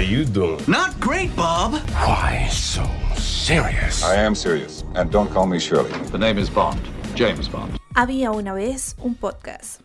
You 0.00 0.24
doing? 0.24 0.58
Not 0.66 0.98
great, 0.98 1.34
Bob. 1.36 1.74
Why 1.92 2.48
so 2.50 2.84
serious? 3.16 4.02
I 4.02 4.16
am 4.16 4.34
serious. 4.34 4.82
And 4.94 5.10
don't 5.10 5.30
call 5.30 5.46
me 5.46 5.58
Shirley. 5.58 5.92
The 6.10 6.16
name 6.18 6.38
is 6.38 6.48
Bond. 6.48 6.80
James 7.14 7.48
Bond. 7.48 7.76
Había 7.94 8.30
una 8.30 8.54
vez 8.54 8.96
un 9.02 9.14
podcast. 9.14 9.82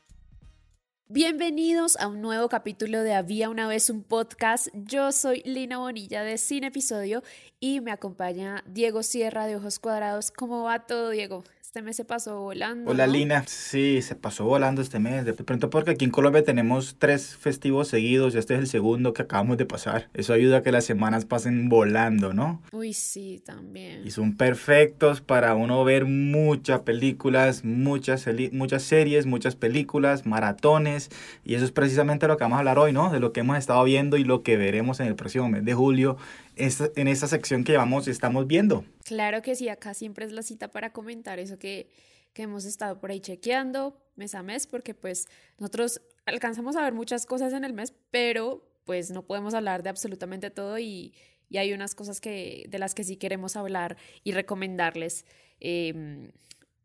Bienvenidos 1.08 1.98
a 1.98 2.08
un 2.08 2.22
nuevo 2.22 2.48
capítulo 2.48 3.04
de 3.04 3.14
Había 3.14 3.50
una 3.50 3.68
vez 3.68 3.90
un 3.90 4.04
podcast. 4.04 4.70
Yo 4.74 5.12
soy 5.12 5.42
Lina 5.44 5.80
Bonilla 5.80 6.24
de 6.24 6.38
Sin 6.38 6.64
Episodio 6.64 7.22
y 7.60 7.82
me 7.82 7.92
acompaña 7.92 8.64
Diego 8.66 9.04
Sierra 9.04 9.48
de 9.48 9.58
Ojos 9.58 9.80
Cuadrados. 9.80 10.32
¿Cómo 10.32 10.64
va 10.64 10.80
todo, 10.88 11.10
Diego? 11.10 11.44
Este 11.76 11.84
mes 11.84 11.98
se 11.98 12.06
pasó 12.06 12.40
volando. 12.40 12.90
Hola 12.90 13.06
¿no? 13.06 13.12
Lina, 13.12 13.44
sí, 13.48 14.02
se 14.02 14.16
pasó 14.16 14.46
volando 14.46 14.82
este 14.82 14.98
mes. 14.98 15.26
De 15.26 15.34
pronto 15.34 15.70
porque 15.70 15.92
aquí 15.92 16.06
en 16.06 16.12
Colombia 16.12 16.42
tenemos 16.42 16.96
tres 17.00 17.36
festivos 17.36 17.90
seguidos 17.90 18.34
este 18.36 18.54
es 18.54 18.62
el 18.62 18.68
segundo 18.68 19.12
que 19.12 19.24
acabamos 19.24 19.58
de 19.58 19.66
pasar. 19.66 20.08
Eso 20.14 20.32
ayuda 20.32 20.60
a 20.60 20.64
que 20.64 20.72
las 20.72 20.86
semanas 20.86 21.26
pasen 21.26 21.68
volando, 21.68 22.34
¿no? 22.34 22.62
Uy, 22.72 22.94
sí, 22.94 23.42
también. 23.46 24.08
Y 24.08 24.12
son 24.12 24.38
perfectos 24.38 25.20
para 25.20 25.54
uno 25.54 25.84
ver 25.84 26.06
muchas 26.06 26.80
películas, 26.80 27.66
muchas, 27.66 28.26
muchas 28.54 28.84
series, 28.84 29.26
muchas 29.26 29.58
películas, 29.58 30.26
maratones. 30.26 31.10
Y 31.44 31.56
eso 31.56 31.66
es 31.66 31.74
precisamente 31.74 32.26
lo 32.30 32.38
que 32.38 32.46
vamos 32.46 32.56
a 32.56 32.60
hablar 32.60 32.80
hoy, 32.80 32.94
¿no? 32.94 33.12
De 33.12 33.20
lo 33.20 33.34
que 33.34 33.42
hemos 33.42 33.58
estado 33.58 33.84
viendo 33.84 34.16
y 34.16 34.24
lo 34.24 34.44
que 34.44 34.56
veremos 34.56 35.02
en 35.02 35.08
el 35.08 35.16
próximo 35.16 35.50
mes 35.50 35.66
de 35.66 35.74
julio, 35.74 36.16
en 36.56 37.08
esta 37.10 37.28
sección 37.28 37.66
que 37.66 37.74
llamamos 37.74 38.08
Estamos 38.08 38.48
Viendo. 38.48 38.86
Claro 39.06 39.44
que 39.44 39.54
sí, 39.54 39.70
acá 39.70 39.94
siempre 39.94 40.26
es 40.26 40.32
la 40.32 40.42
cita 40.42 40.72
para 40.72 40.92
comentar 40.92 41.38
eso 41.38 41.60
que, 41.60 41.92
que 42.34 42.42
hemos 42.42 42.66
estado 42.66 43.00
por 43.00 43.12
ahí 43.12 43.20
chequeando 43.20 44.02
mes 44.16 44.34
a 44.34 44.42
mes, 44.42 44.66
porque 44.66 44.96
pues 44.96 45.28
nosotros 45.60 46.02
alcanzamos 46.26 46.76
a 46.76 46.82
ver 46.82 46.94
muchas 46.94 47.28
cosas 47.28 47.54
en 47.54 47.64
el 47.64 47.74
mes, 47.74 47.94
pero 48.10 48.68
pues 48.84 49.12
no 49.12 49.22
podemos 49.22 49.54
hablar 49.54 49.84
de 49.84 49.90
absolutamente 49.90 50.50
todo 50.50 50.80
y, 50.80 51.14
y 51.50 51.58
hay 51.58 51.72
unas 51.72 51.94
cosas 51.94 52.20
que, 52.20 52.66
de 52.68 52.80
las 52.80 52.96
que 52.96 53.04
sí 53.04 53.16
queremos 53.16 53.56
hablar 53.56 53.96
y 54.24 54.32
recomendarles. 54.32 55.26
Em, 55.60 56.32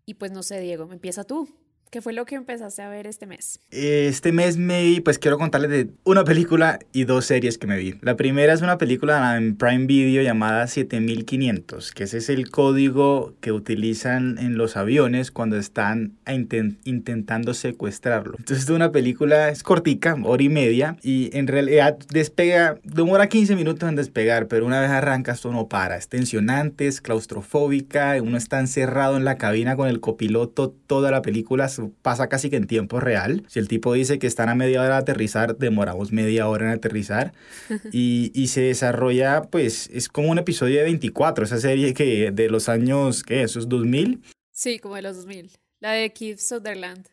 y 0.04 0.14
pues 0.14 0.30
no 0.30 0.42
sé, 0.42 0.60
Diego, 0.60 0.92
empieza 0.92 1.24
tú. 1.24 1.48
¿Qué 1.90 2.00
fue 2.00 2.12
lo 2.12 2.24
que 2.24 2.36
empezaste 2.36 2.82
a 2.82 2.88
ver 2.88 3.08
este 3.08 3.26
mes? 3.26 3.58
Este 3.72 4.30
mes 4.30 4.56
me 4.56 4.84
vi, 4.84 5.00
pues 5.00 5.18
quiero 5.18 5.38
contarles 5.38 5.70
de 5.70 5.88
una 6.04 6.22
película 6.22 6.78
y 6.92 7.02
dos 7.02 7.24
series 7.24 7.58
que 7.58 7.66
me 7.66 7.76
vi. 7.78 7.96
La 8.00 8.14
primera 8.16 8.52
es 8.52 8.62
una 8.62 8.78
película 8.78 9.36
en 9.36 9.56
Prime 9.56 9.86
Video 9.86 10.22
llamada 10.22 10.68
7500, 10.68 11.90
que 11.90 12.04
ese 12.04 12.18
es 12.18 12.28
el 12.28 12.48
código 12.48 13.34
que 13.40 13.50
utilizan 13.50 14.38
en 14.38 14.56
los 14.56 14.76
aviones 14.76 15.32
cuando 15.32 15.56
están 15.56 16.12
a 16.26 16.32
inten- 16.34 16.76
intentando 16.84 17.54
secuestrarlo. 17.54 18.34
Entonces 18.38 18.66
es 18.66 18.70
una 18.70 18.92
película, 18.92 19.48
es 19.48 19.64
cortica, 19.64 20.16
hora 20.22 20.44
y 20.44 20.48
media, 20.48 20.96
y 21.02 21.36
en 21.36 21.48
realidad 21.48 21.98
despega, 22.12 22.78
demora 22.84 23.26
15 23.28 23.56
minutos 23.56 23.88
en 23.88 23.96
despegar, 23.96 24.46
pero 24.46 24.64
una 24.64 24.80
vez 24.80 24.90
arranca 24.90 25.32
esto 25.32 25.50
no 25.50 25.66
para. 25.66 25.96
Es 25.96 26.06
tensionante, 26.06 26.86
es 26.86 27.00
claustrofóbica, 27.00 28.16
uno 28.22 28.36
está 28.36 28.60
encerrado 28.60 29.16
en 29.16 29.24
la 29.24 29.38
cabina 29.38 29.74
con 29.74 29.88
el 29.88 29.98
copiloto 29.98 30.70
toda 30.86 31.10
la 31.10 31.20
película, 31.22 31.68
pasa 32.02 32.28
casi 32.28 32.50
que 32.50 32.56
en 32.56 32.66
tiempo 32.66 33.00
real. 33.00 33.44
Si 33.48 33.58
el 33.58 33.68
tipo 33.68 33.92
dice 33.92 34.18
que 34.18 34.26
están 34.26 34.48
a 34.48 34.54
media 34.54 34.82
hora 34.82 34.94
de 34.94 35.00
aterrizar, 35.00 35.56
demoramos 35.56 36.12
media 36.12 36.48
hora 36.48 36.66
en 36.66 36.72
aterrizar. 36.72 37.32
y, 37.92 38.30
y 38.34 38.48
se 38.48 38.62
desarrolla, 38.62 39.42
pues, 39.42 39.88
es 39.92 40.08
como 40.08 40.30
un 40.30 40.38
episodio 40.38 40.78
de 40.78 40.84
24, 40.84 41.44
esa 41.44 41.58
serie 41.58 41.94
que 41.94 42.30
de 42.30 42.48
los 42.48 42.68
años, 42.68 43.22
¿qué? 43.22 43.42
¿Esos 43.42 43.68
2000? 43.68 44.22
Sí, 44.52 44.78
como 44.78 44.96
de 44.96 45.02
los 45.02 45.16
2000. 45.16 45.50
La 45.80 45.92
de 45.92 46.12
Keith 46.12 46.38
Sutherland, 46.38 47.06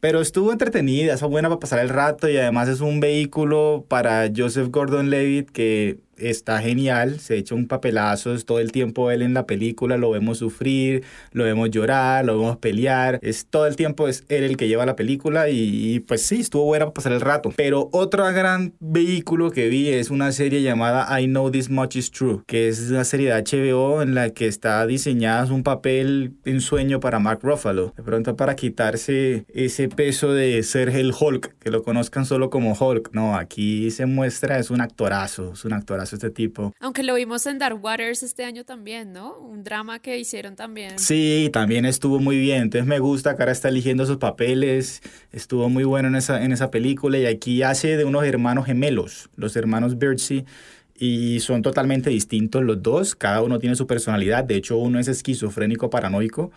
Pero 0.00 0.20
estuvo 0.20 0.52
entretenida, 0.52 1.14
es 1.14 1.22
buena 1.22 1.48
para 1.48 1.58
pasar 1.58 1.80
el 1.80 1.88
rato 1.88 2.28
y 2.28 2.36
además 2.36 2.68
es 2.68 2.80
un 2.80 3.00
vehículo 3.00 3.84
para 3.88 4.30
Joseph 4.34 4.68
Gordon-Levitt 4.70 5.50
que 5.50 5.98
está 6.16 6.60
genial, 6.60 7.20
se 7.20 7.36
echa 7.36 7.54
un 7.54 7.66
papelazo 7.66 8.34
todo 8.44 8.58
el 8.58 8.72
tiempo 8.72 9.10
él 9.10 9.22
en 9.22 9.34
la 9.34 9.46
película, 9.46 9.96
lo 9.96 10.10
vemos 10.10 10.38
sufrir, 10.38 11.04
lo 11.32 11.44
vemos 11.44 11.70
llorar, 11.70 12.24
lo 12.24 12.38
vemos 12.38 12.56
pelear, 12.56 13.18
es 13.22 13.46
todo 13.46 13.66
el 13.66 13.76
tiempo 13.76 14.08
es 14.08 14.24
él 14.28 14.44
el 14.44 14.56
que 14.56 14.68
lleva 14.68 14.86
la 14.86 14.96
película 14.96 15.48
y, 15.48 15.94
y, 15.94 16.00
pues 16.00 16.22
sí, 16.22 16.40
estuvo 16.40 16.64
buena 16.64 16.86
para 16.86 16.94
pasar 16.94 17.12
el 17.12 17.20
rato. 17.20 17.52
Pero 17.56 17.88
otro 17.92 18.24
gran 18.32 18.74
vehículo 18.80 19.50
que 19.50 19.68
vi 19.68 19.88
es 19.88 20.10
una 20.10 20.32
serie 20.32 20.62
llamada 20.62 21.20
I 21.20 21.26
Know 21.26 21.50
This 21.50 21.70
Much 21.70 21.96
Is 21.96 22.10
True, 22.10 22.42
que 22.46 22.68
es 22.68 22.90
una 22.90 23.04
serie 23.04 23.32
de 23.32 23.42
HBO 23.42 24.02
en 24.02 24.14
la 24.14 24.30
que 24.30 24.46
está 24.46 24.86
diseñada 24.86 25.52
un 25.52 25.62
papel 25.62 26.32
en 26.44 26.60
sueño 26.60 27.00
para 27.00 27.18
Mark 27.18 27.40
Ruffalo, 27.42 27.92
de 27.96 28.02
pronto 28.02 28.36
para 28.36 28.56
quitarse 28.56 29.44
ese 29.66 29.88
peso 29.88 30.32
de 30.32 30.62
ser 30.62 30.88
el 30.90 31.12
Hulk, 31.18 31.58
que 31.58 31.70
lo 31.70 31.82
conozcan 31.82 32.26
solo 32.26 32.50
como 32.50 32.74
Hulk. 32.74 33.10
No, 33.12 33.36
aquí 33.36 33.90
se 33.90 34.06
muestra, 34.06 34.58
es 34.58 34.70
un 34.70 34.80
actorazo, 34.80 35.52
es 35.52 35.64
un 35.64 35.72
actorazo 35.72 36.16
este 36.16 36.30
tipo. 36.30 36.72
Aunque 36.80 37.02
lo 37.02 37.14
vimos 37.14 37.46
en 37.46 37.58
Dark 37.58 37.82
Waters 37.82 38.22
este 38.22 38.44
año 38.44 38.64
también, 38.64 39.12
¿no? 39.12 39.38
Un 39.38 39.64
drama 39.64 39.98
que 39.98 40.18
hicieron 40.18 40.56
también. 40.56 40.98
Sí, 40.98 41.50
también 41.52 41.84
estuvo 41.84 42.18
muy 42.18 42.38
bien. 42.38 42.62
Entonces 42.62 42.86
me 42.86 42.98
gusta 42.98 43.36
que 43.36 43.42
ahora 43.42 43.52
está 43.52 43.68
eligiendo 43.68 44.06
sus 44.06 44.18
papeles. 44.18 45.02
Estuvo 45.32 45.68
muy 45.68 45.84
bueno 45.84 46.08
en 46.08 46.16
esa, 46.16 46.42
en 46.44 46.52
esa 46.52 46.70
película. 46.70 47.18
Y 47.18 47.26
aquí 47.26 47.62
hace 47.62 47.96
de 47.96 48.04
unos 48.04 48.24
hermanos 48.24 48.66
gemelos, 48.66 49.30
los 49.36 49.56
hermanos 49.56 49.98
Birdsey. 49.98 50.44
Y 50.96 51.40
son 51.40 51.62
totalmente 51.62 52.10
distintos 52.10 52.62
los 52.62 52.82
dos. 52.82 53.14
Cada 53.14 53.42
uno 53.42 53.58
tiene 53.58 53.74
su 53.74 53.86
personalidad. 53.86 54.44
De 54.44 54.54
hecho, 54.54 54.76
uno 54.76 55.00
es 55.00 55.08
esquizofrénico 55.08 55.90
paranoico. 55.90 56.52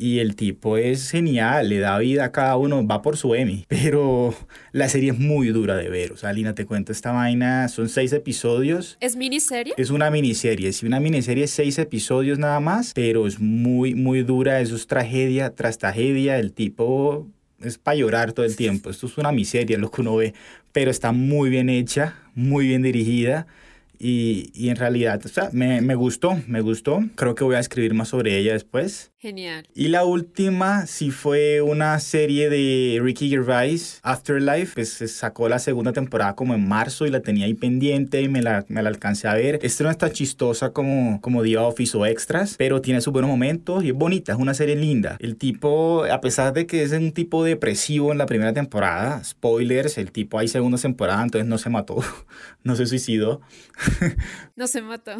Y 0.00 0.20
el 0.20 0.36
tipo 0.36 0.76
es 0.76 1.10
genial, 1.10 1.68
le 1.68 1.80
da 1.80 1.98
vida 1.98 2.26
a 2.26 2.32
cada 2.32 2.56
uno, 2.56 2.86
va 2.86 3.02
por 3.02 3.16
su 3.16 3.34
Emmy. 3.34 3.64
Pero 3.68 4.32
la 4.70 4.88
serie 4.88 5.10
es 5.10 5.18
muy 5.18 5.48
dura 5.48 5.74
de 5.74 5.88
ver. 5.88 6.12
O 6.12 6.16
sea, 6.16 6.32
Lina, 6.32 6.54
te 6.54 6.66
cuento 6.66 6.92
esta 6.92 7.10
vaina. 7.10 7.68
Son 7.68 7.88
seis 7.88 8.12
episodios. 8.12 8.96
¿Es 9.00 9.16
miniserie? 9.16 9.74
Es 9.76 9.90
una 9.90 10.08
miniserie, 10.08 10.72
sí, 10.72 10.86
una 10.86 11.00
miniserie 11.00 11.48
seis 11.48 11.78
episodios 11.78 12.38
nada 12.38 12.60
más, 12.60 12.92
pero 12.94 13.26
es 13.26 13.40
muy, 13.40 13.96
muy 13.96 14.22
dura, 14.22 14.60
eso 14.60 14.76
es 14.76 14.86
tragedia 14.86 15.54
tras 15.54 15.78
tragedia, 15.78 16.38
el 16.38 16.52
tipo 16.52 17.26
es 17.60 17.76
para 17.76 17.96
llorar 17.96 18.32
todo 18.32 18.46
el 18.46 18.54
tiempo, 18.54 18.90
esto 18.90 19.06
es 19.06 19.18
una 19.18 19.32
miseria 19.32 19.78
lo 19.78 19.90
que 19.90 20.00
uno 20.00 20.16
ve, 20.16 20.34
pero 20.72 20.90
está 20.90 21.10
muy 21.10 21.50
bien 21.50 21.68
hecha, 21.68 22.14
muy 22.34 22.68
bien 22.68 22.82
dirigida 22.82 23.46
y, 23.98 24.50
y 24.54 24.68
en 24.68 24.76
realidad, 24.76 25.20
o 25.24 25.28
sea, 25.28 25.50
me, 25.52 25.80
me 25.80 25.94
gustó, 25.94 26.40
me 26.46 26.60
gustó, 26.60 27.02
creo 27.14 27.34
que 27.34 27.44
voy 27.44 27.56
a 27.56 27.60
escribir 27.60 27.94
más 27.94 28.08
sobre 28.08 28.38
ella 28.38 28.52
después. 28.52 29.12
Genial. 29.20 29.66
Y 29.74 29.88
la 29.88 30.04
última 30.04 30.86
sí 30.86 31.10
fue 31.10 31.60
una 31.60 31.98
serie 31.98 32.48
de 32.48 33.00
Ricky 33.02 33.28
Gervais, 33.28 33.98
Afterlife, 34.04 34.74
pues 34.74 34.90
se 34.90 35.08
sacó 35.08 35.48
la 35.48 35.58
segunda 35.58 35.92
temporada 35.92 36.36
como 36.36 36.54
en 36.54 36.68
marzo 36.68 37.04
y 37.04 37.10
la 37.10 37.20
tenía 37.20 37.46
ahí 37.46 37.54
pendiente 37.54 38.22
y 38.22 38.28
me 38.28 38.42
la, 38.42 38.64
me 38.68 38.80
la 38.80 38.90
alcancé 38.90 39.26
a 39.26 39.34
ver. 39.34 39.58
Esta 39.62 39.82
no 39.82 39.90
está 39.90 40.12
chistosa 40.12 40.72
como, 40.72 41.20
como 41.20 41.42
The 41.42 41.58
Office 41.58 41.96
o 41.96 42.06
Extras, 42.06 42.54
pero 42.56 42.80
tiene 42.80 43.00
sus 43.00 43.12
buenos 43.12 43.28
momentos 43.28 43.82
y 43.82 43.88
es 43.88 43.94
bonita, 43.94 44.32
es 44.32 44.38
una 44.38 44.54
serie 44.54 44.76
linda. 44.76 45.16
El 45.18 45.36
tipo, 45.36 46.04
a 46.04 46.20
pesar 46.20 46.52
de 46.52 46.68
que 46.68 46.84
es 46.84 46.92
un 46.92 47.10
tipo 47.10 47.42
depresivo 47.42 48.12
en 48.12 48.18
la 48.18 48.26
primera 48.26 48.52
temporada, 48.52 49.24
spoilers, 49.24 49.98
el 49.98 50.12
tipo 50.12 50.38
hay 50.38 50.46
segunda 50.46 50.78
temporada, 50.78 51.24
entonces 51.24 51.48
no 51.48 51.58
se 51.58 51.70
mató, 51.70 51.96
no 52.62 52.76
se 52.76 52.86
suicidó. 52.86 53.40
No 54.56 54.66
se 54.66 54.82
mató. 54.82 55.12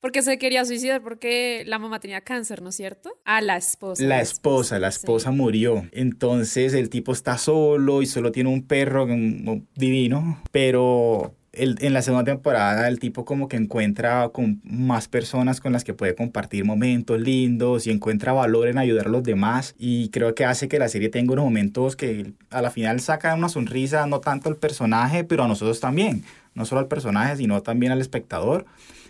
Porque 0.00 0.22
se 0.22 0.38
quería 0.38 0.64
suicidar 0.64 1.02
porque 1.02 1.64
la 1.66 1.78
mamá 1.78 2.00
tenía 2.00 2.20
cáncer, 2.20 2.62
¿no 2.62 2.68
es 2.68 2.76
cierto? 2.76 3.18
Ah, 3.24 3.40
la 3.40 3.56
esposa. 3.56 4.04
La 4.04 4.20
esposa, 4.20 4.78
la 4.78 4.88
esposa 4.88 5.30
murió. 5.30 5.88
Entonces 5.90 6.74
el 6.74 6.90
tipo 6.90 7.12
está 7.12 7.38
solo 7.38 8.02
y 8.02 8.06
solo 8.06 8.30
tiene 8.30 8.50
un 8.50 8.66
perro 8.66 9.06
divino, 9.74 10.42
pero 10.52 11.34
el- 11.56 11.76
en 11.80 11.92
la 11.92 12.02
segunda 12.02 12.24
temporada 12.24 12.86
el 12.88 12.98
tipo 12.98 13.24
como 13.24 13.48
que 13.48 13.56
encuentra 13.56 14.28
con 14.28 14.60
más 14.64 15.08
personas 15.08 15.60
con 15.60 15.72
las 15.72 15.84
que 15.84 15.94
puede 15.94 16.14
compartir 16.14 16.64
momentos 16.64 17.20
lindos 17.20 17.86
y 17.86 17.90
encuentra 17.90 18.32
valor 18.32 18.68
en 18.68 18.78
ayudar 18.78 19.06
a 19.06 19.10
los 19.10 19.22
demás 19.22 19.74
y 19.78 20.10
creo 20.10 20.34
que 20.34 20.44
hace 20.44 20.68
que 20.68 20.78
la 20.78 20.88
serie 20.88 21.08
tenga 21.08 21.32
unos 21.32 21.44
momentos 21.44 21.96
que 21.96 22.32
a 22.50 22.62
la 22.62 22.70
final 22.70 23.00
saca 23.00 23.34
una 23.34 23.48
sonrisa 23.48 24.06
no 24.06 24.20
tanto 24.20 24.48
al 24.48 24.56
personaje, 24.56 25.24
pero 25.24 25.44
a 25.44 25.48
nosotros 25.48 25.80
también, 25.80 26.22
no 26.54 26.64
solo 26.64 26.80
al 26.80 26.88
personaje, 26.88 27.36
sino 27.36 27.62
también 27.62 27.92
al 27.92 28.00
espectador. 28.00 28.66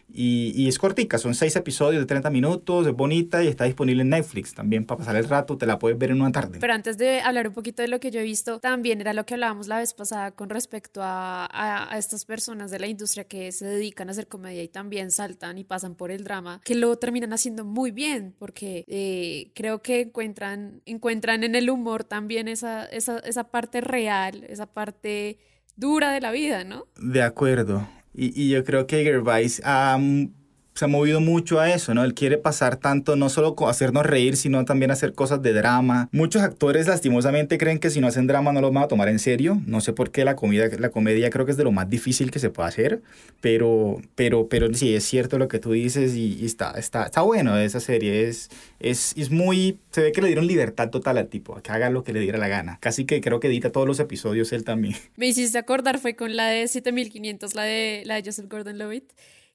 Y, 0.09 0.53
y 0.55 0.69
es 0.69 0.79
cortica, 0.79 1.19
son 1.19 1.35
seis 1.35 1.57
episodios 1.57 2.01
de 2.01 2.07
30 2.07 2.31
minutos, 2.31 2.87
es 2.87 2.93
bonita 2.95 3.43
y 3.43 3.49
está 3.49 3.65
disponible 3.65 4.03
en 4.03 4.11
Netflix 4.11 4.55
también 4.55 4.87
para 4.87 4.99
pasar 4.99 5.17
el 5.17 5.29
rato, 5.29 5.59
te 5.59 5.67
la 5.67 5.79
puedes 5.79 5.99
ver 5.99 6.11
en 6.11 6.21
una 6.21 6.31
tarde. 6.33 6.59
Pero 6.61 6.73
antes 6.73 6.97
de 6.97 7.21
hablar 7.21 7.49
un 7.49 7.55
poquito 7.55 7.83
de 7.83 7.89
lo 7.89 7.99
que 7.99 8.11
yo 8.13 8.21
he 8.21 8.23
visto, 8.23 8.61
también 8.61 9.01
era 9.01 9.13
lo 9.13 9.27
que 9.27 9.35
hablábamos 9.35 9.67
la 9.67 9.79
vez 9.79 9.95
pasada 9.95 10.31
con 10.31 10.49
respecto 10.49 11.03
a, 11.03 11.45
a- 11.47 11.93
a 11.93 11.99
estas 11.99 12.25
personas 12.25 12.71
de 12.71 12.79
la 12.79 12.87
industria 12.87 13.25
que 13.25 13.51
se 13.53 13.67
dedican 13.67 14.09
a 14.09 14.13
hacer 14.13 14.29
comedia 14.29 14.63
y 14.63 14.69
también 14.69 15.11
saltan 15.11 15.59
y 15.59 15.65
pasan 15.65 15.97
por 15.97 16.11
el 16.13 16.23
drama, 16.25 16.61
que 16.65 16.77
lo 16.77 16.97
terminan 16.97 17.33
haciendo 17.33 17.65
muy 17.65 17.91
bien, 17.91 18.35
porque 18.39 18.85
eh, 18.87 19.51
creo 19.55 19.83
que 19.83 20.03
encuentran, 20.03 20.83
encuentran 20.87 21.43
en 21.43 21.55
el 21.57 21.69
humor 21.69 22.05
también 22.05 22.47
esa, 22.49 22.85
esa, 22.87 23.19
esa 23.19 23.45
parte 23.51 23.81
real, 23.81 24.45
esa 24.49 24.67
parte 24.67 25.39
dura 25.77 26.11
de 26.13 26.21
la 26.21 26.31
vida, 26.31 26.63
¿no? 26.65 26.87
De 26.97 27.23
acuerdo. 27.23 27.89
Y, 28.17 28.33
y 28.43 28.49
yo 28.51 28.65
creo 28.65 28.87
que 28.87 29.05
Gervais 29.05 29.61
ha 29.65 29.97
mm, 29.99 30.33
se 30.77 30.85
ha 30.85 30.89
movido 30.89 31.21
mucho 31.21 31.59
a 31.59 31.73
eso, 31.73 31.95
¿no? 31.95 32.05
Él 32.05 32.13
quiere 32.13 32.37
pasar 32.37 32.77
tanto, 32.77 33.17
no 33.17 33.31
solo 33.31 33.57
hacernos 33.67 34.05
reír, 34.05 34.37
sino 34.37 34.63
también 34.67 34.91
hacer 34.91 35.15
cosas 35.15 35.41
de 35.41 35.55
drama. 35.55 36.11
Muchos 36.13 36.43
actores 36.43 36.87
lastimosamente 36.87 37.57
creen 37.57 37.79
que 37.79 37.89
si 37.89 38.01
no 38.01 38.09
hacen 38.09 38.27
drama 38.27 38.53
no 38.53 38.61
los 38.61 38.75
van 38.75 38.85
a 38.85 38.89
tomar 38.89 39.09
en 39.09 39.19
serio. 39.19 39.59
No 39.65 39.81
sé 39.81 39.95
por 39.95 40.11
qué 40.11 40.27
la 40.27 40.37
comedia, 40.37 40.69
la 40.79 40.91
comedia 40.91 41.31
creo 41.31 41.47
que 41.47 41.53
es 41.53 41.57
de 41.57 41.65
lo 41.65 41.73
más 41.73 41.89
difícil 41.89 42.31
que 42.31 42.39
se 42.41 42.51
puede 42.51 42.69
hacer, 42.69 43.01
pero, 43.41 44.03
pero, 44.15 44.49
pero 44.49 44.73
sí, 44.75 44.95
es 44.95 45.05
cierto 45.05 45.39
lo 45.39 45.49
que 45.49 45.59
tú 45.59 45.73
dices 45.73 46.15
y, 46.15 46.45
está, 46.45 46.73
está, 46.73 47.05
está 47.07 47.23
bueno 47.23 47.57
esa 47.57 47.81
serie. 47.81 48.29
Es, 48.29 48.51
es, 48.79 49.15
es 49.17 49.31
muy, 49.31 49.79
se 49.93 50.03
ve 50.03 50.13
que 50.13 50.21
le 50.21 50.27
dieron 50.27 50.47
libertad 50.47 50.91
total 50.91 51.17
al 51.17 51.29
tipo, 51.29 51.59
que 51.63 51.73
haga 51.73 51.89
lo 51.89 52.05
que 52.05 52.13
le 52.13 52.21
diera 52.21 52.37
la 52.37 52.49
gana. 52.49 52.77
Casi 52.83 53.07
que 53.07 53.23
creo 53.23 53.41
que 53.41 53.47
edita 53.47 53.73
todos 53.73 53.87
los 53.87 53.99
episodios 53.99 54.53
él 54.53 54.65
también. 54.65 54.95
Me 55.17 55.27
hiciste 55.27 55.57
acordar, 55.57 55.99
fue 55.99 56.17
con 56.17 56.37
la 56.37 56.49
de 56.49 56.69
7500, 56.69 57.55
la 57.55 57.63
de, 57.63 58.03
la 58.05 58.17
de 58.17 58.23
Joseph 58.27 58.47
Gordon-Levitt, 58.51 59.13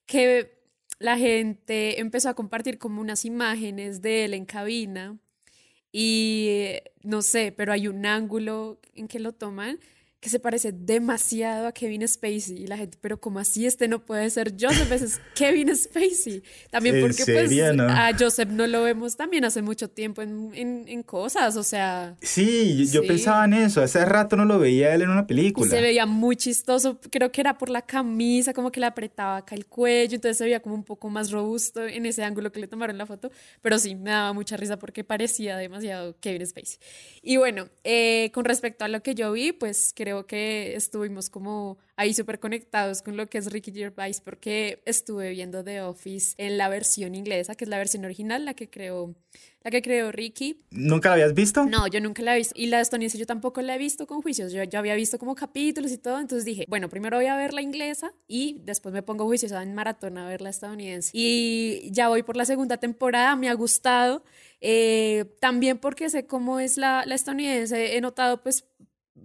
que 0.08 0.61
la 1.02 1.18
gente 1.18 2.00
empezó 2.00 2.30
a 2.30 2.36
compartir 2.36 2.78
como 2.78 3.02
unas 3.02 3.26
imágenes 3.26 4.02
de 4.02 4.26
él 4.26 4.34
en 4.34 4.46
cabina 4.46 5.18
y 5.92 6.78
no 7.02 7.22
sé, 7.22 7.52
pero 7.52 7.74
hay 7.74 7.88
un 7.88 8.06
ángulo 8.06 8.80
en 8.94 9.08
que 9.08 9.20
lo 9.20 9.34
toman 9.34 9.80
que 10.22 10.30
se 10.30 10.40
parece 10.40 10.72
demasiado 10.72 11.66
a 11.66 11.72
Kevin 11.72 12.08
Spacey 12.08 12.56
y 12.56 12.68
la 12.68 12.78
gente, 12.78 12.96
pero 13.02 13.20
como 13.20 13.40
así 13.40 13.66
este 13.66 13.88
no 13.88 14.06
puede 14.06 14.30
ser 14.30 14.54
Joseph, 14.58 14.92
ese 14.92 15.06
es 15.06 15.22
Kevin 15.36 15.76
Spacey. 15.76 16.44
También 16.70 17.02
porque 17.02 17.24
pues 17.26 17.52
a 17.80 18.12
Joseph 18.18 18.50
no 18.50 18.68
lo 18.68 18.84
vemos 18.84 19.16
también 19.16 19.46
hace 19.46 19.64
mucho 19.64 19.90
tiempo 19.90 20.22
en, 20.22 20.52
en, 20.54 21.02
cosas, 21.02 21.58
o 21.58 21.64
sea... 21.64 22.16
Sí, 22.22 22.88
yo 22.92 23.02
pensaba 23.02 23.46
en 23.46 23.54
eso, 23.54 23.82
hace 23.82 24.06
rato 24.06 24.36
no 24.36 24.46
lo 24.46 24.60
veía 24.60 24.94
él 24.94 25.02
en 25.02 25.10
una 25.10 25.26
película. 25.26 25.68
se 25.68 25.82
veía 25.82 26.06
muy 26.06 26.36
chistoso, 26.36 27.00
creo 27.10 27.32
que 27.32 27.42
era 27.42 27.58
por 27.58 27.72
la 27.72 27.82
camisa, 27.82 28.54
como 28.54 28.72
que 28.72 28.80
le 28.80 28.86
apretaba 28.86 29.38
acá 29.38 29.56
el 29.56 29.66
cuello, 29.66 30.14
entonces 30.14 30.38
se 30.38 30.44
veía 30.44 30.60
como 30.60 30.76
un 30.76 30.84
poco 30.84 31.10
más 31.10 31.32
robusto 31.32 31.88
en 31.88 32.06
ese 32.06 32.24
ángulo 32.24 32.52
que 32.52 32.60
le 32.60 32.68
tomaron 32.68 32.96
la 33.00 33.08
foto, 33.08 33.32
pero 33.64 33.80
sí, 33.80 33.96
me 33.96 34.12
daba 34.12 34.34
mucha 34.34 34.56
risa 34.56 34.78
porque 34.78 35.04
parecía 35.04 35.58
demasiado 35.58 36.16
Kevin 36.20 36.46
Spacey. 36.46 36.78
Y 37.24 37.38
bueno, 37.38 37.70
eh, 37.84 38.30
con 38.36 38.46
respecto 38.46 38.86
a 38.86 38.88
lo 38.88 39.02
que 39.02 39.16
yo 39.16 39.32
vi, 39.32 39.52
pues 39.52 39.94
creo 39.96 40.11
creo 40.12 40.28
que 40.28 40.76
estuvimos 40.76 41.30
como 41.30 41.78
ahí 41.96 42.14
súper 42.14 42.40
conectados 42.40 43.02
con 43.02 43.16
lo 43.16 43.28
que 43.28 43.38
es 43.38 43.50
Ricky 43.50 43.72
Gervais 43.72 44.20
porque 44.20 44.82
estuve 44.86 45.30
viendo 45.30 45.64
The 45.64 45.84
Office 45.84 46.34
en 46.38 46.58
la 46.58 46.68
versión 46.68 47.16
inglesa, 47.16 47.56
que 47.56 47.64
es 47.64 47.70
la 47.70 47.78
versión 47.78 48.04
original, 48.04 48.44
la 48.44 48.54
que 48.54 48.70
creó, 48.70 49.16
la 49.64 49.72
que 49.72 49.82
creó 49.82 50.12
Ricky. 50.12 50.60
¿Nunca 50.72 51.10
la 51.10 51.14
habías 51.14 51.34
visto? 51.34 51.66
No, 51.66 51.88
yo 51.88 52.02
nunca 52.02 52.24
la 52.24 52.36
he 52.36 52.40
visto. 52.40 52.54
Y 52.58 52.68
la 52.68 52.82
estadounidense 52.82 53.18
yo 53.18 53.26
tampoco 53.26 53.62
la 53.62 53.76
he 53.76 53.78
visto 53.78 54.06
con 54.06 54.22
juicios. 54.22 54.52
Yo 54.52 54.62
ya 54.64 54.80
había 54.80 54.96
visto 54.96 55.18
como 55.18 55.34
capítulos 55.34 55.92
y 55.94 55.98
todo. 55.98 56.20
Entonces 56.20 56.44
dije, 56.44 56.66
bueno, 56.68 56.90
primero 56.90 57.16
voy 57.16 57.28
a 57.28 57.38
ver 57.38 57.54
la 57.54 57.62
inglesa 57.62 58.12
y 58.28 58.60
después 58.66 58.94
me 58.94 59.04
pongo 59.04 59.26
juicios 59.26 59.54
en 59.54 59.74
maratón 59.74 60.18
a 60.18 60.28
ver 60.28 60.42
la 60.42 60.50
estadounidense. 60.50 61.12
Y 61.14 61.90
ya 61.92 62.10
voy 62.10 62.24
por 62.24 62.36
la 62.36 62.44
segunda 62.44 62.78
temporada, 62.78 63.38
me 63.38 63.48
ha 63.48 63.54
gustado. 63.54 64.24
Eh, 64.60 65.26
también 65.40 65.78
porque 65.78 66.10
sé 66.10 66.28
cómo 66.28 66.60
es 66.60 66.78
la, 66.78 67.04
la 67.08 67.16
estadounidense, 67.16 67.96
he 67.98 68.02
notado 68.02 68.44
pues 68.44 68.64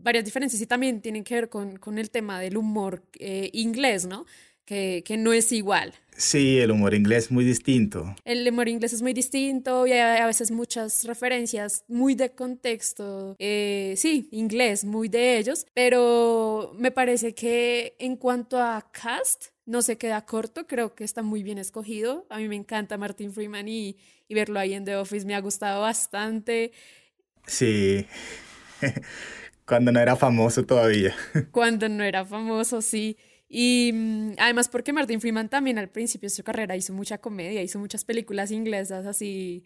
varias 0.02 0.24
diferencias 0.24 0.60
y 0.62 0.66
también 0.66 1.00
tienen 1.00 1.24
que 1.24 1.34
ver 1.34 1.48
con, 1.48 1.76
con 1.76 1.98
el 1.98 2.10
tema 2.10 2.40
del 2.40 2.56
humor 2.56 3.02
eh, 3.18 3.50
inglés, 3.52 4.06
¿no? 4.06 4.26
Que, 4.64 5.04
que, 5.06 5.16
no 5.16 5.32
es 5.32 5.52
igual. 5.52 5.94
Sí, 6.16 6.58
el 6.58 6.72
humor 6.72 6.92
inglés 6.92 7.26
es 7.26 7.30
muy 7.30 7.44
distinto. 7.44 8.16
El 8.24 8.48
humor 8.48 8.68
inglés 8.68 8.92
es 8.92 9.00
muy 9.00 9.12
distinto 9.12 9.86
y 9.86 9.92
hay 9.92 10.20
a 10.20 10.26
veces 10.26 10.50
muchas 10.50 11.04
referencias 11.04 11.84
muy 11.86 12.16
de 12.16 12.30
contexto, 12.30 13.36
eh, 13.38 13.94
sí, 13.96 14.28
inglés, 14.32 14.84
muy 14.84 15.08
de 15.08 15.38
ellos, 15.38 15.66
pero 15.72 16.72
me 16.76 16.90
parece 16.90 17.32
que 17.32 17.94
en 18.00 18.16
cuanto 18.16 18.58
a 18.60 18.90
cast, 18.90 19.50
no 19.66 19.82
se 19.82 19.98
queda 19.98 20.24
corto, 20.24 20.66
creo 20.66 20.94
que 20.94 21.04
está 21.04 21.22
muy 21.22 21.42
bien 21.42 21.58
escogido. 21.58 22.26
A 22.30 22.38
mí 22.38 22.48
me 22.48 22.56
encanta 22.56 22.96
Martin 22.96 23.32
Freeman 23.32 23.68
y, 23.68 23.96
y 24.28 24.34
verlo 24.34 24.58
ahí 24.58 24.74
en 24.74 24.84
The 24.84 24.96
Office 24.96 25.26
me 25.26 25.34
ha 25.34 25.40
gustado 25.40 25.82
bastante. 25.82 26.72
Sí. 27.46 28.06
Cuando 29.66 29.90
no 29.90 30.00
era 30.00 30.16
famoso 30.16 30.64
todavía. 30.64 31.14
Cuando 31.50 31.88
no 31.88 32.04
era 32.04 32.24
famoso, 32.24 32.80
sí. 32.80 33.16
Y 33.48 33.90
mm, 33.92 34.32
además 34.38 34.68
porque 34.68 34.92
Martin 34.92 35.20
Freeman 35.20 35.48
también 35.48 35.78
al 35.78 35.88
principio 35.88 36.28
de 36.28 36.34
su 36.34 36.44
carrera 36.44 36.76
hizo 36.76 36.92
mucha 36.92 37.18
comedia, 37.18 37.62
hizo 37.62 37.78
muchas 37.78 38.04
películas 38.04 38.50
inglesas 38.50 39.06
así. 39.06 39.64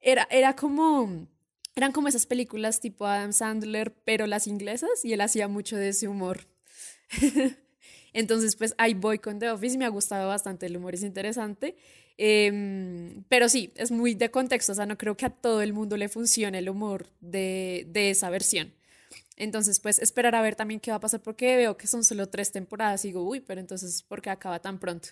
Era, 0.00 0.26
era 0.30 0.56
como... 0.56 1.28
Eran 1.76 1.92
como 1.92 2.08
esas 2.08 2.26
películas 2.26 2.80
tipo 2.80 3.06
Adam 3.06 3.32
Sandler, 3.32 3.94
pero 4.04 4.26
las 4.26 4.48
inglesas, 4.48 5.04
y 5.04 5.12
él 5.12 5.20
hacía 5.20 5.46
mucho 5.46 5.76
de 5.76 5.90
ese 5.90 6.08
humor. 6.08 6.48
Entonces, 8.12 8.56
pues 8.56 8.74
ahí 8.78 8.94
voy 8.94 9.20
con 9.20 9.38
The 9.38 9.50
Office, 9.50 9.78
me 9.78 9.84
ha 9.84 9.88
gustado 9.88 10.26
bastante, 10.26 10.66
el 10.66 10.76
humor 10.76 10.94
es 10.94 11.04
interesante. 11.04 11.76
Em, 12.16 13.22
pero 13.28 13.48
sí, 13.48 13.72
es 13.76 13.92
muy 13.92 14.14
de 14.14 14.28
contexto, 14.32 14.72
o 14.72 14.74
sea, 14.74 14.86
no 14.86 14.98
creo 14.98 15.16
que 15.16 15.26
a 15.26 15.30
todo 15.30 15.62
el 15.62 15.72
mundo 15.72 15.96
le 15.96 16.08
funcione 16.08 16.58
el 16.58 16.68
humor 16.68 17.06
de, 17.20 17.86
de 17.90 18.10
esa 18.10 18.28
versión. 18.28 18.72
Entonces, 19.38 19.78
pues 19.78 20.00
esperar 20.00 20.34
a 20.34 20.42
ver 20.42 20.56
también 20.56 20.80
qué 20.80 20.90
va 20.90 20.96
a 20.96 21.00
pasar 21.00 21.20
porque 21.20 21.56
veo 21.56 21.76
que 21.76 21.86
son 21.86 22.02
solo 22.02 22.28
tres 22.28 22.50
temporadas 22.50 23.04
y 23.04 23.08
digo, 23.08 23.22
uy, 23.22 23.40
pero 23.40 23.60
entonces, 23.60 24.02
¿por 24.02 24.20
qué 24.20 24.30
acaba 24.30 24.58
tan 24.58 24.78
pronto? 24.78 25.08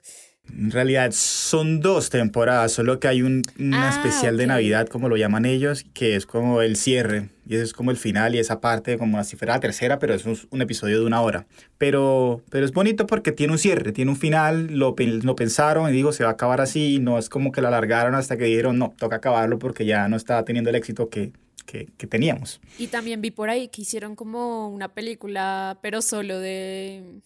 En 0.50 0.73
realidad 0.73 1.12
son 1.12 1.81
dos 1.81 2.11
temporadas, 2.11 2.73
solo 2.73 2.99
que 2.99 3.06
hay 3.06 3.23
un, 3.23 3.44
una 3.58 3.88
ah, 3.88 3.90
especial 3.90 4.37
de 4.37 4.49
Navidad, 4.49 4.88
como 4.88 5.08
lo 5.08 5.17
llaman 5.17 5.44
ellos, 5.44 5.84
que 5.94 6.17
es 6.17 6.26
como 6.26 6.61
el 6.61 6.76
cierre, 6.76 7.31
y 7.48 7.54
ese 7.54 7.64
es 7.64 7.72
como 7.72 7.90
el 7.90 7.96
final, 7.96 8.34
y 8.34 8.38
esa 8.38 8.60
parte 8.60 8.98
como 8.98 9.22
si 9.22 9.37
fuera 9.37 9.54
la 9.54 9.60
tercera, 9.60 9.98
pero 9.98 10.14
es 10.14 10.25
un, 10.26 10.60
episodio 10.60 10.98
de 10.98 11.06
una 11.06 11.20
hora. 11.20 11.46
Pero, 11.78 12.43
pero 12.50 12.64
es 12.64 12.72
bonito 12.72 13.06
porque 13.06 13.31
tiene 13.31 13.52
un 13.52 13.58
cierre, 13.58 13.93
tiene 13.93 14.10
un 14.10 14.16
final, 14.16 14.66
lo, 14.78 14.96
lo 14.98 15.37
pensaron 15.37 15.88
y 15.88 15.93
digo, 15.93 16.12
se 16.12 16.25
va 16.25 16.31
a 16.31 16.32
acabar 16.32 16.60
así, 16.60 16.98
no 16.98 17.19
es 17.19 17.28
como 17.28 17.52
que 17.52 17.60
lo 17.60 17.69
alargaron 17.69 18.14
hasta 18.14 18.37
que 18.37 18.44
dijeron, 18.44 18.78
no, 18.78 18.94
toca 18.98 19.16
acabarlo 19.16 19.58
porque 19.58 19.87
ya 19.87 20.08
no 20.08 20.16
está 20.16 20.44
teniendo 20.44 20.70
el 20.70 20.76
éxito 20.76 21.08
que, 21.08 21.32
que, 21.66 22.06
teníamos. 22.06 22.60
Y 22.78 22.88
también 22.88 23.20
vi 23.20 23.31
por 23.31 23.50
ahí 23.50 23.69
que 23.69 23.82
hicieron 23.82 24.16
como 24.16 24.69
una 24.69 24.94
película, 24.94 25.78
pero 25.82 26.02
solo 26.02 26.38
de... 26.38 27.20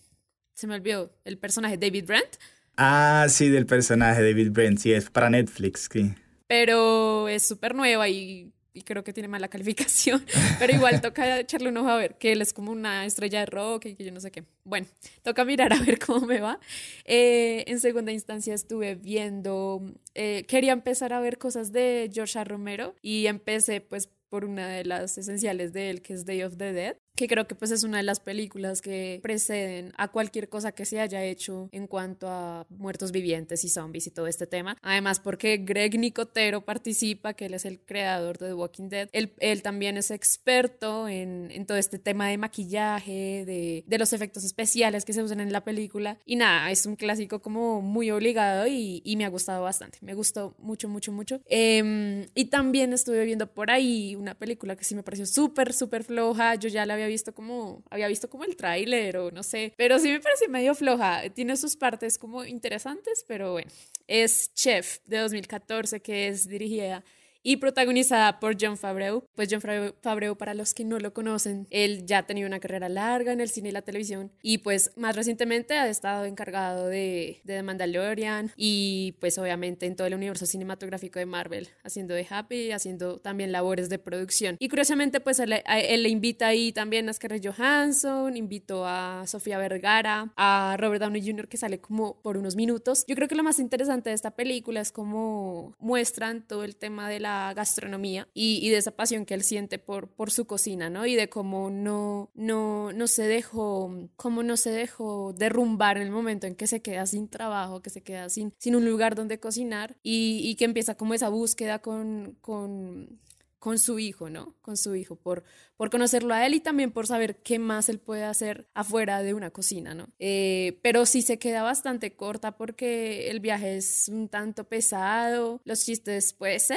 Se 0.55 0.67
me 0.67 0.75
olvidó, 0.75 1.11
el 1.25 1.39
personaje 1.39 1.79
David 1.79 2.05
Brent. 2.07 2.37
Ah, 2.77 3.27
sí, 3.29 3.49
del 3.49 3.67
personaje 3.67 4.23
David 4.23 4.51
Brent, 4.51 4.79
sí, 4.79 4.93
es 4.93 5.09
para 5.09 5.31
Netflix, 5.31 5.89
sí. 5.91 6.15
Pero 6.47 7.29
es 7.29 7.47
súper 7.47 7.75
nueva 7.75 8.09
y, 8.09 8.50
y, 8.73 8.83
creo 8.83 9.05
que 9.05 9.13
tiene 9.13 9.29
mala 9.29 9.49
calificación. 9.49 10.25
Pero 10.59 10.75
igual 10.75 11.01
toca 11.01 11.39
echarle 11.41 11.69
un 11.69 11.77
ojo 11.77 11.89
a 11.89 11.97
ver, 11.97 12.17
que 12.17 12.33
él 12.33 12.43
es 12.43 12.53
como 12.53 12.73
una 12.73 13.05
estrella 13.07 13.41
de 13.41 13.47
rock 13.47 13.87
y 13.87 13.95
que 13.95 14.05
yo 14.05 14.13
no 14.13 14.21
sé 14.21 14.31
qué. 14.31 14.45
Bueno, 14.65 14.87
toca 15.23 15.45
mirar 15.45 15.73
a 15.73 15.81
ver 15.81 15.99
cómo 16.07 16.27
me 16.27 16.41
va. 16.41 16.59
Eh, 17.05 17.65
en 17.67 17.81
segunda 17.81 18.13
instancia 18.13 18.55
estuve 18.55 18.95
viendo, 18.95 19.83
eh, 20.15 20.45
quería 20.49 20.73
empezar 20.73 21.13
a 21.13 21.21
ver 21.21 21.39
cosas 21.39 21.73
de 21.73 22.11
George 22.13 22.43
Romero 22.45 22.95
y 23.03 23.27
empecé 23.27 23.81
pues 23.81 24.09
por 24.29 24.45
una 24.45 24.69
de 24.69 24.85
las 24.85 25.19
esenciales 25.19 25.73
de 25.73 25.91
él, 25.91 26.03
que 26.03 26.15
es 26.15 26.25
Day 26.25 26.43
of 26.43 26.57
the 26.57 26.73
Dead 26.73 26.97
que 27.21 27.29
creo 27.29 27.47
que 27.47 27.55
pues 27.55 27.71
es 27.71 27.85
una 27.85 27.99
de 27.99 28.03
las 28.03 28.19
películas 28.19 28.81
que 28.81 29.21
preceden 29.23 29.93
a 29.99 30.09
cualquier 30.09 30.49
cosa 30.49 30.73
que 30.73 30.87
se 30.87 31.01
haya 31.01 31.23
hecho 31.23 31.69
en 31.71 31.87
cuanto 31.87 32.29
a 32.31 32.67
muertos 32.71 33.13
vivientes 33.13 33.63
y 33.63 33.69
zombies 33.69 34.07
y 34.07 34.11
todo 34.11 34.27
este 34.27 34.47
tema. 34.47 34.79
Además 34.81 35.21
porque 35.21 35.59
Greg 35.59 35.99
Nicotero 35.99 36.65
participa, 36.65 37.35
que 37.35 37.45
él 37.45 37.53
es 37.53 37.67
el 37.67 37.79
creador 37.79 38.39
de 38.39 38.47
The 38.47 38.55
Walking 38.55 38.89
Dead. 38.89 39.11
Él, 39.13 39.35
él 39.39 39.61
también 39.61 39.99
es 39.99 40.11
experto 40.11 41.09
en, 41.09 41.51
en, 41.51 41.67
todo 41.67 41.77
este 41.77 41.99
tema 41.99 42.27
de 42.27 42.39
maquillaje, 42.39 43.45
de, 43.45 43.85
de, 43.87 43.99
los 43.99 44.15
efectos 44.15 44.43
especiales 44.45 45.05
que 45.05 45.13
se 45.13 45.23
usan 45.23 45.41
en 45.41 45.53
la 45.53 45.63
película. 45.63 46.17
Y 46.25 46.37
nada, 46.37 46.71
es 46.71 46.87
un 46.87 46.97
clásico 46.97 47.43
como 47.43 47.83
muy 47.83 48.11
obligado 48.11 48.67
y, 48.67 49.03
y 49.05 49.17
me 49.17 49.27
ha 49.27 49.29
gustado 49.29 49.63
bastante. 49.63 49.99
Me 50.01 50.15
gustó 50.15 50.55
mucho, 50.59 50.89
mucho, 50.89 51.13
mucho. 51.13 51.43
Eh, 51.51 52.27
y 52.35 52.47
también 52.47 52.95
estuve 52.95 53.27
viendo 53.27 53.53
por 53.53 53.71
ahí 53.71 54.17
una 54.17 54.35
película 54.35 54.75
que 54.75 54.85
sí 54.85 54.95
me 54.95 55.03
pareció 55.03 55.27
súper, 55.27 55.75
súper 55.75 56.03
floja. 56.03 56.55
Yo 56.55 56.71
ya 56.71 56.87
la 56.87 56.95
había 56.95 57.10
visto 57.11 57.35
como, 57.35 57.83
había 57.91 58.09
visto 58.09 58.31
como 58.31 58.45
el 58.45 58.57
tráiler 58.57 59.17
o 59.19 59.31
no 59.31 59.43
sé, 59.43 59.75
pero 59.77 59.99
sí 59.99 60.09
me 60.09 60.21
parece 60.21 60.49
medio 60.49 60.75
floja. 60.75 61.29
Tiene 61.31 61.57
sus 61.57 61.77
partes 61.77 62.19
como 62.19 62.45
interesantes, 62.45 63.25
pero 63.27 63.53
bueno. 63.53 63.71
Es 64.07 64.53
Chef 64.55 64.99
de 65.07 65.19
2014 65.19 66.01
que 66.01 66.29
es 66.29 66.49
dirigida 66.49 67.05
y 67.43 67.57
protagonizada 67.57 68.41
por 68.41 68.57
John 68.61 68.77
Favreau. 68.77 69.25
Pues 69.35 69.49
John 69.51 69.61
Favreau, 69.61 70.37
para 70.37 70.55
los 70.55 70.75
que 70.75 70.85
no 70.85 70.99
lo 70.99 71.13
conocen, 71.13 71.67
él 71.71 72.07
ya 72.07 72.19
ha 72.19 72.27
tenido 72.27 72.47
una 72.47 72.61
carrera 72.61 72.89
larga 72.89 73.33
en 73.33 73.41
el 73.41 73.49
cine 73.49 73.71
y 73.71 73.73
la 73.73 73.83
televisión 73.83 74.33
y 74.43 74.59
pues 74.59 74.93
más 74.97 75.17
recientemente 75.17 75.75
ha 75.77 75.89
estado 75.89 76.25
encargado 76.25 76.89
de, 76.89 77.41
de 77.45 77.55
The 77.55 77.63
Mandalorian 77.63 78.53
y 78.57 79.17
pues 79.21 79.39
obviamente 79.39 79.87
en 79.87 79.97
todo 79.97 80.07
el 80.07 80.15
universo 80.15 80.47
cinematográfico 80.47 81.19
de 81.19 81.27
Marvel, 81.27 81.69
haciendo 81.85 82.15
de 82.15 82.27
Happy, 82.29 82.73
haciendo 82.73 83.19
también 83.19 83.53
labores 83.53 83.89
de 83.89 83.99
producción. 83.99 84.57
Y 84.59 84.69
curiosamente 84.69 85.21
pues 85.21 85.39
él, 85.39 85.51
le 85.51 86.09
invita 86.09 86.49
ahí 86.49 86.73
también 86.73 87.09
a 87.09 87.13
Scarlett 87.13 87.47
Johansson, 87.47 88.37
invitó 88.37 88.87
a 88.87 89.25
Sofía 89.27 89.59
Vergara, 89.59 90.33
a 90.37 90.77
Robert 90.79 91.03
Downey 91.03 91.23
Jr. 91.25 91.49
que 91.49 91.57
sale 91.57 91.81
como 91.81 92.21
por 92.21 92.37
unos 92.37 92.57
minutos. 92.57 93.05
Yo 93.07 93.15
creo 93.15 93.29
que 93.29 93.35
lo 93.35 93.43
más 93.43 93.59
interesante 93.59 94.11
de 94.11 94.15
esta 94.15 94.33
película 94.33 94.81
es 94.81 94.93
cómo 94.93 95.75
muestran 95.79 96.43
todo 96.47 96.65
el 96.65 96.77
tema 96.77 97.09
de 97.09 97.21
la 97.21 97.30
gastronomía 97.55 98.29
y, 98.35 98.61
y, 98.63 98.71
de 98.71 98.79
esa 98.79 98.93
pasión 98.93 99.27
que 99.27 99.35
él 99.35 99.43
siente 99.43 99.79
por, 99.79 100.09
por 100.09 100.31
su 100.31 100.47
cocina, 100.47 100.91
¿no? 100.91 101.07
Y 101.07 101.15
de 101.15 101.29
cómo 101.29 101.71
no, 101.71 102.31
no, 102.35 102.93
no 102.93 103.07
se 103.07 103.25
dejó, 103.25 103.93
cómo 104.17 104.43
no 104.43 104.57
se 104.57 104.71
dejó 104.71 105.33
derrumbar 105.33 105.97
en 105.97 106.05
el 106.05 106.11
momento 106.11 106.47
en 106.47 106.55
que 106.55 106.67
se 106.67 106.83
queda 106.83 107.07
sin 107.07 107.29
trabajo, 107.29 107.83
que 107.83 107.91
se 107.91 108.03
queda 108.03 108.29
sin, 108.29 108.53
sin 108.59 108.77
un 108.77 108.85
lugar 108.85 109.15
donde 109.15 109.41
cocinar 109.41 109.97
y, 110.03 110.41
y 110.45 110.57
que 110.57 110.65
empieza 110.65 110.97
como 110.97 111.15
esa 111.15 111.29
búsqueda 111.29 111.81
con, 111.81 112.37
con 112.41 113.21
con 113.61 113.79
su 113.79 113.99
hijo, 113.99 114.31
¿no? 114.31 114.57
Con 114.63 114.77
su 114.79 114.97
hijo, 114.97 115.17
por, 115.17 115.45
por 115.77 115.91
conocerlo 115.91 116.35
a 116.35 116.47
él 116.47 116.55
y 116.55 116.61
también 116.61 116.91
por 116.91 117.07
saber 117.07 117.37
qué 117.37 117.59
más 117.59 117.91
él 117.91 118.01
puede 118.01 118.25
hacer 118.25 118.67
afuera 118.75 119.23
de 119.23 119.35
una 119.35 119.51
cocina, 119.51 119.95
¿no? 119.95 120.09
Eh, 120.19 120.81
pero 120.83 121.05
sí 121.05 121.21
se 121.21 121.39
queda 121.39 121.63
bastante 121.63 122.17
corta 122.17 122.57
porque 122.57 123.29
el 123.31 123.41
viaje 123.41 123.77
es 123.77 124.09
un 124.09 124.29
tanto 124.29 124.65
pesado, 124.65 125.61
los 125.65 125.85
chistes 125.85 126.33
pues 126.33 126.71
eh, 126.71 126.77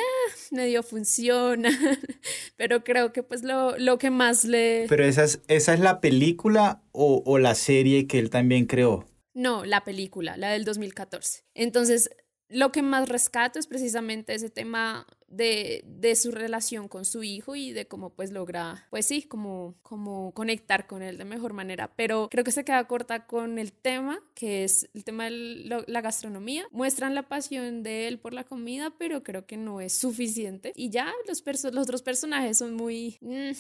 medio 0.51 0.83
funcionan, 0.83 1.73
pero 2.57 2.83
creo 2.83 3.13
que 3.13 3.23
pues 3.23 3.43
lo, 3.43 3.77
lo, 3.77 3.97
que 3.97 4.11
más 4.11 4.43
le... 4.43 4.85
Pero 4.89 5.05
esa 5.05 5.23
es, 5.23 5.41
esa 5.47 5.73
es 5.73 5.79
la 5.79 6.01
película 6.01 6.83
o, 6.91 7.23
o 7.25 7.39
la 7.39 7.55
serie 7.55 8.07
que 8.07 8.19
él 8.19 8.29
también 8.29 8.65
creó. 8.65 9.05
No, 9.33 9.65
la 9.65 9.83
película, 9.83 10.37
la 10.37 10.51
del 10.51 10.65
2014. 10.65 11.45
Entonces, 11.55 12.09
lo 12.53 12.71
que 12.71 12.81
más 12.81 13.09
rescato 13.09 13.59
es 13.59 13.67
precisamente 13.67 14.33
ese 14.33 14.49
tema 14.49 15.07
de, 15.27 15.83
de, 15.87 16.15
su 16.15 16.31
relación 16.31 16.87
con 16.87 17.05
su 17.05 17.23
hijo 17.23 17.55
y 17.55 17.73
de 17.73 17.87
cómo 17.87 18.11
pues 18.11 18.31
logra, 18.31 18.85
pues 18.91 19.05
sí, 19.05 19.23
como, 19.23 19.75
como 19.81 20.31
conectar 20.33 20.85
con 20.85 21.01
él 21.01 21.17
de 21.17 21.25
mejor 21.25 21.53
manera. 21.53 21.91
Pero 21.95 22.27
creo 22.29 22.43
que 22.43 22.51
se 22.51 22.63
queda 22.63 22.85
corta 22.85 23.25
con 23.25 23.57
el 23.57 23.73
tema, 23.73 24.21
que 24.35 24.63
es 24.63 24.89
el 24.93 25.03
tema 25.03 25.25
de 25.25 25.83
la 25.87 26.01
gastronomía. 26.01 26.65
Muestran 26.71 27.15
la 27.15 27.23
pasión 27.23 27.83
de 27.83 28.07
él 28.07 28.19
por 28.19 28.33
la 28.33 28.43
comida, 28.43 28.93
pero 28.97 29.23
creo 29.23 29.45
que 29.45 29.57
no 29.57 29.81
es 29.81 29.93
suficiente. 29.93 30.71
Y 30.75 30.89
ya 30.89 31.11
los, 31.27 31.43
los 31.73 31.83
otros 31.83 32.01
personajes 32.03 32.57
son 32.57 32.75
muy... 32.75 33.17
Mm. 33.21 33.51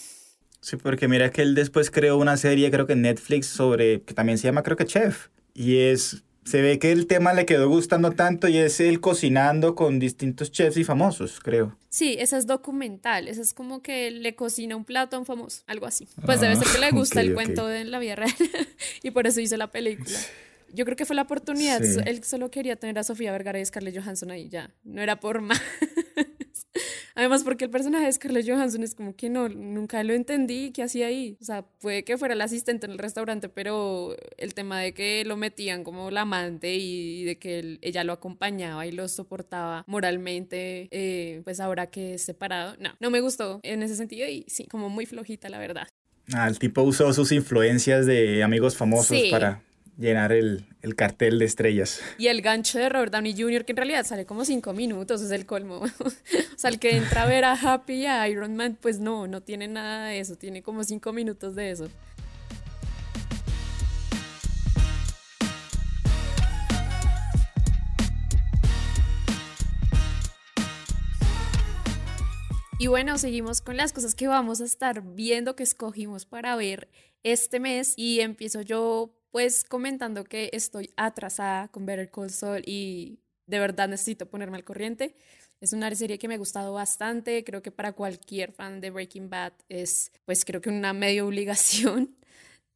Sí, 0.61 0.77
porque 0.77 1.09
mira 1.09 1.29
que 1.29 1.41
él 1.41 1.55
después 1.55 1.91
creó 1.91 2.17
una 2.17 2.37
serie, 2.37 2.71
creo 2.71 2.87
que 2.87 2.95
Netflix, 2.95 3.47
sobre, 3.47 4.01
que 4.03 4.13
también 4.13 4.37
se 4.37 4.47
llama, 4.47 4.63
creo 4.63 4.77
que 4.77 4.85
Chef. 4.85 5.27
Y 5.53 5.77
es 5.77 6.23
se 6.45 6.61
ve 6.61 6.79
que 6.79 6.91
el 6.91 7.07
tema 7.07 7.33
le 7.33 7.45
quedó 7.45 7.69
gustando 7.69 8.11
tanto 8.11 8.47
y 8.47 8.57
es 8.57 8.79
él 8.79 8.99
cocinando 8.99 9.75
con 9.75 9.99
distintos 9.99 10.51
chefs 10.51 10.77
y 10.77 10.83
famosos, 10.83 11.39
creo. 11.39 11.77
Sí, 11.89 12.15
esa 12.19 12.37
es 12.37 12.47
documental, 12.47 13.27
esa 13.27 13.41
es 13.41 13.53
como 13.53 13.81
que 13.81 14.11
le 14.11 14.35
cocina 14.35 14.75
un 14.75 14.85
plato 14.85 15.15
a 15.15 15.19
un 15.19 15.25
famoso, 15.25 15.63
algo 15.67 15.85
así. 15.85 16.07
Pues 16.25 16.41
debe 16.41 16.55
ser 16.55 16.67
que 16.67 16.79
le 16.79 16.91
gusta 16.91 17.21
el 17.21 17.33
cuento 17.33 17.67
de 17.67 17.85
la 17.85 17.99
vida 17.99 18.15
real 18.15 18.33
y 19.03 19.11
por 19.11 19.27
eso 19.27 19.39
hizo 19.39 19.57
la 19.57 19.71
película. 19.71 20.17
Yo 20.73 20.85
creo 20.85 20.97
que 20.97 21.05
fue 21.05 21.15
la 21.15 21.21
oportunidad, 21.21 21.83
él 21.83 22.23
solo 22.23 22.49
quería 22.49 22.75
tener 22.75 22.97
a 22.97 23.03
Sofía 23.03 23.31
Vergara 23.31 23.59
y 23.59 23.65
Scarlett 23.65 23.95
Johansson 23.95 24.31
ahí 24.31 24.49
ya, 24.49 24.71
no 24.83 25.01
era 25.01 25.19
por 25.19 25.41
más. 25.41 25.61
Además, 27.15 27.43
porque 27.43 27.65
el 27.65 27.71
personaje 27.71 28.05
de 28.05 28.11
Scarlett 28.11 28.47
Johansson 28.47 28.83
es 28.83 28.95
como 28.95 29.15
que 29.15 29.29
no, 29.29 29.49
nunca 29.49 30.03
lo 30.03 30.13
entendí, 30.13 30.71
¿qué 30.71 30.83
hacía 30.83 31.07
ahí? 31.07 31.37
O 31.41 31.45
sea, 31.45 31.63
puede 31.79 32.03
que 32.03 32.17
fuera 32.17 32.33
el 32.33 32.41
asistente 32.41 32.85
en 32.85 32.93
el 32.93 32.97
restaurante, 32.97 33.49
pero 33.49 34.15
el 34.37 34.53
tema 34.53 34.79
de 34.79 34.93
que 34.93 35.23
lo 35.25 35.37
metían 35.37 35.83
como 35.83 36.09
la 36.11 36.21
amante 36.21 36.73
y 36.75 37.23
de 37.23 37.37
que 37.37 37.77
ella 37.81 38.03
lo 38.03 38.13
acompañaba 38.13 38.85
y 38.87 38.91
lo 38.91 39.07
soportaba 39.07 39.83
moralmente, 39.87 40.87
eh, 40.91 41.41
pues 41.43 41.59
ahora 41.59 41.87
que 41.87 42.15
es 42.15 42.23
separado, 42.23 42.75
no, 42.79 42.91
no 42.99 43.09
me 43.11 43.21
gustó 43.21 43.59
en 43.63 43.83
ese 43.83 43.95
sentido 43.95 44.27
y 44.27 44.45
sí, 44.47 44.65
como 44.65 44.89
muy 44.89 45.05
flojita, 45.05 45.49
la 45.49 45.59
verdad. 45.59 45.87
Ah, 46.33 46.47
el 46.47 46.57
tipo 46.57 46.81
usó 46.83 47.11
sus 47.13 47.31
influencias 47.31 48.05
de 48.05 48.43
amigos 48.43 48.77
famosos 48.77 49.17
para 49.29 49.61
llenar 49.97 50.31
el, 50.31 50.65
el, 50.81 50.95
cartel 50.95 51.39
de 51.39 51.45
estrellas. 51.45 52.01
Y 52.17 52.27
el 52.27 52.41
gancho 52.41 52.79
de 52.79 52.89
Robert 52.89 53.11
Downey 53.11 53.33
Jr., 53.33 53.65
que 53.65 53.73
en 53.73 53.77
realidad 53.77 54.05
sale 54.05 54.25
como 54.25 54.45
cinco 54.45 54.73
minutos, 54.73 55.21
es 55.21 55.31
el 55.31 55.45
colmo. 55.45 55.81
o 55.99 56.09
sea, 56.57 56.69
el 56.69 56.79
que 56.79 56.97
entra 56.97 57.23
a 57.23 57.25
ver 57.25 57.45
a 57.45 57.53
Happy 57.53 57.93
y 57.93 58.05
a 58.05 58.27
Iron 58.27 58.55
Man, 58.55 58.77
pues 58.81 58.99
no, 58.99 59.27
no 59.27 59.41
tiene 59.41 59.67
nada 59.67 60.07
de 60.07 60.19
eso, 60.19 60.35
tiene 60.35 60.61
como 60.63 60.83
cinco 60.83 61.13
minutos 61.13 61.55
de 61.55 61.71
eso. 61.71 61.89
Y 72.83 72.87
bueno, 72.87 73.17
seguimos 73.17 73.61
con 73.61 73.77
las 73.77 73.93
cosas 73.93 74.13
que 74.13 74.27
vamos 74.27 74.59
a 74.59 74.65
estar 74.65 75.01
viendo, 75.01 75.55
que 75.55 75.63
escogimos 75.63 76.25
para 76.25 76.57
ver 76.57 76.89
este 77.23 77.61
mes. 77.61 77.93
Y 77.95 78.19
empiezo 78.19 78.61
yo 78.61 79.15
pues 79.33 79.63
comentando 79.65 80.23
que 80.25 80.51
estoy 80.53 80.91
atrasada 80.95 81.67
con 81.69 81.87
Better 81.87 82.11
Call 82.11 82.29
Saul 82.29 82.61
y 82.67 83.17
de 83.47 83.57
verdad 83.57 83.89
necesito 83.89 84.27
ponerme 84.29 84.57
al 84.57 84.63
corriente. 84.63 85.15
Es 85.59 85.73
una 85.73 85.93
serie 85.95 86.19
que 86.19 86.27
me 86.27 86.35
ha 86.35 86.37
gustado 86.37 86.71
bastante, 86.73 87.43
creo 87.43 87.63
que 87.63 87.71
para 87.71 87.93
cualquier 87.93 88.51
fan 88.51 88.79
de 88.79 88.91
Breaking 88.91 89.31
Bad 89.31 89.53
es 89.69 90.11
pues 90.25 90.45
creo 90.45 90.61
que 90.61 90.69
una 90.69 90.93
medio 90.93 91.27
obligación. 91.27 92.15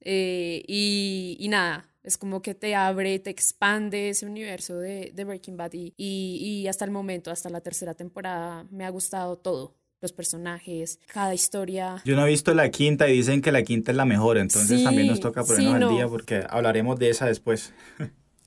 Eh, 0.09 0.63
y, 0.67 1.35
y, 1.39 1.49
nada, 1.49 1.89
es 2.03 2.17
como 2.17 2.41
que 2.41 2.53
te 2.53 2.75
abre, 2.75 3.19
te 3.19 3.31
expande 3.31 4.09
ese 4.09 4.25
universo 4.25 4.77
de, 4.77 5.11
Breaking 5.15 5.57
Bad 5.57 5.73
y, 5.73 5.93
y 5.97 6.67
hasta 6.67 6.85
el 6.85 6.91
momento, 6.91 7.31
hasta 7.31 7.49
la 7.49 7.61
tercera 7.61 7.93
temporada, 7.95 8.65
me 8.69 8.85
ha 8.85 8.89
gustado 8.89 9.37
todo 9.37 9.76
los 10.01 10.13
personajes, 10.13 10.99
cada 11.07 11.33
historia. 11.33 12.01
Yo 12.05 12.15
no 12.15 12.25
he 12.25 12.29
visto 12.29 12.53
la 12.53 12.69
quinta 12.69 13.07
y 13.09 13.13
dicen 13.13 13.41
que 13.41 13.51
la 13.51 13.63
quinta 13.63 13.91
es 13.91 13.97
la 13.97 14.05
mejor, 14.05 14.37
entonces 14.37 14.83
también 14.83 15.07
nos 15.07 15.19
toca 15.19 15.43
ponernos 15.43 15.73
al 15.73 15.95
día 15.95 16.07
porque 16.07 16.43
hablaremos 16.49 16.97
de 16.99 17.09
esa 17.09 17.25
después. 17.25 17.73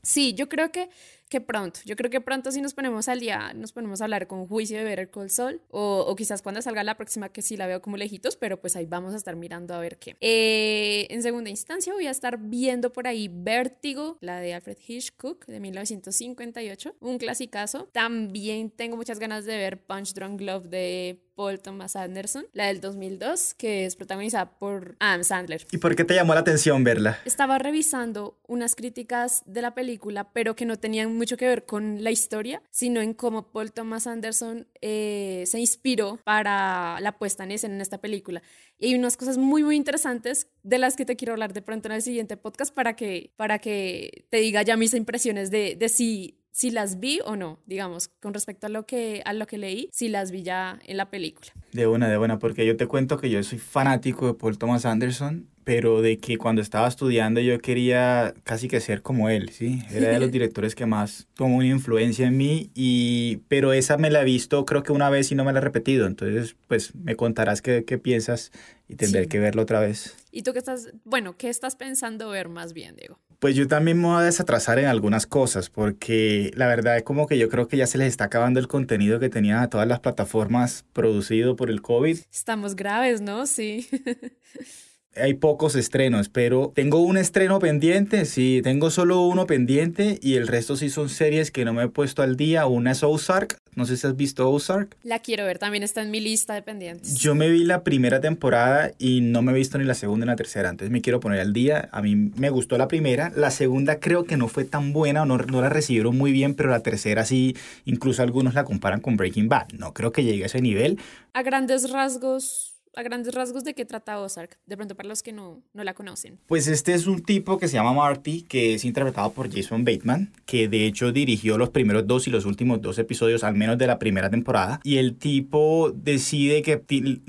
Sí, 0.02 0.32
yo 0.32 0.48
creo 0.48 0.72
que 0.72 0.88
que 1.30 1.40
pronto. 1.40 1.80
Yo 1.84 1.94
creo 1.96 2.10
que 2.10 2.20
pronto 2.20 2.50
si 2.50 2.60
nos 2.60 2.74
ponemos 2.74 3.08
al 3.08 3.20
día, 3.20 3.52
nos 3.54 3.72
ponemos 3.72 4.00
a 4.00 4.04
hablar 4.04 4.26
con 4.26 4.46
juicio 4.48 4.76
de 4.76 4.84
ver 4.84 4.98
el 4.98 5.10
Cold 5.10 5.30
Sol 5.30 5.62
o, 5.70 6.04
o, 6.06 6.16
quizás 6.16 6.42
cuando 6.42 6.60
salga 6.60 6.82
la 6.82 6.96
próxima 6.96 7.28
que 7.30 7.40
sí 7.40 7.56
la 7.56 7.68
veo 7.68 7.80
como 7.80 7.96
lejitos, 7.96 8.36
pero 8.36 8.60
pues 8.60 8.74
ahí 8.74 8.84
vamos 8.84 9.14
a 9.14 9.16
estar 9.16 9.36
mirando 9.36 9.72
a 9.72 9.78
ver 9.78 9.96
qué. 9.98 10.16
Eh, 10.20 11.06
en 11.08 11.22
segunda 11.22 11.48
instancia 11.48 11.94
voy 11.94 12.08
a 12.08 12.10
estar 12.10 12.36
viendo 12.38 12.92
por 12.92 13.06
ahí 13.06 13.30
Vértigo, 13.32 14.18
la 14.20 14.40
de 14.40 14.54
Alfred 14.54 14.76
Hitchcock 14.84 15.46
de 15.46 15.60
1958, 15.60 16.96
un 16.98 17.18
clasicazo. 17.18 17.88
También 17.92 18.70
tengo 18.70 18.96
muchas 18.96 19.20
ganas 19.20 19.44
de 19.44 19.56
ver 19.56 19.80
Punch 19.84 20.12
Drunk 20.14 20.40
Love 20.40 20.66
de 20.66 21.22
Paul 21.40 21.58
Thomas 21.58 21.96
Anderson, 21.96 22.44
la 22.52 22.66
del 22.66 22.82
2002, 22.82 23.54
que 23.54 23.86
es 23.86 23.96
protagonizada 23.96 24.58
por 24.58 24.96
Adam 25.00 25.24
Sandler. 25.24 25.66
¿Y 25.72 25.78
por 25.78 25.96
qué 25.96 26.04
te 26.04 26.14
llamó 26.14 26.34
la 26.34 26.40
atención 26.40 26.84
verla? 26.84 27.18
Estaba 27.24 27.58
revisando 27.58 28.38
unas 28.46 28.74
críticas 28.74 29.42
de 29.46 29.62
la 29.62 29.74
película, 29.74 30.34
pero 30.34 30.54
que 30.54 30.66
no 30.66 30.78
tenían 30.78 31.16
mucho 31.16 31.38
que 31.38 31.46
ver 31.46 31.64
con 31.64 32.04
la 32.04 32.10
historia, 32.10 32.62
sino 32.70 33.00
en 33.00 33.14
cómo 33.14 33.52
Paul 33.52 33.72
Thomas 33.72 34.06
Anderson 34.06 34.66
eh, 34.82 35.44
se 35.46 35.58
inspiró 35.58 36.18
para 36.24 37.00
la 37.00 37.16
puesta 37.16 37.44
en 37.44 37.52
escena 37.52 37.74
en 37.74 37.80
esta 37.80 38.02
película. 38.02 38.42
Y 38.78 38.88
hay 38.88 38.94
unas 38.96 39.16
cosas 39.16 39.38
muy, 39.38 39.62
muy 39.62 39.76
interesantes 39.76 40.46
de 40.62 40.76
las 40.76 40.94
que 40.94 41.06
te 41.06 41.16
quiero 41.16 41.32
hablar 41.32 41.54
de 41.54 41.62
pronto 41.62 41.88
en 41.88 41.94
el 41.94 42.02
siguiente 42.02 42.36
podcast 42.36 42.74
para 42.74 42.96
que, 42.96 43.32
para 43.36 43.60
que 43.60 44.26
te 44.28 44.36
diga 44.38 44.60
ya 44.60 44.76
mis 44.76 44.92
impresiones 44.92 45.50
de, 45.50 45.74
de 45.74 45.88
si 45.88 46.39
si 46.52 46.70
las 46.70 47.00
vi 47.00 47.20
o 47.24 47.36
no, 47.36 47.58
digamos, 47.66 48.08
con 48.08 48.34
respecto 48.34 48.66
a 48.66 48.70
lo 48.70 48.86
que 48.86 49.22
a 49.24 49.32
lo 49.32 49.46
que 49.46 49.58
leí, 49.58 49.88
si 49.92 50.08
las 50.08 50.30
vi 50.30 50.42
ya 50.42 50.78
en 50.86 50.96
la 50.96 51.10
película. 51.10 51.52
De 51.72 51.86
buena, 51.86 52.08
de 52.08 52.16
buena, 52.16 52.38
porque 52.38 52.66
yo 52.66 52.76
te 52.76 52.86
cuento 52.86 53.18
que 53.18 53.30
yo 53.30 53.42
soy 53.42 53.58
fanático 53.58 54.26
de 54.26 54.34
Paul 54.34 54.58
Thomas 54.58 54.84
Anderson 54.84 55.48
pero 55.64 56.02
de 56.02 56.18
que 56.18 56.36
cuando 56.36 56.62
estaba 56.62 56.88
estudiando 56.88 57.40
yo 57.40 57.58
quería 57.60 58.34
casi 58.42 58.66
que 58.66 58.80
ser 58.80 59.02
como 59.02 59.28
él, 59.28 59.50
¿sí? 59.50 59.82
Era 59.92 60.08
de 60.08 60.18
los 60.18 60.32
directores 60.32 60.74
que 60.74 60.84
más 60.84 61.28
tomó 61.34 61.58
una 61.58 61.66
influencia 61.66 62.26
en 62.26 62.36
mí, 62.36 62.70
y, 62.74 63.36
pero 63.46 63.72
esa 63.72 63.96
me 63.96 64.10
la 64.10 64.22
he 64.22 64.24
visto 64.24 64.64
creo 64.64 64.82
que 64.82 64.90
una 64.90 65.10
vez 65.10 65.30
y 65.30 65.36
no 65.36 65.44
me 65.44 65.52
la 65.52 65.58
he 65.58 65.62
repetido, 65.62 66.06
entonces 66.06 66.56
pues 66.66 66.94
me 66.96 67.14
contarás 67.14 67.62
qué, 67.62 67.84
qué 67.84 67.98
piensas 67.98 68.50
y 68.88 68.96
tendré 68.96 69.28
que 69.28 69.38
verlo 69.38 69.62
otra 69.62 69.78
vez. 69.78 70.16
¿Y 70.32 70.42
tú 70.42 70.52
qué 70.52 70.58
estás, 70.58 70.92
bueno, 71.04 71.36
qué 71.36 71.48
estás 71.48 71.76
pensando 71.76 72.30
ver 72.30 72.48
más 72.48 72.72
bien, 72.72 72.96
Diego? 72.96 73.20
Pues 73.40 73.56
yo 73.56 73.66
también 73.66 73.98
me 73.98 74.06
voy 74.06 74.18
a 74.18 74.24
desatrasar 74.24 74.78
en 74.78 74.84
algunas 74.84 75.26
cosas, 75.26 75.70
porque 75.70 76.50
la 76.56 76.66
verdad 76.66 76.98
es 76.98 77.04
como 77.04 77.26
que 77.26 77.38
yo 77.38 77.48
creo 77.48 77.68
que 77.68 77.78
ya 77.78 77.86
se 77.86 77.96
les 77.96 78.08
está 78.08 78.24
acabando 78.24 78.60
el 78.60 78.68
contenido 78.68 79.18
que 79.18 79.30
tenían 79.30 79.60
a 79.60 79.70
todas 79.70 79.88
las 79.88 80.00
plataformas 80.00 80.84
producido 80.92 81.56
por 81.56 81.70
el 81.70 81.80
COVID. 81.80 82.18
Estamos 82.30 82.76
graves, 82.76 83.22
¿no? 83.22 83.46
Sí. 83.46 83.88
hay 85.16 85.34
pocos 85.34 85.74
estrenos, 85.74 86.28
pero 86.28 86.72
tengo 86.74 87.00
un 87.00 87.16
estreno 87.16 87.58
pendiente, 87.58 88.24
sí, 88.24 88.60
tengo 88.62 88.90
solo 88.90 89.22
uno 89.22 89.46
pendiente 89.46 90.18
y 90.22 90.34
el 90.34 90.46
resto 90.46 90.76
sí 90.76 90.88
son 90.88 91.08
series 91.08 91.50
que 91.50 91.64
no 91.64 91.72
me 91.72 91.84
he 91.84 91.88
puesto 91.88 92.22
al 92.22 92.36
día. 92.36 92.66
Una 92.66 92.92
es 92.92 93.02
Ozark, 93.02 93.60
no 93.74 93.86
sé 93.86 93.96
si 93.96 94.06
has 94.06 94.16
visto 94.16 94.50
Ozark. 94.50 94.96
La 95.02 95.18
quiero 95.18 95.44
ver, 95.44 95.58
también 95.58 95.82
está 95.82 96.02
en 96.02 96.10
mi 96.10 96.20
lista 96.20 96.54
de 96.54 96.62
pendientes. 96.62 97.16
Yo 97.16 97.34
me 97.34 97.48
vi 97.48 97.64
la 97.64 97.82
primera 97.82 98.20
temporada 98.20 98.92
y 98.98 99.20
no 99.20 99.42
me 99.42 99.52
he 99.52 99.54
visto 99.54 99.78
ni 99.78 99.84
la 99.84 99.94
segunda 99.94 100.26
ni 100.26 100.30
la 100.30 100.36
tercera, 100.36 100.68
entonces 100.68 100.92
me 100.92 101.00
quiero 101.00 101.18
poner 101.20 101.40
al 101.40 101.52
día. 101.52 101.88
A 101.92 102.02
mí 102.02 102.14
me 102.14 102.50
gustó 102.50 102.78
la 102.78 102.88
primera, 102.88 103.32
la 103.34 103.50
segunda 103.50 103.98
creo 103.98 104.24
que 104.24 104.36
no 104.36 104.48
fue 104.48 104.64
tan 104.64 104.92
buena, 104.92 105.24
no, 105.24 105.38
no 105.38 105.60
la 105.60 105.68
recibieron 105.68 106.16
muy 106.16 106.30
bien, 106.32 106.54
pero 106.54 106.70
la 106.70 106.80
tercera 106.80 107.24
sí, 107.24 107.56
incluso 107.84 108.22
algunos 108.22 108.54
la 108.54 108.64
comparan 108.64 109.00
con 109.00 109.16
Breaking 109.16 109.48
Bad. 109.48 109.72
No 109.72 109.92
creo 109.92 110.12
que 110.12 110.22
llegue 110.22 110.44
a 110.44 110.46
ese 110.46 110.62
nivel. 110.62 110.98
A 111.32 111.42
grandes 111.42 111.90
rasgos 111.90 112.69
a 112.96 113.02
grandes 113.02 113.34
rasgos 113.34 113.64
de 113.64 113.74
qué 113.74 113.84
trata 113.84 114.18
Ozark, 114.20 114.58
de 114.66 114.76
pronto 114.76 114.94
para 114.96 115.08
los 115.08 115.22
que 115.22 115.32
no, 115.32 115.62
no 115.72 115.84
la 115.84 115.94
conocen. 115.94 116.38
Pues 116.46 116.66
este 116.66 116.94
es 116.94 117.06
un 117.06 117.22
tipo 117.22 117.58
que 117.58 117.68
se 117.68 117.74
llama 117.74 117.92
Marty, 117.92 118.42
que 118.42 118.74
es 118.74 118.84
interpretado 118.84 119.32
por 119.32 119.52
Jason 119.52 119.84
Bateman, 119.84 120.32
que 120.46 120.68
de 120.68 120.86
hecho 120.86 121.12
dirigió 121.12 121.58
los 121.58 121.70
primeros 121.70 122.06
dos 122.06 122.26
y 122.26 122.30
los 122.30 122.44
últimos 122.44 122.80
dos 122.80 122.98
episodios, 122.98 123.44
al 123.44 123.54
menos 123.54 123.78
de 123.78 123.86
la 123.86 123.98
primera 123.98 124.30
temporada. 124.30 124.80
Y 124.84 124.98
el 124.98 125.16
tipo 125.16 125.92
decide 125.94 126.62
que 126.62 126.82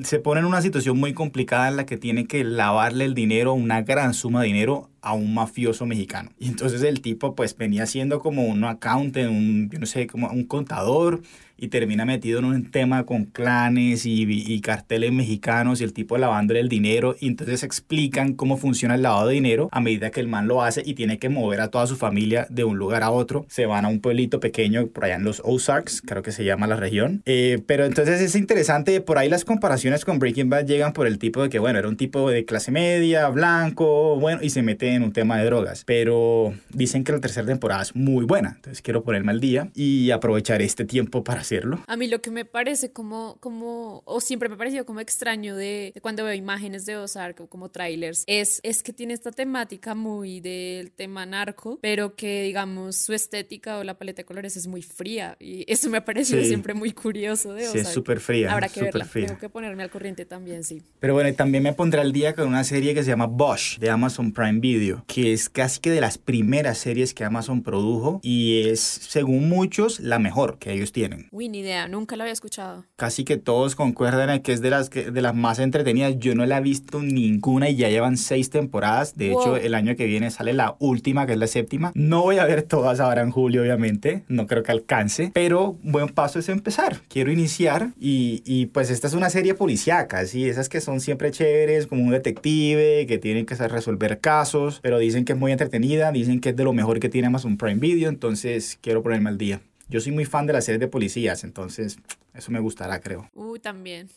se 0.03 0.19
pone 0.19 0.41
en 0.41 0.45
una 0.45 0.61
situación 0.61 0.97
muy 0.97 1.13
complicada 1.13 1.67
en 1.67 1.77
la 1.77 1.85
que 1.85 1.97
tiene 1.97 2.27
que 2.27 2.43
lavarle 2.43 3.05
el 3.05 3.13
dinero, 3.13 3.53
una 3.53 3.81
gran 3.81 4.13
suma 4.13 4.41
de 4.41 4.47
dinero 4.47 4.90
a 5.01 5.13
un 5.13 5.33
mafioso 5.33 5.85
mexicano. 5.85 6.31
Y 6.39 6.47
entonces 6.47 6.81
el 6.83 7.01
tipo 7.01 7.35
pues 7.35 7.57
venía 7.57 7.85
siendo 7.85 8.19
como 8.19 8.43
un 8.43 8.63
accountant, 8.63 9.29
un, 9.29 9.69
yo 9.69 9.79
no 9.79 9.85
sé, 9.85 10.07
como 10.07 10.29
un 10.29 10.45
contador 10.45 11.21
y 11.61 11.67
termina 11.67 12.05
metido 12.05 12.39
en 12.39 12.45
un 12.45 12.71
tema 12.71 13.05
con 13.05 13.25
clanes 13.25 14.07
y, 14.07 14.23
y, 14.23 14.61
carteles 14.61 15.11
mexicanos 15.11 15.79
y 15.79 15.83
el 15.83 15.93
tipo 15.93 16.17
lavándole 16.17 16.59
el 16.59 16.69
dinero 16.69 17.15
y 17.19 17.27
entonces 17.27 17.61
explican 17.61 18.33
cómo 18.33 18.57
funciona 18.57 18.95
el 18.95 19.03
lavado 19.03 19.27
de 19.27 19.35
dinero 19.35 19.69
a 19.71 19.79
medida 19.79 20.09
que 20.09 20.19
el 20.19 20.27
man 20.27 20.47
lo 20.47 20.63
hace 20.63 20.81
y 20.83 20.95
tiene 20.95 21.19
que 21.19 21.29
mover 21.29 21.61
a 21.61 21.67
toda 21.67 21.85
su 21.85 21.97
familia 21.97 22.47
de 22.49 22.63
un 22.63 22.79
lugar 22.79 23.03
a 23.03 23.11
otro. 23.11 23.45
Se 23.47 23.67
van 23.67 23.85
a 23.85 23.89
un 23.89 23.99
pueblito 23.99 24.39
pequeño 24.39 24.87
por 24.87 25.05
allá 25.05 25.17
en 25.17 25.23
los 25.23 25.39
Ozarks, 25.45 26.01
creo 26.01 26.23
que 26.23 26.31
se 26.31 26.43
llama 26.43 26.65
la 26.65 26.77
región. 26.77 27.21
Eh, 27.27 27.61
pero 27.67 27.85
entonces 27.85 28.21
es 28.21 28.35
interesante, 28.35 28.99
por 28.99 29.19
ahí 29.19 29.29
las 29.29 29.45
comparaciones 29.45 30.03
con 30.03 30.17
Breaking 30.17 30.49
Bad 30.49 30.65
llegan 30.65 30.93
por 30.93 31.05
el 31.05 31.19
tipo 31.19 31.43
de 31.43 31.49
que, 31.49 31.59
bueno, 31.59 31.77
era 31.77 31.87
un 31.87 31.97
tipo 31.97 32.27
de 32.31 32.43
clase 32.43 32.71
media, 32.71 33.29
blanco, 33.29 34.19
bueno, 34.19 34.41
y 34.41 34.49
se 34.49 34.63
mete 34.63 34.90
en 34.95 35.03
un 35.03 35.13
tema 35.13 35.37
de 35.37 35.45
drogas. 35.45 35.83
Pero 35.85 36.53
dicen 36.69 37.03
que 37.03 37.11
la 37.11 37.19
tercera 37.19 37.45
temporada 37.45 37.81
es 37.81 37.95
muy 37.95 38.25
buena, 38.25 38.53
entonces 38.55 38.81
quiero 38.81 39.03
ponerme 39.03 39.31
al 39.31 39.39
día 39.39 39.69
y 39.75 40.11
aprovechar 40.11 40.61
este 40.61 40.85
tiempo 40.85 41.23
para 41.23 41.41
a 41.87 41.97
mí 41.97 42.07
lo 42.07 42.21
que 42.21 42.31
me 42.31 42.45
parece 42.45 42.91
como, 42.91 43.37
como 43.39 44.03
o 44.05 44.21
siempre 44.21 44.47
me 44.47 44.55
ha 44.55 44.57
parecido 44.57 44.85
como 44.85 44.99
extraño 44.99 45.55
de, 45.55 45.93
cuando 46.01 46.23
veo 46.23 46.33
imágenes 46.33 46.85
de 46.85 46.97
Ozark 46.97 47.41
o 47.41 47.47
como 47.47 47.69
trailers, 47.69 48.23
es, 48.27 48.59
es 48.63 48.83
que 48.83 48.93
tiene 48.93 49.13
esta 49.13 49.31
temática 49.31 49.95
muy 49.95 50.39
del 50.39 50.91
tema 50.91 51.25
narco, 51.25 51.79
pero 51.81 52.15
que 52.15 52.43
digamos 52.43 52.95
su 52.95 53.13
estética 53.13 53.79
o 53.79 53.83
la 53.83 53.97
paleta 53.97 54.21
de 54.21 54.25
colores 54.25 54.55
es 54.55 54.67
muy 54.67 54.81
fría 54.81 55.35
y 55.39 55.65
eso 55.71 55.89
me 55.89 55.97
ha 55.97 56.05
parecido 56.05 56.43
siempre 56.43 56.73
muy 56.73 56.91
curioso 56.91 57.53
de 57.53 57.63
Ozark. 57.63 57.79
Sí, 57.79 57.87
es 57.87 57.93
súper 57.93 58.19
fría. 58.19 58.53
Habrá 58.53 58.69
que 58.69 58.81
verla, 58.81 59.05
tengo 59.05 59.37
que 59.37 59.49
ponerme 59.49 59.83
al 59.83 59.89
corriente 59.89 60.25
también, 60.25 60.63
sí. 60.63 60.81
Pero 60.99 61.13
bueno, 61.13 61.33
también 61.35 61.63
me 61.63 61.73
pondré 61.73 62.01
al 62.01 62.13
día 62.13 62.33
con 62.33 62.47
una 62.47 62.63
serie 62.63 62.93
que 62.93 63.03
se 63.03 63.09
llama 63.09 63.25
Bosch 63.25 63.77
de 63.79 63.89
Amazon 63.89 64.31
Prime 64.31 64.59
Video, 64.59 64.80
que 65.07 65.33
es 65.33 65.49
casi 65.49 65.79
que 65.79 65.91
de 65.91 66.01
las 66.01 66.17
primeras 66.17 66.77
series 66.77 67.13
que 67.13 67.23
Amazon 67.23 67.61
produjo 67.61 68.19
y 68.23 68.67
es, 68.67 68.79
según 68.79 69.49
muchos, 69.49 69.99
la 69.99 70.19
mejor 70.19 70.57
que 70.57 70.71
ellos 70.73 70.91
tienen 70.91 71.29
ni 71.51 71.59
idea, 71.59 71.87
nunca 71.87 72.15
la 72.15 72.23
había 72.23 72.33
escuchado. 72.33 72.85
Casi 72.95 73.23
que 73.23 73.37
todos 73.37 73.75
concuerdan 73.75 74.29
en 74.29 74.41
que 74.41 74.53
es 74.53 74.61
de 74.61 74.69
las, 74.69 74.89
de 74.89 75.21
las 75.21 75.35
más 75.35 75.59
entretenidas. 75.59 76.17
Yo 76.17 76.35
no 76.35 76.45
la 76.45 76.57
he 76.57 76.61
visto 76.61 77.01
ninguna 77.01 77.69
y 77.69 77.75
ya 77.75 77.89
llevan 77.89 78.17
seis 78.17 78.49
temporadas. 78.49 79.15
De 79.15 79.31
hecho, 79.31 79.57
el 79.57 79.75
año 79.75 79.95
que 79.95 80.05
viene 80.05 80.31
sale 80.31 80.53
la 80.53 80.75
última, 80.79 81.25
que 81.25 81.33
es 81.33 81.37
la 81.37 81.47
séptima. 81.47 81.91
No 81.95 82.23
voy 82.23 82.37
a 82.37 82.45
ver 82.45 82.63
todas 82.63 82.99
ahora 82.99 83.21
en 83.21 83.31
julio, 83.31 83.61
obviamente. 83.61 84.23
No 84.27 84.47
creo 84.47 84.63
que 84.63 84.71
alcance. 84.71 85.31
Pero 85.33 85.77
buen 85.83 86.09
paso 86.09 86.39
es 86.39 86.49
empezar. 86.49 87.01
Quiero 87.07 87.31
iniciar 87.31 87.89
y, 87.99 88.41
y 88.45 88.67
pues 88.67 88.89
esta 88.89 89.07
es 89.07 89.13
una 89.13 89.29
serie 89.29 89.53
policíaca, 89.53 90.25
¿sí? 90.25 90.47
Esas 90.47 90.69
que 90.69 90.81
son 90.81 91.01
siempre 91.01 91.31
chéveres, 91.31 91.87
como 91.87 92.03
un 92.03 92.11
detective, 92.11 93.05
que 93.07 93.17
tienen 93.17 93.45
que 93.45 93.55
resolver 93.55 94.19
casos, 94.19 94.70
pero 94.79 94.99
dicen 94.99 95.25
que 95.25 95.33
es 95.33 95.39
muy 95.39 95.51
entretenida, 95.51 96.11
dicen 96.11 96.39
que 96.39 96.49
es 96.49 96.55
de 96.55 96.63
lo 96.63 96.73
mejor 96.73 96.99
que 96.99 97.09
tiene 97.09 97.27
Amazon 97.27 97.57
Prime 97.57 97.79
Video, 97.79 98.09
entonces 98.09 98.77
quiero 98.81 99.03
ponerme 99.03 99.29
al 99.29 99.37
día. 99.37 99.61
Yo 99.89 99.99
soy 99.99 100.11
muy 100.13 100.25
fan 100.25 100.47
de 100.47 100.53
las 100.53 100.65
series 100.65 100.79
de 100.79 100.87
policías, 100.87 101.43
entonces 101.43 101.97
eso 102.33 102.51
me 102.51 102.59
gustará, 102.59 103.01
creo. 103.01 103.29
Uy, 103.33 103.59
también. 103.59 104.07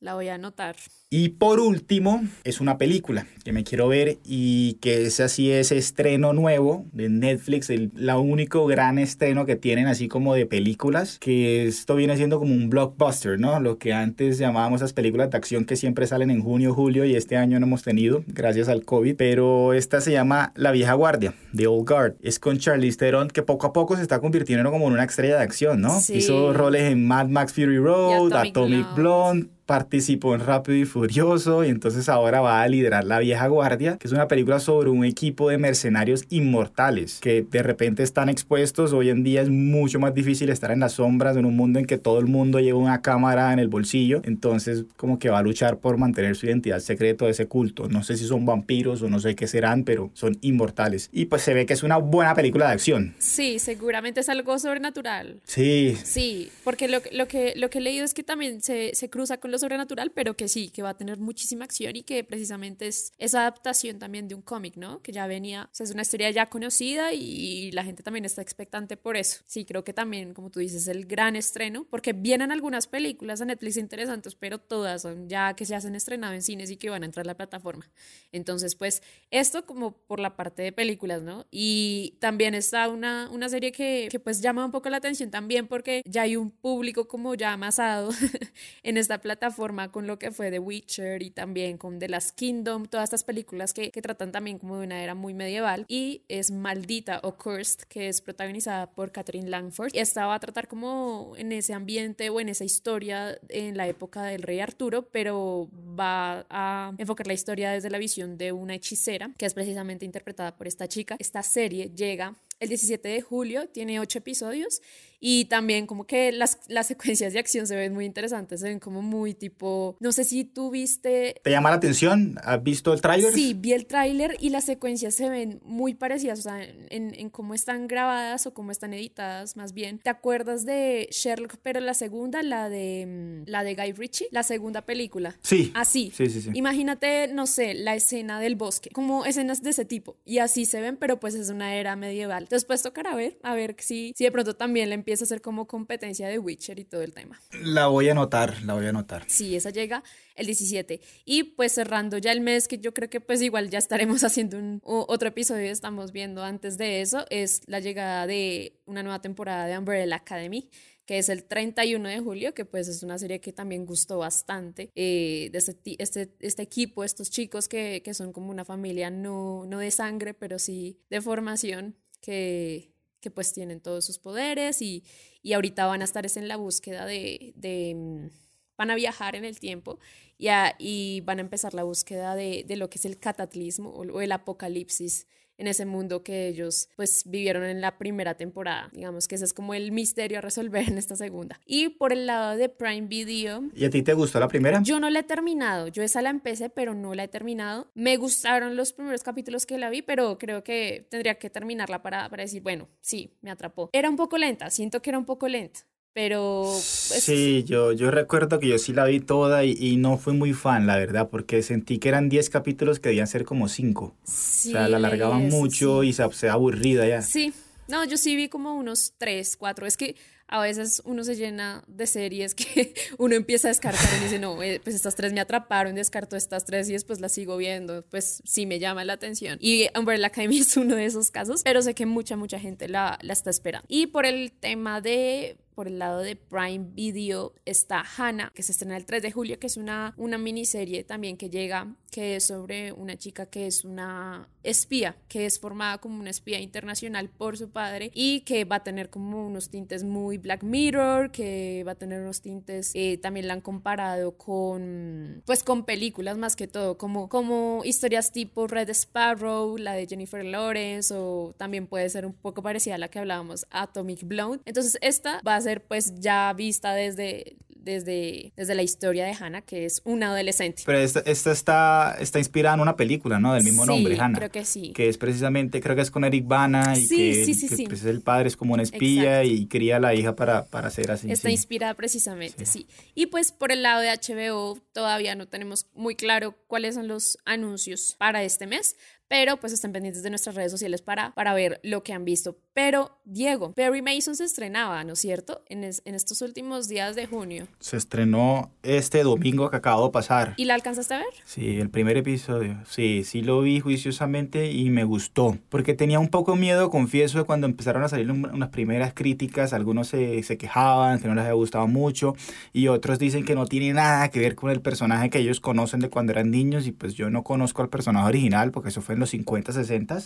La 0.00 0.14
voy 0.14 0.28
a 0.28 0.34
anotar. 0.34 0.76
Y 1.10 1.30
por 1.30 1.58
último, 1.58 2.22
es 2.44 2.60
una 2.60 2.78
película 2.78 3.26
que 3.42 3.52
me 3.52 3.64
quiero 3.64 3.88
ver 3.88 4.18
y 4.24 4.74
que 4.74 5.06
es 5.06 5.18
así 5.18 5.50
ese 5.50 5.76
estreno 5.76 6.32
nuevo 6.32 6.84
de 6.92 7.08
Netflix, 7.08 7.68
el 7.68 7.90
la 7.96 8.16
único 8.18 8.64
gran 8.66 9.00
estreno 9.00 9.44
que 9.44 9.56
tienen 9.56 9.88
así 9.88 10.06
como 10.06 10.34
de 10.34 10.46
películas, 10.46 11.18
que 11.18 11.66
esto 11.66 11.96
viene 11.96 12.16
siendo 12.16 12.38
como 12.38 12.54
un 12.54 12.70
blockbuster, 12.70 13.40
¿no? 13.40 13.58
Lo 13.58 13.78
que 13.78 13.92
antes 13.92 14.38
llamábamos 14.38 14.82
esas 14.82 14.92
películas 14.92 15.30
de 15.30 15.36
acción 15.36 15.64
que 15.64 15.74
siempre 15.74 16.06
salen 16.06 16.30
en 16.30 16.42
junio, 16.42 16.74
julio 16.74 17.04
y 17.04 17.16
este 17.16 17.36
año 17.36 17.58
no 17.58 17.66
hemos 17.66 17.82
tenido 17.82 18.22
gracias 18.28 18.68
al 18.68 18.84
COVID, 18.84 19.16
pero 19.16 19.72
esta 19.72 20.00
se 20.00 20.12
llama 20.12 20.52
La 20.54 20.70
vieja 20.70 20.92
guardia, 20.92 21.34
The 21.56 21.66
Old 21.66 21.88
Guard. 21.88 22.14
Es 22.22 22.38
con 22.38 22.58
Charlize 22.58 22.98
Theron 22.98 23.28
que 23.28 23.42
poco 23.42 23.66
a 23.66 23.72
poco 23.72 23.96
se 23.96 24.02
está 24.02 24.20
convirtiendo 24.20 24.70
como 24.70 24.86
en 24.86 24.92
una 24.92 25.04
estrella 25.04 25.38
de 25.38 25.42
acción, 25.42 25.80
¿no? 25.80 25.98
Hizo 26.08 26.52
roles 26.52 26.82
en 26.82 27.04
Mad 27.04 27.26
Max 27.26 27.52
Fury 27.52 27.78
Road, 27.78 28.32
Atomic, 28.32 28.94
Blonde 28.94 29.57
participó 29.68 30.34
en 30.34 30.40
Rápido 30.40 30.78
y 30.78 30.86
Furioso 30.86 31.62
y 31.62 31.68
entonces 31.68 32.08
ahora 32.08 32.40
va 32.40 32.62
a 32.62 32.68
liderar 32.68 33.04
La 33.04 33.18
Vieja 33.18 33.48
Guardia, 33.48 33.98
que 33.98 34.08
es 34.08 34.14
una 34.14 34.26
película 34.26 34.60
sobre 34.60 34.88
un 34.88 35.04
equipo 35.04 35.50
de 35.50 35.58
mercenarios 35.58 36.24
inmortales 36.30 37.18
que 37.20 37.42
de 37.42 37.62
repente 37.62 38.02
están 38.02 38.30
expuestos. 38.30 38.94
Hoy 38.94 39.10
en 39.10 39.22
día 39.22 39.42
es 39.42 39.50
mucho 39.50 40.00
más 40.00 40.14
difícil 40.14 40.48
estar 40.48 40.70
en 40.70 40.80
las 40.80 40.92
sombras 40.94 41.36
en 41.36 41.44
un 41.44 41.54
mundo 41.54 41.78
en 41.78 41.84
que 41.84 41.98
todo 41.98 42.18
el 42.18 42.24
mundo 42.24 42.60
lleva 42.60 42.78
una 42.78 43.02
cámara 43.02 43.52
en 43.52 43.58
el 43.58 43.68
bolsillo. 43.68 44.22
Entonces 44.24 44.86
como 44.96 45.18
que 45.18 45.28
va 45.28 45.40
a 45.40 45.42
luchar 45.42 45.76
por 45.76 45.98
mantener 45.98 46.34
su 46.34 46.46
identidad 46.46 46.78
secreta 46.78 47.26
de 47.26 47.32
ese 47.32 47.44
culto. 47.44 47.90
No 47.90 48.02
sé 48.02 48.16
si 48.16 48.24
son 48.24 48.46
vampiros 48.46 49.02
o 49.02 49.10
no 49.10 49.20
sé 49.20 49.36
qué 49.36 49.46
serán, 49.46 49.84
pero 49.84 50.10
son 50.14 50.38
inmortales. 50.40 51.10
Y 51.12 51.26
pues 51.26 51.42
se 51.42 51.52
ve 51.52 51.66
que 51.66 51.74
es 51.74 51.82
una 51.82 51.98
buena 51.98 52.34
película 52.34 52.68
de 52.68 52.72
acción. 52.72 53.14
Sí, 53.18 53.58
seguramente 53.58 54.20
es 54.20 54.30
algo 54.30 54.58
sobrenatural. 54.58 55.42
Sí. 55.44 55.94
Sí, 56.04 56.50
porque 56.64 56.88
lo, 56.88 57.02
lo, 57.12 57.28
que, 57.28 57.52
lo 57.54 57.68
que 57.68 57.80
he 57.80 57.82
leído 57.82 58.06
es 58.06 58.14
que 58.14 58.22
también 58.22 58.62
se, 58.62 58.94
se 58.94 59.10
cruza 59.10 59.36
con 59.36 59.50
los 59.50 59.57
sobrenatural, 59.58 60.10
pero 60.12 60.36
que 60.36 60.48
sí, 60.48 60.70
que 60.70 60.82
va 60.82 60.90
a 60.90 60.96
tener 60.96 61.18
muchísima 61.18 61.64
acción 61.64 61.96
y 61.96 62.02
que 62.02 62.24
precisamente 62.24 62.86
es 62.86 63.12
esa 63.18 63.42
adaptación 63.42 63.98
también 63.98 64.28
de 64.28 64.34
un 64.34 64.42
cómic, 64.42 64.76
¿no? 64.76 65.02
Que 65.02 65.12
ya 65.12 65.26
venía, 65.26 65.68
o 65.70 65.74
sea, 65.74 65.84
es 65.84 65.90
una 65.90 66.02
historia 66.02 66.30
ya 66.30 66.48
conocida 66.48 67.12
y 67.12 67.70
la 67.72 67.84
gente 67.84 68.02
también 68.02 68.24
está 68.24 68.42
expectante 68.42 68.96
por 68.96 69.16
eso. 69.16 69.40
Sí, 69.46 69.64
creo 69.64 69.84
que 69.84 69.92
también, 69.92 70.34
como 70.34 70.50
tú 70.50 70.60
dices, 70.60 70.88
el 70.88 71.06
gran 71.06 71.36
estreno, 71.36 71.86
porque 71.90 72.12
vienen 72.12 72.52
algunas 72.52 72.86
películas 72.86 73.40
a 73.40 73.44
Netflix 73.44 73.76
interesantes, 73.76 74.34
pero 74.34 74.58
todas 74.58 75.02
son 75.02 75.28
ya 75.28 75.54
que 75.54 75.64
se 75.64 75.74
hacen 75.74 75.94
estrenado 75.94 76.34
en 76.34 76.42
cines 76.42 76.70
y 76.70 76.76
que 76.76 76.90
van 76.90 77.02
a 77.02 77.06
entrar 77.06 77.26
a 77.26 77.28
la 77.28 77.36
plataforma. 77.36 77.90
Entonces, 78.32 78.74
pues, 78.74 79.02
esto 79.30 79.64
como 79.66 79.92
por 79.92 80.20
la 80.20 80.36
parte 80.36 80.62
de 80.62 80.72
películas, 80.72 81.22
¿no? 81.22 81.46
Y 81.50 82.16
también 82.20 82.54
está 82.54 82.88
una, 82.88 83.28
una 83.30 83.48
serie 83.48 83.72
que, 83.72 84.08
que 84.10 84.20
pues 84.20 84.40
llama 84.40 84.64
un 84.64 84.70
poco 84.70 84.88
la 84.90 84.98
atención 84.98 85.30
también 85.30 85.66
porque 85.66 86.02
ya 86.04 86.22
hay 86.22 86.36
un 86.36 86.50
público 86.50 87.08
como 87.08 87.34
ya 87.34 87.52
amasado 87.52 88.10
en 88.82 88.96
esta 88.96 89.18
plataforma 89.18 89.47
forma 89.50 89.90
con 89.90 90.06
lo 90.06 90.18
que 90.18 90.30
fue 90.30 90.50
The 90.50 90.58
Witcher 90.58 91.22
y 91.22 91.30
también 91.30 91.78
con 91.78 91.98
The 91.98 92.08
Last 92.08 92.36
Kingdom, 92.36 92.86
todas 92.86 93.04
estas 93.04 93.24
películas 93.24 93.72
que, 93.72 93.90
que 93.90 94.02
tratan 94.02 94.32
también 94.32 94.58
como 94.58 94.78
de 94.78 94.86
una 94.86 95.02
era 95.02 95.14
muy 95.14 95.34
medieval. 95.34 95.84
Y 95.88 96.22
es 96.28 96.50
Maldita 96.50 97.20
o 97.22 97.36
Cursed, 97.36 97.82
que 97.88 98.08
es 98.08 98.20
protagonizada 98.20 98.90
por 98.90 99.12
Catherine 99.12 99.48
Langford. 99.48 99.94
Y 99.94 99.98
esta 99.98 100.26
va 100.26 100.34
a 100.34 100.40
tratar 100.40 100.68
como 100.68 101.34
en 101.36 101.52
ese 101.52 101.74
ambiente 101.74 102.30
o 102.30 102.40
en 102.40 102.48
esa 102.48 102.64
historia 102.64 103.38
en 103.48 103.76
la 103.76 103.86
época 103.88 104.22
del 104.24 104.42
rey 104.42 104.60
Arturo, 104.60 105.02
pero 105.02 105.68
va 105.98 106.46
a 106.50 106.92
enfocar 106.98 107.26
la 107.26 107.32
historia 107.32 107.70
desde 107.70 107.90
la 107.90 107.98
visión 107.98 108.38
de 108.38 108.52
una 108.52 108.74
hechicera, 108.74 109.30
que 109.36 109.46
es 109.46 109.54
precisamente 109.54 110.04
interpretada 110.04 110.56
por 110.56 110.66
esta 110.66 110.88
chica. 110.88 111.16
Esta 111.18 111.42
serie 111.42 111.90
llega 111.94 112.34
el 112.60 112.68
17 112.68 113.08
de 113.08 113.20
julio, 113.20 113.68
tiene 113.68 114.00
ocho 114.00 114.18
episodios 114.18 114.80
y 115.20 115.46
también 115.46 115.86
como 115.86 116.06
que 116.06 116.30
las, 116.32 116.60
las 116.68 116.86
secuencias 116.86 117.32
de 117.32 117.38
acción 117.38 117.66
se 117.66 117.74
ven 117.74 117.92
muy 117.92 118.04
interesantes, 118.04 118.60
se 118.60 118.68
ven 118.68 118.78
como 118.78 119.02
muy 119.02 119.34
tipo, 119.34 119.96
no 120.00 120.12
sé 120.12 120.24
si 120.24 120.44
tú 120.44 120.70
viste... 120.70 121.40
¿Te 121.42 121.50
llama 121.50 121.70
la 121.70 121.76
atención? 121.76 122.36
¿Has 122.42 122.62
visto 122.62 122.92
el 122.92 123.00
tráiler? 123.00 123.32
Sí, 123.32 123.54
vi 123.54 123.72
el 123.72 123.86
tráiler 123.86 124.36
y 124.40 124.50
las 124.50 124.64
secuencias 124.64 125.14
se 125.14 125.28
ven 125.28 125.60
muy 125.64 125.94
parecidas, 125.94 126.40
o 126.40 126.42
sea, 126.42 126.62
en, 126.62 127.14
en 127.14 127.30
cómo 127.30 127.54
están 127.54 127.88
grabadas 127.88 128.46
o 128.46 128.54
cómo 128.54 128.70
están 128.70 128.94
editadas 128.94 129.56
más 129.56 129.72
bien. 129.72 129.98
¿Te 129.98 130.10
acuerdas 130.10 130.64
de 130.64 131.08
Sherlock, 131.10 131.56
pero 131.62 131.80
la 131.80 131.94
segunda, 131.94 132.42
la 132.42 132.68
de, 132.68 133.42
mm, 133.44 133.50
la 133.50 133.64
de 133.64 133.74
Guy 133.74 133.92
Ritchie, 133.92 134.28
la 134.30 134.42
segunda 134.42 134.82
película? 134.82 135.36
Sí. 135.42 135.72
Así. 135.74 136.12
Sí, 136.14 136.26
sí, 136.26 136.42
sí. 136.42 136.50
Imagínate, 136.54 137.28
no 137.28 137.46
sé, 137.46 137.74
la 137.74 137.94
escena 137.94 138.40
del 138.40 138.54
bosque, 138.54 138.90
como 138.90 139.24
escenas 139.24 139.62
de 139.62 139.70
ese 139.70 139.84
tipo. 139.84 140.16
Y 140.24 140.38
así 140.38 140.64
se 140.64 140.80
ven, 140.80 140.96
pero 140.96 141.18
pues 141.18 141.34
es 141.34 141.50
una 141.50 141.74
era 141.74 141.96
medieval. 141.96 142.47
Pues 142.66 142.82
tocará 142.82 143.14
ver, 143.14 143.38
a 143.42 143.54
ver 143.54 143.76
si, 143.78 144.12
si 144.16 144.24
de 144.24 144.30
pronto 144.30 144.56
también 144.56 144.88
le 144.88 144.94
empieza 144.94 145.24
a 145.24 145.26
hacer 145.26 145.40
como 145.40 145.66
competencia 145.66 146.28
de 146.28 146.38
Witcher 146.38 146.78
y 146.78 146.84
todo 146.84 147.02
el 147.02 147.12
tema. 147.12 147.40
La 147.62 147.88
voy 147.88 148.08
a 148.08 148.12
anotar, 148.12 148.62
la 148.62 148.74
voy 148.74 148.86
a 148.86 148.90
anotar. 148.90 149.24
Sí, 149.26 149.56
esa 149.56 149.70
llega 149.70 150.02
el 150.34 150.46
17. 150.46 151.00
Y 151.24 151.42
pues 151.42 151.72
cerrando 151.72 152.18
ya 152.18 152.32
el 152.32 152.40
mes, 152.40 152.68
que 152.68 152.78
yo 152.78 152.94
creo 152.94 153.10
que 153.10 153.20
pues 153.20 153.42
igual 153.42 153.70
ya 153.70 153.78
estaremos 153.78 154.22
haciendo 154.24 154.58
un, 154.58 154.80
otro 154.84 155.28
episodio, 155.28 155.70
estamos 155.70 156.12
viendo 156.12 156.42
antes 156.42 156.78
de 156.78 157.00
eso, 157.00 157.26
es 157.30 157.62
la 157.66 157.80
llegada 157.80 158.26
de 158.26 158.80
una 158.86 159.02
nueva 159.02 159.20
temporada 159.20 159.66
de 159.66 159.78
Umbrella 159.78 160.16
Academy 160.16 160.70
que 161.08 161.16
es 161.16 161.30
el 161.30 161.44
31 161.44 162.06
de 162.06 162.20
julio, 162.20 162.52
que 162.52 162.66
pues 162.66 162.86
es 162.86 163.02
una 163.02 163.18
serie 163.18 163.40
que 163.40 163.50
también 163.50 163.86
gustó 163.86 164.18
bastante, 164.18 164.90
eh, 164.94 165.48
de 165.50 165.56
este, 165.56 165.96
este, 165.98 166.34
este, 166.38 166.62
equipo, 166.62 167.02
estos 167.02 167.30
chicos 167.30 167.66
que, 167.66 168.02
que, 168.04 168.12
son 168.12 168.30
como 168.30 168.50
una 168.50 168.66
familia 168.66 169.08
no, 169.08 169.64
no 169.64 169.78
de 169.78 169.90
sangre, 169.90 170.34
pero 170.34 170.58
sí 170.58 171.00
de 171.08 171.22
formación, 171.22 171.96
que, 172.20 172.92
que 173.20 173.30
pues 173.30 173.52
tienen 173.52 173.80
todos 173.80 174.04
sus 174.04 174.18
poderes 174.18 174.82
y, 174.82 175.04
y 175.42 175.52
ahorita 175.52 175.86
van 175.86 176.02
a 176.02 176.04
estar 176.04 176.26
es 176.26 176.36
en 176.36 176.48
la 176.48 176.56
búsqueda 176.56 177.06
de, 177.06 177.52
de, 177.56 178.30
van 178.76 178.90
a 178.90 178.94
viajar 178.94 179.36
en 179.36 179.44
el 179.44 179.58
tiempo 179.58 179.98
y, 180.36 180.48
y 180.78 181.20
van 181.22 181.38
a 181.38 181.42
empezar 181.42 181.74
la 181.74 181.82
búsqueda 181.82 182.34
de, 182.34 182.64
de, 182.66 182.76
lo 182.76 182.90
que 182.90 182.98
es 182.98 183.04
el 183.04 183.18
cataclismo 183.18 183.90
o 183.90 184.20
el 184.20 184.32
apocalipsis 184.32 185.26
en 185.58 185.66
ese 185.66 185.84
mundo 185.84 186.22
que 186.22 186.48
ellos 186.48 186.88
pues 186.96 187.24
vivieron 187.26 187.64
en 187.64 187.80
la 187.80 187.98
primera 187.98 188.34
temporada. 188.34 188.88
Digamos 188.92 189.28
que 189.28 189.34
ese 189.34 189.44
es 189.44 189.52
como 189.52 189.74
el 189.74 189.92
misterio 189.92 190.38
a 190.38 190.40
resolver 190.40 190.88
en 190.88 190.96
esta 190.96 191.16
segunda. 191.16 191.60
Y 191.66 191.90
por 191.90 192.12
el 192.12 192.26
lado 192.26 192.56
de 192.56 192.68
Prime 192.68 193.08
Video. 193.08 193.64
¿Y 193.74 193.84
a 193.84 193.90
ti 193.90 194.02
te 194.02 194.14
gustó 194.14 194.40
la 194.40 194.48
primera? 194.48 194.80
Yo 194.82 195.00
no 195.00 195.10
la 195.10 195.20
he 195.20 195.24
terminado. 195.24 195.88
Yo 195.88 196.02
esa 196.02 196.22
la 196.22 196.30
empecé, 196.30 196.70
pero 196.70 196.94
no 196.94 197.14
la 197.14 197.24
he 197.24 197.28
terminado. 197.28 197.90
Me 197.94 198.16
gustaron 198.16 198.76
los 198.76 198.92
primeros 198.92 199.22
capítulos 199.22 199.66
que 199.66 199.78
la 199.78 199.90
vi, 199.90 200.02
pero 200.02 200.38
creo 200.38 200.62
que 200.62 201.06
tendría 201.10 201.34
que 201.34 201.50
terminarla 201.50 202.02
para, 202.02 202.28
para 202.30 202.44
decir, 202.44 202.62
bueno, 202.62 202.88
sí, 203.00 203.36
me 203.42 203.50
atrapó. 203.50 203.90
Era 203.92 204.08
un 204.08 204.16
poco 204.16 204.38
lenta, 204.38 204.70
siento 204.70 205.02
que 205.02 205.10
era 205.10 205.18
un 205.18 205.26
poco 205.26 205.48
lenta 205.48 205.80
pero... 206.18 206.64
Sí, 206.82 207.62
yo, 207.62 207.92
yo 207.92 208.10
recuerdo 208.10 208.58
que 208.58 208.66
yo 208.66 208.76
sí 208.78 208.92
la 208.92 209.04
vi 209.04 209.20
toda 209.20 209.64
y, 209.64 209.96
no 209.98 210.18
fui 210.18 210.32
muy 210.34 210.52
fan, 210.52 210.84
la 210.84 210.96
verdad, 210.96 211.28
porque 211.30 211.62
sentí 211.62 211.98
que 211.98 212.08
eran 212.08 212.28
10 212.28 212.50
capítulos 212.50 212.98
que 212.98 213.10
debían 213.10 213.28
ser 213.28 213.44
como 213.44 213.68
5. 213.68 214.16
Sí, 214.24 214.70
o 214.70 214.72
sea, 214.72 214.88
la 214.88 214.96
alargaban 214.96 215.48
mucho 215.48 216.02
y 216.02 216.12
se, 216.12 216.28
se 216.32 216.48
aburrida 216.48 217.06
ya. 217.06 217.22
Sí, 217.22 217.52
no, 217.86 218.04
yo 218.04 218.16
sí 218.16 218.34
vi 218.34 218.48
como 218.48 218.74
unos 218.74 219.12
3, 219.16 219.56
4. 219.58 219.86
Es 219.86 219.96
que 219.96 220.16
a 220.48 220.60
veces 220.60 221.02
uno 221.04 221.22
se 221.22 221.36
llena 221.36 221.84
de 221.86 222.06
series 222.08 222.54
que 222.56 222.94
uno 223.18 223.36
empieza 223.36 223.68
a 223.68 223.70
descartar 223.70 224.08
y 224.18 224.24
dice, 224.24 224.38
no, 224.40 224.60
eh, 224.60 224.80
pues 224.82 224.96
estas 224.96 225.14
tres 225.14 225.32
me 225.32 225.40
atraparon, 225.40 225.94
descarto 225.94 226.34
estas 226.36 226.64
tres 226.64 226.88
y 226.88 226.94
después 226.94 227.20
las 227.20 227.30
sigo 227.30 227.56
viendo, 227.56 228.02
pues 228.10 228.42
sí 228.44 228.66
me 228.66 228.80
llama 228.80 229.04
la 229.04 229.12
atención. 229.12 229.56
Y 229.60 229.86
Umbrella 229.96 230.26
Academy 230.26 230.58
es 230.62 230.76
uno 230.76 230.96
de 230.96 231.04
esos 231.04 231.30
casos, 231.30 231.62
pero 231.62 231.80
sé 231.80 231.94
que 231.94 232.06
mucha, 232.06 232.36
mucha 232.36 232.58
gente 232.58 232.88
la, 232.88 233.20
la 233.22 233.32
está 233.34 233.50
esperando. 233.50 233.86
Y 233.88 234.08
por 234.08 234.26
el 234.26 234.50
tema 234.50 235.00
de 235.00 235.58
por 235.78 235.86
el 235.86 236.00
lado 236.00 236.22
de 236.22 236.34
Prime 236.34 236.86
Video 236.92 237.54
está 237.64 238.04
Hannah, 238.16 238.50
que 238.52 238.64
se 238.64 238.72
estrena 238.72 238.96
el 238.96 239.06
3 239.06 239.22
de 239.22 239.30
julio, 239.30 239.60
que 239.60 239.68
es 239.68 239.76
una, 239.76 240.12
una 240.16 240.36
miniserie 240.36 241.04
también 241.04 241.36
que 241.36 241.50
llega, 241.50 241.94
que 242.10 242.34
es 242.34 242.46
sobre 242.46 242.90
una 242.90 243.16
chica 243.16 243.46
que 243.46 243.68
es 243.68 243.84
una 243.84 244.48
espía, 244.70 245.16
que 245.28 245.46
es 245.46 245.58
formada 245.58 245.98
como 245.98 246.20
una 246.20 246.30
espía 246.30 246.60
internacional 246.60 247.28
por 247.28 247.56
su 247.56 247.70
padre 247.70 248.10
y 248.14 248.40
que 248.40 248.64
va 248.64 248.76
a 248.76 248.84
tener 248.84 249.10
como 249.10 249.46
unos 249.46 249.70
tintes 249.70 250.04
muy 250.04 250.38
Black 250.38 250.62
Mirror, 250.62 251.30
que 251.30 251.84
va 251.86 251.92
a 251.92 251.94
tener 251.94 252.20
unos 252.20 252.40
tintes, 252.40 252.92
eh, 252.94 253.18
también 253.18 253.48
la 253.48 253.54
han 253.54 253.60
comparado 253.60 254.32
con, 254.36 255.42
pues 255.46 255.62
con 255.62 255.84
películas 255.84 256.38
más 256.38 256.56
que 256.56 256.66
todo, 256.66 256.98
como, 256.98 257.28
como 257.28 257.82
historias 257.84 258.32
tipo 258.32 258.66
Red 258.66 258.90
Sparrow, 258.90 259.76
la 259.78 259.92
de 259.92 260.06
Jennifer 260.06 260.44
Lawrence, 260.44 261.14
o 261.14 261.54
también 261.56 261.86
puede 261.86 262.08
ser 262.10 262.26
un 262.26 262.34
poco 262.34 262.62
parecida 262.62 262.96
a 262.96 262.98
la 262.98 263.08
que 263.08 263.18
hablábamos, 263.18 263.66
Atomic 263.70 264.24
Blonde. 264.24 264.62
Entonces 264.66 264.98
esta 265.00 265.40
va 265.46 265.56
a 265.56 265.60
ser 265.60 265.82
pues 265.82 266.20
ya 266.20 266.52
vista 266.52 266.94
desde 266.94 267.56
desde, 267.88 268.52
desde 268.56 268.74
la 268.74 268.82
historia 268.82 269.24
de 269.24 269.32
Hannah, 269.32 269.62
que 269.62 269.84
es 269.84 270.02
una 270.04 270.28
adolescente. 270.28 270.82
Pero 270.84 270.98
esta, 270.98 271.20
esta 271.20 271.52
está, 271.52 272.16
está 272.20 272.38
inspirada 272.38 272.74
en 272.74 272.80
una 272.80 272.96
película, 272.96 273.40
¿no? 273.40 273.54
Del 273.54 273.64
mismo 273.64 273.86
nombre, 273.86 274.18
Hannah. 274.18 274.38
creo 274.38 274.50
que 274.50 274.64
sí. 274.64 274.92
Que 274.92 275.08
es 275.08 275.16
precisamente, 275.16 275.80
creo 275.80 275.96
que 275.96 276.02
es 276.02 276.10
con 276.10 276.24
Eric 276.24 276.46
Bana 276.46 276.94
y 276.96 277.08
que, 277.08 277.54
que 277.76 277.84
pues, 277.88 278.04
el 278.04 278.20
padre 278.20 278.48
es 278.48 278.56
como 278.56 278.74
una 278.74 278.82
espía 278.82 279.44
y 279.44 279.66
cría 279.66 279.96
a 279.96 280.00
la 280.00 280.14
hija 280.14 280.36
para, 280.36 280.66
para 280.66 280.90
ser 280.90 281.10
así. 281.10 281.30
Está 281.30 281.50
inspirada 281.50 281.94
precisamente, 281.94 282.66
sí. 282.66 282.86
Y 283.14 283.26
pues 283.26 283.52
por 283.52 283.72
el 283.72 283.82
lado 283.82 284.00
de 284.00 284.08
HBO 284.08 284.78
todavía 284.92 285.34
no 285.34 285.46
tenemos 285.48 285.86
muy 285.94 286.14
claro 286.14 286.54
cuáles 286.66 286.94
son 286.94 287.08
los 287.08 287.38
anuncios 287.44 288.16
para 288.18 288.42
este 288.42 288.66
mes, 288.66 288.96
pero 289.28 289.58
pues 289.58 289.72
estén 289.72 289.92
pendientes 289.92 290.22
de 290.22 290.30
nuestras 290.30 290.54
redes 290.54 290.72
sociales 290.72 291.02
para, 291.02 291.32
para 291.32 291.54
ver 291.54 291.80
lo 291.82 292.02
que 292.02 292.12
han 292.12 292.24
visto. 292.24 292.56
Pero, 292.72 293.18
Diego, 293.24 293.72
Perry 293.72 294.02
Mason 294.02 294.36
se 294.36 294.44
estrenaba, 294.44 295.02
¿no 295.04 295.12
es 295.12 295.18
cierto? 295.18 295.62
En, 295.68 295.84
en 295.84 296.14
estos 296.14 296.42
últimos 296.42 296.88
días 296.88 297.16
de 297.16 297.26
junio. 297.26 297.66
Se 297.80 297.96
estrenó 297.96 298.72
este 298.82 299.22
domingo 299.22 299.68
que 299.70 299.76
acabo 299.76 300.06
de 300.06 300.12
pasar. 300.12 300.54
¿Y 300.56 300.64
la 300.64 300.74
alcanzaste 300.74 301.14
a 301.14 301.18
ver? 301.18 301.26
Sí, 301.44 301.78
el 301.78 301.90
primer 301.90 302.16
episodio. 302.16 302.78
Sí, 302.88 303.24
sí 303.24 303.42
lo 303.42 303.60
vi 303.60 303.80
juiciosamente 303.80 304.70
y 304.70 304.90
me 304.90 305.04
gustó. 305.04 305.58
Porque 305.68 305.94
tenía 305.94 306.20
un 306.20 306.28
poco 306.28 306.56
miedo, 306.56 306.88
confieso, 306.88 307.46
cuando 307.46 307.66
empezaron 307.66 308.04
a 308.04 308.08
salir 308.08 308.30
unas 308.30 308.68
primeras 308.70 309.12
críticas. 309.12 309.72
Algunos 309.72 310.08
se, 310.08 310.42
se 310.44 310.56
quejaban, 310.56 311.18
que 311.18 311.28
no 311.28 311.34
les 311.34 311.42
había 311.42 311.54
gustado 311.54 311.88
mucho. 311.88 312.34
Y 312.72 312.88
otros 312.88 313.18
dicen 313.18 313.44
que 313.44 313.56
no 313.56 313.66
tiene 313.66 313.92
nada 313.92 314.28
que 314.30 314.38
ver 314.38 314.54
con 314.54 314.70
el 314.70 314.80
personaje 314.80 315.30
que 315.30 315.38
ellos 315.40 315.60
conocen 315.60 316.00
de 316.00 316.10
cuando 316.10 316.32
eran 316.32 316.50
niños. 316.52 316.86
Y 316.86 316.92
pues 316.92 317.14
yo 317.14 317.28
no 317.28 317.42
conozco 317.42 317.82
al 317.82 317.88
personaje 317.88 318.28
original 318.28 318.70
porque 318.70 318.90
eso 318.90 319.02
fue 319.02 319.17
en 319.18 319.20
los 319.20 319.30
50, 319.30 319.72
60. 319.72 320.18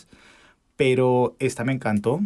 Pero 0.77 1.37
esta 1.39 1.65
me 1.65 1.73
encantó 1.73 2.21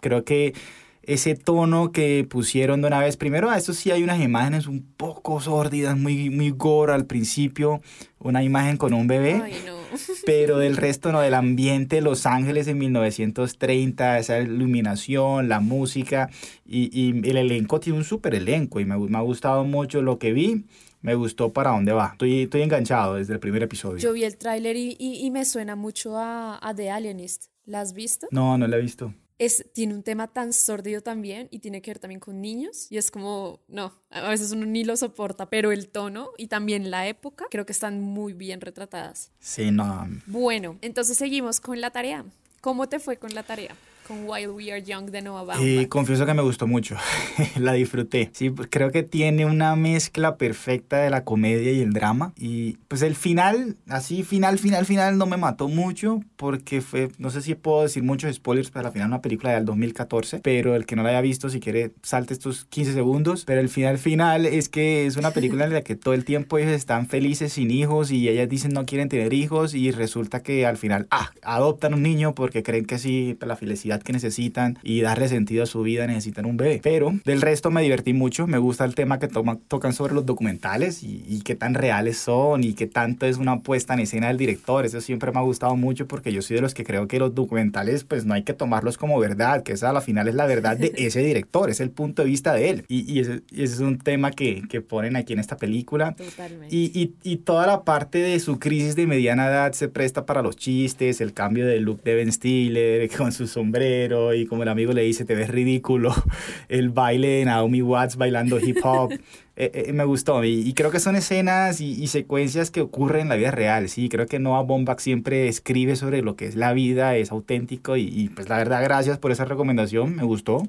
creo 0.00 0.24
que 0.24 0.54
ese 1.02 1.34
tono 1.34 1.90
que 1.90 2.26
pusieron 2.28 2.82
de 2.82 2.88
una 2.88 3.00
vez, 3.00 3.16
primero 3.16 3.48
a 3.48 3.56
eso 3.56 3.72
sí 3.72 3.90
hay 3.90 4.02
unas 4.02 4.20
imágenes 4.20 4.66
un 4.66 4.82
poco 4.82 5.40
sórdidas, 5.40 5.96
muy, 5.96 6.28
muy 6.28 6.50
gore 6.50 6.92
al 6.92 7.06
principio, 7.06 7.80
una 8.18 8.42
imagen 8.42 8.76
con 8.76 8.92
un 8.92 9.06
bebé, 9.06 9.42
pero 10.26 10.58
del 10.58 10.76
resto 10.76 11.10
no, 11.10 11.20
del 11.20 11.32
ambiente 11.32 12.02
Los 12.02 12.26
Ángeles 12.26 12.68
en 12.68 12.76
1930, 12.78 14.18
esa 14.18 14.38
iluminación, 14.38 15.48
la 15.48 15.60
música 15.60 16.28
y, 16.66 16.90
y 16.92 17.26
el 17.26 17.38
elenco 17.38 17.80
tiene 17.80 17.98
un 17.98 18.04
súper 18.04 18.34
elenco 18.34 18.78
y 18.78 18.84
me, 18.84 18.98
me 18.98 19.16
ha 19.16 19.22
gustado 19.22 19.64
mucho 19.64 20.02
lo 20.02 20.18
que 20.18 20.32
vi 20.32 20.64
me 21.00 21.14
gustó 21.14 21.52
para 21.52 21.70
dónde 21.70 21.92
va. 21.92 22.10
Estoy, 22.12 22.42
estoy 22.42 22.62
enganchado 22.62 23.14
desde 23.14 23.34
el 23.34 23.40
primer 23.40 23.62
episodio. 23.62 23.98
Yo 23.98 24.12
vi 24.12 24.24
el 24.24 24.36
tráiler 24.36 24.76
y, 24.76 24.96
y, 24.98 25.24
y, 25.24 25.30
me 25.30 25.44
suena 25.44 25.76
mucho 25.76 26.16
a, 26.16 26.58
a 26.60 26.74
The 26.74 26.90
Alienist. 26.90 27.46
¿La 27.64 27.80
has 27.80 27.92
visto? 27.92 28.26
No, 28.30 28.56
no 28.56 28.66
la 28.66 28.76
he 28.76 28.80
visto 28.80 29.12
es, 29.38 29.64
tiene 29.72 29.94
un 29.94 30.02
tema 30.02 30.26
tan 30.28 30.52
sordido 30.52 31.00
también 31.00 31.48
y 31.50 31.60
tiene 31.60 31.80
que 31.80 31.92
ver 31.92 31.98
también 31.98 32.20
con 32.20 32.40
niños 32.40 32.90
y 32.90 32.98
es 32.98 33.10
como, 33.10 33.60
no, 33.68 33.92
a 34.10 34.28
veces 34.28 34.52
uno 34.52 34.66
ni 34.66 34.84
lo 34.84 34.96
soporta, 34.96 35.48
pero 35.48 35.70
el 35.70 35.88
tono 35.88 36.30
y 36.36 36.48
también 36.48 36.90
la 36.90 37.06
época 37.06 37.46
creo 37.50 37.64
que 37.64 37.72
están 37.72 38.00
muy 38.00 38.32
bien 38.32 38.60
retratadas. 38.60 39.30
Sí, 39.38 39.70
no. 39.70 40.08
Bueno, 40.26 40.76
entonces 40.82 41.16
seguimos 41.16 41.60
con 41.60 41.80
la 41.80 41.90
tarea. 41.90 42.24
¿Cómo 42.60 42.88
te 42.88 42.98
fue 42.98 43.16
con 43.16 43.34
la 43.34 43.44
tarea? 43.44 43.76
Con 44.08 44.26
While 44.26 44.48
We 44.48 44.72
Are 44.72 44.82
Young 44.82 45.10
de 45.10 45.20
Noah 45.20 45.44
Baumbach. 45.44 45.64
Y 45.64 45.86
confieso 45.86 46.24
que 46.24 46.32
me 46.32 46.42
gustó 46.42 46.66
mucho, 46.66 46.96
la 47.56 47.74
disfruté. 47.74 48.30
Sí, 48.32 48.48
pues 48.48 48.68
creo 48.70 48.90
que 48.90 49.02
tiene 49.02 49.44
una 49.44 49.76
mezcla 49.76 50.36
perfecta 50.36 50.96
de 50.96 51.10
la 51.10 51.24
comedia 51.24 51.70
y 51.70 51.82
el 51.82 51.92
drama. 51.92 52.32
Y 52.36 52.78
pues 52.88 53.02
el 53.02 53.14
final, 53.14 53.76
así 53.86 54.22
final, 54.22 54.58
final, 54.58 54.86
final, 54.86 55.18
no 55.18 55.26
me 55.26 55.36
mató 55.36 55.68
mucho 55.68 56.20
porque 56.36 56.80
fue, 56.80 57.10
no 57.18 57.30
sé 57.30 57.42
si 57.42 57.54
puedo 57.54 57.82
decir 57.82 58.02
muchos 58.02 58.34
spoilers, 58.34 58.70
pero 58.70 58.86
al 58.86 58.92
final 58.92 59.08
una 59.08 59.20
película 59.20 59.52
del 59.52 59.66
2014, 59.66 60.40
pero 60.40 60.74
el 60.74 60.86
que 60.86 60.96
no 60.96 61.02
la 61.02 61.10
haya 61.10 61.20
visto, 61.20 61.50
si 61.50 61.60
quiere, 61.60 61.92
salte 62.02 62.32
estos 62.32 62.64
15 62.64 62.94
segundos. 62.94 63.44
Pero 63.44 63.60
el 63.60 63.68
final 63.68 63.98
final 63.98 64.46
es 64.46 64.70
que 64.70 65.06
es 65.06 65.16
una 65.16 65.32
película 65.32 65.66
en 65.66 65.74
la 65.74 65.82
que 65.82 65.96
todo 65.96 66.14
el 66.14 66.24
tiempo 66.24 66.56
ellos 66.56 66.72
están 66.72 67.06
felices 67.08 67.52
sin 67.52 67.70
hijos 67.70 68.10
y 68.10 68.28
ellas 68.28 68.48
dicen 68.48 68.72
no 68.72 68.86
quieren 68.86 69.10
tener 69.10 69.34
hijos 69.34 69.74
y 69.74 69.90
resulta 69.90 70.42
que 70.42 70.64
al 70.64 70.78
final, 70.78 71.06
ah, 71.10 71.30
adoptan 71.42 71.92
un 71.92 72.02
niño 72.02 72.34
porque 72.34 72.62
creen 72.62 72.86
que 72.86 72.98
sí, 72.98 73.36
la 73.40 73.56
felicidad 73.56 73.97
que 74.02 74.12
necesitan 74.12 74.78
y 74.82 75.00
darle 75.00 75.28
sentido 75.28 75.64
a 75.64 75.66
su 75.66 75.82
vida 75.82 76.06
necesitan 76.06 76.46
un 76.46 76.56
bebé. 76.56 76.80
Pero 76.82 77.18
del 77.24 77.40
resto 77.40 77.70
me 77.70 77.82
divertí 77.82 78.12
mucho, 78.12 78.46
me 78.46 78.58
gusta 78.58 78.84
el 78.84 78.94
tema 78.94 79.18
que 79.18 79.28
tocan 79.28 79.92
sobre 79.92 80.14
los 80.14 80.26
documentales 80.26 81.02
y, 81.02 81.24
y 81.26 81.40
qué 81.40 81.54
tan 81.54 81.74
reales 81.74 82.18
son 82.18 82.64
y 82.64 82.74
qué 82.74 82.86
tanto 82.86 83.26
es 83.26 83.38
una 83.38 83.60
puesta 83.60 83.94
en 83.94 84.00
escena 84.00 84.28
del 84.28 84.36
director. 84.36 84.86
Eso 84.86 85.00
siempre 85.00 85.32
me 85.32 85.38
ha 85.38 85.42
gustado 85.42 85.76
mucho 85.76 86.06
porque 86.06 86.32
yo 86.32 86.42
soy 86.42 86.56
de 86.56 86.62
los 86.62 86.74
que 86.74 86.84
creo 86.84 87.08
que 87.08 87.18
los 87.18 87.34
documentales 87.34 88.04
pues 88.04 88.24
no 88.24 88.34
hay 88.34 88.42
que 88.42 88.54
tomarlos 88.54 88.98
como 88.98 89.18
verdad, 89.18 89.62
que 89.62 89.72
esa 89.72 89.90
a 89.90 89.92
la 89.92 90.00
final 90.00 90.28
es 90.28 90.34
la 90.34 90.46
verdad 90.46 90.76
de 90.76 90.92
ese 90.96 91.20
director, 91.20 91.70
es 91.70 91.80
el 91.80 91.90
punto 91.90 92.22
de 92.22 92.28
vista 92.28 92.52
de 92.54 92.70
él. 92.70 92.84
Y, 92.88 93.10
y, 93.12 93.20
ese, 93.20 93.42
es 93.54 93.80
un 93.80 93.98
tema 93.98 94.30
que, 94.30 94.62
que, 94.68 94.80
ponen 94.80 95.16
aquí 95.16 95.32
en 95.32 95.38
esta 95.38 95.56
película. 95.56 96.14
Totalmente. 96.14 96.74
Y, 96.74 97.14
y, 97.22 97.36
toda 97.38 97.66
la 97.66 97.84
parte 97.84 98.18
de 98.18 98.38
su 98.40 98.58
crisis 98.58 98.96
de 98.96 99.06
mediana 99.06 99.46
edad 99.46 99.72
se 99.72 99.88
presta 99.88 100.26
para 100.26 100.42
los 100.42 100.56
chistes, 100.56 101.20
el 101.20 101.32
cambio 101.32 101.66
de 101.66 101.80
look 101.80 102.02
de 102.02 102.14
Ben 102.14 102.32
Stiller 102.32 103.08
con 103.16 103.32
su 103.32 103.46
sombrero 103.46 103.87
y 104.34 104.46
como 104.46 104.62
el 104.62 104.68
amigo 104.68 104.92
le 104.92 105.02
dice, 105.02 105.24
te 105.24 105.34
ves 105.34 105.48
ridículo, 105.48 106.14
el 106.68 106.90
baile 106.90 107.28
de 107.28 107.44
Naomi 107.44 107.82
Watts 107.82 108.16
bailando 108.16 108.60
hip 108.60 108.78
hop. 108.82 109.12
Eh, 109.60 109.88
eh, 109.88 109.92
me 109.92 110.04
gustó 110.04 110.44
y, 110.44 110.72
creo 110.74 110.92
que 110.92 111.00
son 111.00 111.16
escenas 111.16 111.80
y, 111.80 112.06
secuencias 112.06 112.70
que 112.70 112.80
ocurren 112.80 113.22
en 113.22 113.28
la 113.28 113.34
vida 113.34 113.50
real, 113.50 113.88
sí, 113.88 114.08
creo 114.08 114.26
que 114.26 114.38
Noah 114.38 114.62
Baumbach 114.62 115.00
siempre 115.00 115.48
escribe 115.48 115.96
sobre 115.96 116.22
lo 116.22 116.36
que 116.36 116.46
es 116.46 116.54
la 116.54 116.72
vida, 116.72 117.16
es 117.16 117.32
auténtico 117.32 117.96
y, 117.96 118.02
y 118.02 118.28
pues 118.28 118.48
la 118.48 118.56
verdad 118.56 118.84
gracias 118.84 119.18
por 119.18 119.32
esa 119.32 119.46
recomendación, 119.46 120.14
me 120.14 120.22
gustó. 120.22 120.62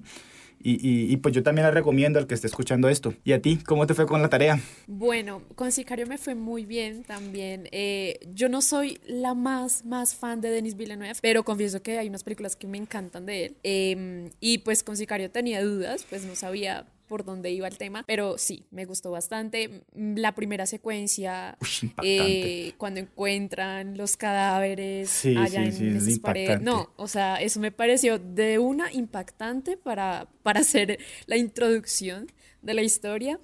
Y, 0.62 1.12
y, 1.12 1.16
pues 1.18 1.34
yo 1.34 1.42
también 1.42 1.66
la 1.66 1.72
recomiendo 1.72 2.20
al 2.20 2.28
que 2.28 2.36
esté 2.36 2.48
escuchando 2.48 2.90
esto. 2.90 3.14
¿Y 3.24 3.32
a 3.32 3.42
ti? 3.42 3.60
¿Cómo 3.66 3.88
te 3.88 3.94
fue 3.94 4.06
con 4.06 4.22
la 4.22 4.30
tarea? 4.30 4.60
Bueno, 4.88 5.42
con 5.56 5.72
Sicario 5.72 6.06
me 6.06 6.18
fue 6.18 6.36
muy 6.36 6.66
bien 6.66 7.04
también. 7.04 7.70
Eh, 7.72 8.20
yo 8.34 8.50
no 8.50 8.62
soy 8.62 9.00
la 9.08 9.34
más, 9.34 9.86
más 9.86 10.16
fan 10.16 10.42
de 10.42 10.50
Denis 10.50 10.76
Villeneuve, 10.76 11.20
pero 11.22 11.44
confieso 11.44 11.82
que 11.82 11.98
hay 11.98 12.10
unas 12.10 12.24
películas 12.24 12.58
que 12.58 12.68
me 12.68 12.78
encantan 12.78 13.26
de 13.26 13.46
él. 13.46 13.56
Em, 13.64 14.32
y 14.42 14.60
pues 14.60 14.84
con 14.84 14.98
Sicario 14.98 15.32
tenía 15.32 15.64
dudas, 15.64 16.06
pues 16.10 16.26
no 16.26 16.36
sabía 16.36 16.86
por 17.10 17.26
dónde 17.26 17.52
iba 17.52 17.68
el 17.68 17.78
tema, 17.78 18.04
pero 18.08 18.38
sí, 18.38 18.64
me 18.72 18.86
gustó 18.86 19.12
bastante. 19.12 19.84
Mm, 19.94 20.16
la 20.18 20.34
primera 20.36 20.66
secuencia, 20.66 21.58
eh, 22.04 22.74
cuando 22.78 23.02
encuentran 23.02 23.98
los 23.98 24.16
cadáveres 24.16 25.26
allá 25.26 25.64
en 25.64 25.98
esas 25.98 26.20
paredes. 26.20 26.62
No, 26.62 26.94
o 26.96 27.08
sea, 27.08 27.42
eso 27.42 27.60
me 27.60 27.72
pareció 27.72 28.20
de 28.20 28.60
una 28.60 28.94
impactante 28.94 29.76
para, 29.76 30.30
para 30.44 30.62
hacer 30.62 31.00
la 31.26 31.36
introducción 31.36 32.28
de 32.62 32.74
la 32.74 32.84
historia. 32.84 33.40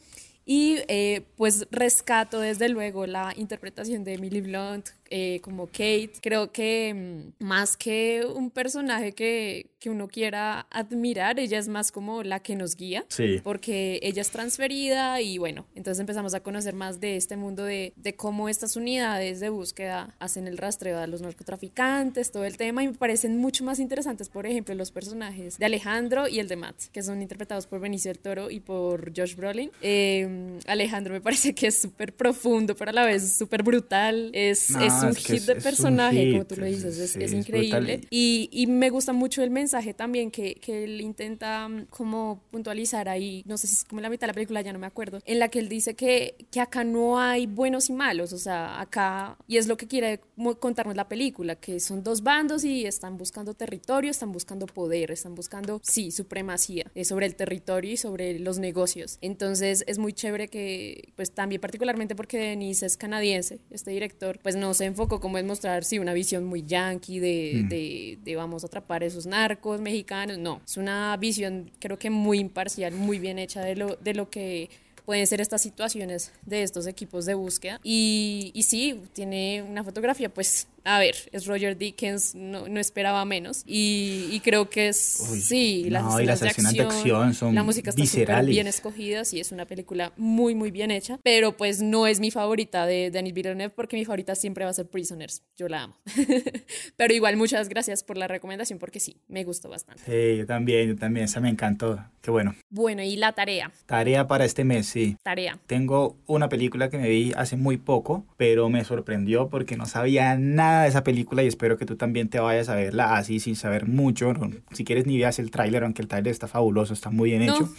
Y 0.47 0.77
eh, 0.87 1.25
pues 1.37 1.67
rescato 1.71 2.39
desde 2.39 2.69
luego 2.69 3.07
la 3.07 3.33
interpretación 3.35 4.03
de 4.03 4.13
Emily 4.13 4.41
Blunt 4.41 4.89
eh, 5.09 5.39
como 5.41 5.67
Kate. 5.67 6.11
Creo 6.21 6.51
que 6.51 6.93
mm, 7.39 7.43
más 7.43 7.77
que 7.77 8.25
un 8.25 8.49
personaje 8.49 9.11
que, 9.13 9.71
que, 9.79 9.89
uno 9.89 10.07
quiera 10.07 10.67
admirar, 10.71 11.39
ella 11.39 11.59
es 11.59 11.67
más 11.67 11.91
como 11.91 12.23
la 12.23 12.39
que 12.39 12.55
nos 12.55 12.75
guía. 12.75 13.05
Sí. 13.09 13.39
Porque 13.43 13.99
ella 14.01 14.21
es 14.21 14.31
transferida 14.31 15.21
y 15.21 15.37
bueno, 15.37 15.67
entonces 15.75 15.99
empezamos 15.99 16.33
a 16.33 16.39
conocer 16.39 16.73
más 16.73 16.99
de 16.99 17.17
este 17.17 17.37
mundo 17.37 17.63
de, 17.63 17.93
de 17.95 18.15
cómo 18.15 18.49
estas 18.49 18.75
unidades 18.75 19.39
de 19.39 19.49
búsqueda 19.49 20.15
hacen 20.19 20.47
el 20.47 20.57
rastreo 20.57 20.97
a 20.99 21.07
los 21.07 21.21
narcotraficantes, 21.21 22.31
todo 22.31 22.45
el 22.45 22.57
tema. 22.57 22.83
Y 22.83 22.87
me 22.87 22.93
parecen 22.93 23.37
mucho 23.37 23.63
más 23.63 23.79
interesantes, 23.79 24.29
por 24.29 24.47
ejemplo, 24.47 24.73
los 24.75 24.91
personajes 24.91 25.57
de 25.57 25.65
Alejandro 25.65 26.27
y 26.27 26.39
el 26.39 26.47
de 26.47 26.55
Matt, 26.55 26.75
que 26.91 27.03
son 27.03 27.21
interpretados 27.21 27.67
por 27.67 27.79
Benicio 27.79 28.09
del 28.09 28.19
Toro 28.19 28.49
y 28.49 28.59
por 28.59 29.13
Josh 29.15 29.35
Brolin. 29.35 29.71
Eh, 29.81 30.59
Alejandro 30.67 31.13
me 31.13 31.21
parece 31.21 31.53
que 31.53 31.67
es 31.67 31.79
súper 31.79 32.13
profundo, 32.13 32.75
pero 32.75 32.89
a 32.89 32.93
la 32.93 33.05
vez 33.05 33.37
súper 33.37 33.63
brutal. 33.63 34.31
Es, 34.33 34.71
es 34.71 34.94
un 35.03 35.09
es 35.09 35.25
hit 35.25 35.43
de 35.43 35.55
personaje, 35.55 36.31
como 36.31 36.45
tú 36.45 36.55
lo 36.57 36.65
dices, 36.65 36.97
es, 36.97 37.11
sí, 37.11 37.19
es 37.21 37.33
increíble. 37.33 38.01
Y, 38.09 38.49
y 38.51 38.67
me 38.67 38.89
gusta 38.89 39.13
mucho 39.13 39.43
el 39.43 39.49
mensaje 39.49 39.93
también 39.93 40.31
que, 40.31 40.55
que 40.55 40.83
él 40.83 41.01
intenta 41.01 41.67
mm, 41.67 41.85
como 41.89 42.41
puntualizar 42.51 43.09
ahí, 43.09 43.43
no 43.45 43.57
sé 43.57 43.67
si 43.67 43.75
es 43.75 43.83
como 43.85 43.99
en 43.99 44.03
la 44.03 44.09
mitad 44.09 44.21
de 44.21 44.27
la 44.27 44.33
película, 44.33 44.61
ya 44.61 44.73
no 44.73 44.79
me 44.79 44.87
acuerdo, 44.87 45.19
en 45.25 45.39
la 45.39 45.49
que 45.49 45.59
él 45.59 45.69
dice 45.69 45.95
que, 45.95 46.35
que 46.51 46.61
acá 46.61 46.83
no 46.83 47.19
hay 47.19 47.47
buenos 47.47 47.89
y 47.89 47.93
malos, 47.93 48.33
o 48.33 48.37
sea, 48.37 48.79
acá, 48.79 49.37
y 49.47 49.57
es 49.57 49.67
lo 49.67 49.77
que 49.77 49.87
quiere 49.87 50.21
contarnos 50.59 50.95
la 50.95 51.07
película, 51.07 51.55
que 51.55 51.79
son 51.79 52.03
dos 52.03 52.23
bandos 52.23 52.63
y 52.63 52.85
están 52.85 53.17
buscando 53.17 53.53
territorio, 53.53 54.11
están 54.11 54.31
buscando 54.31 54.65
poder, 54.65 55.11
están 55.11 55.35
buscando, 55.35 55.81
sí, 55.83 56.11
supremacía 56.11 56.91
eh, 56.95 57.05
sobre 57.05 57.25
el 57.25 57.35
territorio 57.35 57.91
y 57.93 57.97
sobre 57.97 58.39
los 58.39 58.59
negocios. 58.59 59.17
Entonces 59.21 59.83
es 59.87 59.97
muy 59.97 60.13
chévere 60.13 60.47
que, 60.47 61.13
pues 61.15 61.31
también 61.31 61.61
particularmente 61.61 62.15
porque 62.15 62.37
Denise 62.37 62.85
es 62.85 62.97
canadiense, 62.97 63.59
este 63.69 63.91
director, 63.91 64.39
pues 64.41 64.55
no 64.55 64.73
se 64.73 64.84
enfocó 64.85 65.19
como 65.19 65.37
en 65.37 65.47
mostrar, 65.47 65.83
sí, 65.83 65.99
una 65.99 66.13
visión 66.13 66.45
muy 66.45 66.63
yankee 66.63 67.19
de, 67.19 67.65
de, 67.67 68.19
de 68.23 68.35
vamos 68.35 68.63
a 68.63 68.67
atrapar 68.67 69.03
a 69.03 69.05
esos 69.05 69.25
narcos 69.25 69.81
mexicanos, 69.81 70.37
no, 70.37 70.61
es 70.65 70.77
una 70.77 71.15
visión 71.17 71.71
creo 71.79 71.99
que 71.99 72.09
muy 72.09 72.39
imparcial, 72.39 72.93
muy 72.93 73.19
bien 73.19 73.39
hecha 73.39 73.61
de 73.61 73.75
lo, 73.75 73.95
de 73.97 74.13
lo 74.13 74.29
que 74.29 74.69
pueden 75.05 75.25
ser 75.27 75.41
estas 75.41 75.61
situaciones 75.61 76.31
de 76.45 76.63
estos 76.63 76.87
equipos 76.87 77.25
de 77.25 77.33
búsqueda. 77.35 77.79
Y, 77.83 78.51
y 78.53 78.63
sí, 78.63 79.01
tiene 79.13 79.63
una 79.63 79.83
fotografía, 79.83 80.29
pues, 80.29 80.67
a 80.83 80.99
ver, 80.99 81.15
es 81.31 81.45
Roger 81.45 81.77
Dickens, 81.77 82.35
no, 82.35 82.67
no 82.67 82.79
esperaba 82.79 83.25
menos. 83.25 83.63
Y, 83.65 84.27
y 84.31 84.39
creo 84.39 84.69
que 84.69 84.89
es, 84.89 85.27
Uy, 85.31 85.41
sí, 85.41 85.89
las 85.89 86.03
no, 86.03 86.21
y 86.21 86.25
las 86.25 86.41
escenas 86.41 86.57
escenas 86.57 86.73
de 86.73 86.81
acción 86.81 87.33
son 87.33 87.55
la 87.55 87.63
música 87.63 87.91
está 87.95 88.41
bien 88.41 88.67
escogida, 88.67 89.25
sí, 89.25 89.39
es 89.39 89.51
una 89.51 89.65
película 89.65 90.13
muy, 90.17 90.55
muy 90.55 90.71
bien 90.71 90.91
hecha, 90.91 91.19
pero 91.23 91.57
pues 91.57 91.81
no 91.81 92.07
es 92.07 92.19
mi 92.19 92.31
favorita 92.31 92.85
de 92.85 93.11
Denis 93.11 93.33
Villeneuve 93.33 93.73
porque 93.75 93.97
mi 93.97 94.05
favorita 94.05 94.35
siempre 94.35 94.63
va 94.63 94.71
a 94.71 94.73
ser 94.73 94.87
Prisoners, 94.87 95.43
yo 95.57 95.67
la 95.67 95.83
amo. 95.83 95.97
pero 96.97 97.13
igual, 97.13 97.37
muchas 97.37 97.69
gracias 97.69 98.03
por 98.03 98.17
la 98.17 98.27
recomendación 98.27 98.79
porque 98.79 98.99
sí, 98.99 99.17
me 99.27 99.43
gustó 99.43 99.69
bastante. 99.69 100.03
Sí, 100.05 100.37
yo 100.37 100.45
también, 100.45 100.89
yo 100.89 100.95
también, 100.95 101.25
esa 101.25 101.39
me 101.39 101.49
encantó. 101.49 102.03
Qué 102.21 102.31
bueno. 102.31 102.55
Bueno, 102.69 103.03
y 103.03 103.15
la 103.17 103.33
tarea, 103.33 103.71
Tarea 103.85 104.27
para 104.27 104.45
este 104.45 104.63
mes, 104.63 104.87
sí. 104.95 105.17
tarea. 105.23 105.59
Tengo 105.67 106.15
una 106.25 106.49
película 106.49 106.89
que 106.89 106.97
me 106.97 107.09
vi 107.09 107.33
hace 107.35 107.57
muy 107.57 107.77
poco, 107.77 108.23
pero 108.37 108.69
me 108.69 108.83
sorprendió 108.83 109.49
porque 109.49 109.75
no 109.75 109.85
sabía 109.85 110.35
nada 110.37 110.83
de 110.83 110.89
esa 110.89 111.03
película 111.03 111.43
y 111.43 111.47
espero 111.47 111.77
que 111.77 111.85
tú 111.85 111.95
también 111.95 112.29
te 112.29 112.39
vayas 112.39 112.69
a 112.69 112.75
verla 112.75 113.15
así 113.15 113.39
sin 113.39 113.55
saber 113.55 113.87
mucho. 113.87 114.33
No, 114.33 114.49
Si 114.71 114.85
quieres 114.85 115.05
ni 115.05 115.17
veas 115.17 115.39
el 115.39 115.51
tráiler, 115.51 115.83
aunque 115.83 116.01
el 116.01 116.07
tráiler 116.07 116.31
está 116.31 116.47
fabuloso, 116.47 116.93
está 116.93 117.09
muy 117.09 117.31
bien 117.31 117.43
hecho. 117.43 117.69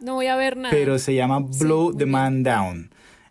No, 0.00 0.14
voy 0.14 0.26
a 0.26 0.36
ver 0.36 0.56
nada. 0.56 0.70
Pero 0.70 0.98
se 0.98 1.14
llama 1.14 1.40
Blow 1.40 1.94
the. 1.96 2.06
Man 2.06 2.42
Down. 2.42 2.90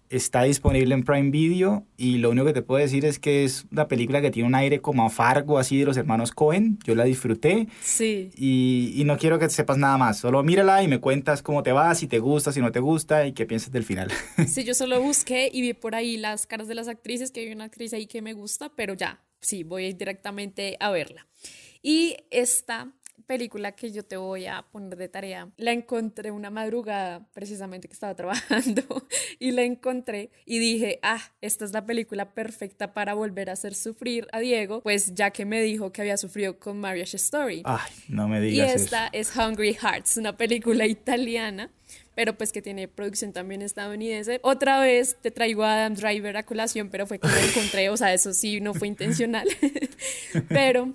Está 0.09 0.43
disponible 0.43 0.93
en 0.93 1.03
Prime 1.03 1.31
Video 1.31 1.85
y 1.97 2.19
lo 2.19 2.29
único 2.29 2.45
que 2.45 2.53
te 2.53 2.61
puedo 2.61 2.79
decir 2.79 3.05
es 3.05 3.17
que 3.17 3.43
es 3.43 3.65
una 3.71 3.87
película 3.87 4.21
que 4.21 4.29
tiene 4.29 4.47
un 4.47 4.53
aire 4.53 4.79
como 4.79 5.03
a 5.03 5.09
Fargo, 5.09 5.57
así 5.57 5.79
de 5.79 5.85
los 5.85 5.97
hermanos 5.97 6.31
Cohen. 6.31 6.77
Yo 6.85 6.93
la 6.93 7.05
disfruté 7.05 7.67
Sí. 7.81 8.29
y, 8.35 8.93
y 8.95 9.03
no 9.03 9.17
quiero 9.17 9.39
que 9.39 9.49
sepas 9.49 9.77
nada 9.79 9.97
más. 9.97 10.19
Solo 10.19 10.43
mírala 10.43 10.83
y 10.83 10.87
me 10.87 10.99
cuentas 10.99 11.41
cómo 11.41 11.63
te 11.63 11.71
va, 11.71 11.93
si 11.95 12.07
te 12.07 12.19
gusta, 12.19 12.51
si 12.51 12.61
no 12.61 12.71
te 12.71 12.79
gusta 12.79 13.25
y 13.25 13.33
qué 13.33 13.45
piensas 13.45 13.71
del 13.71 13.83
final. 13.83 14.11
Sí, 14.47 14.63
yo 14.63 14.73
solo 14.75 15.01
busqué 15.01 15.49
y 15.51 15.61
vi 15.61 15.73
por 15.73 15.95
ahí 15.95 16.17
las 16.17 16.45
caras 16.45 16.67
de 16.67 16.75
las 16.75 16.87
actrices, 16.87 17.31
que 17.31 17.39
hay 17.41 17.51
una 17.51 17.65
actriz 17.65 17.91
ahí 17.93 18.05
que 18.05 18.21
me 18.21 18.33
gusta, 18.33 18.71
pero 18.75 18.93
ya, 18.93 19.23
sí, 19.41 19.63
voy 19.63 19.91
directamente 19.93 20.77
a 20.79 20.91
verla. 20.91 21.25
Y 21.81 22.15
esta 22.31 22.91
película 23.25 23.73
que 23.73 23.91
yo 23.91 24.03
te 24.03 24.17
voy 24.17 24.45
a 24.45 24.61
poner 24.71 24.97
de 24.97 25.07
tarea, 25.09 25.49
la 25.57 25.71
encontré 25.71 26.31
una 26.31 26.49
madrugada 26.49 27.25
precisamente 27.33 27.87
que 27.87 27.93
estaba 27.93 28.15
trabajando 28.15 28.83
y 29.39 29.51
la 29.51 29.63
encontré 29.63 30.29
y 30.45 30.59
dije, 30.59 30.99
ah, 31.01 31.21
esta 31.41 31.65
es 31.65 31.71
la 31.73 31.85
película 31.85 32.33
perfecta 32.33 32.93
para 32.93 33.13
volver 33.13 33.49
a 33.49 33.53
hacer 33.53 33.75
sufrir 33.75 34.27
a 34.31 34.39
Diego, 34.39 34.81
pues 34.81 35.13
ya 35.15 35.31
que 35.31 35.45
me 35.45 35.61
dijo 35.61 35.91
que 35.91 36.01
había 36.01 36.17
sufrido 36.17 36.59
con 36.59 36.79
Marriage 36.79 37.17
Story. 37.17 37.61
Ay, 37.65 37.91
no 38.07 38.27
me 38.27 38.39
Y 38.39 38.51
digas 38.51 38.75
esta 38.75 39.07
eso. 39.07 39.31
es 39.31 39.35
Hungry 39.35 39.73
Hearts, 39.73 40.17
una 40.17 40.35
película 40.37 40.85
italiana, 40.85 41.69
pero 42.15 42.37
pues 42.37 42.51
que 42.51 42.61
tiene 42.61 42.87
producción 42.87 43.33
también 43.33 43.61
estadounidense. 43.61 44.39
Otra 44.41 44.79
vez 44.79 45.17
te 45.21 45.31
traigo 45.31 45.63
a 45.63 45.73
Adam 45.73 45.95
Driver 45.95 46.37
a 46.37 46.43
colación, 46.43 46.89
pero 46.89 47.05
fue 47.07 47.19
que 47.19 47.27
lo 47.27 47.35
encontré, 47.35 47.89
o 47.89 47.97
sea, 47.97 48.13
eso 48.13 48.33
sí, 48.33 48.61
no 48.61 48.73
fue 48.73 48.87
intencional. 48.87 49.47
pero 50.49 50.93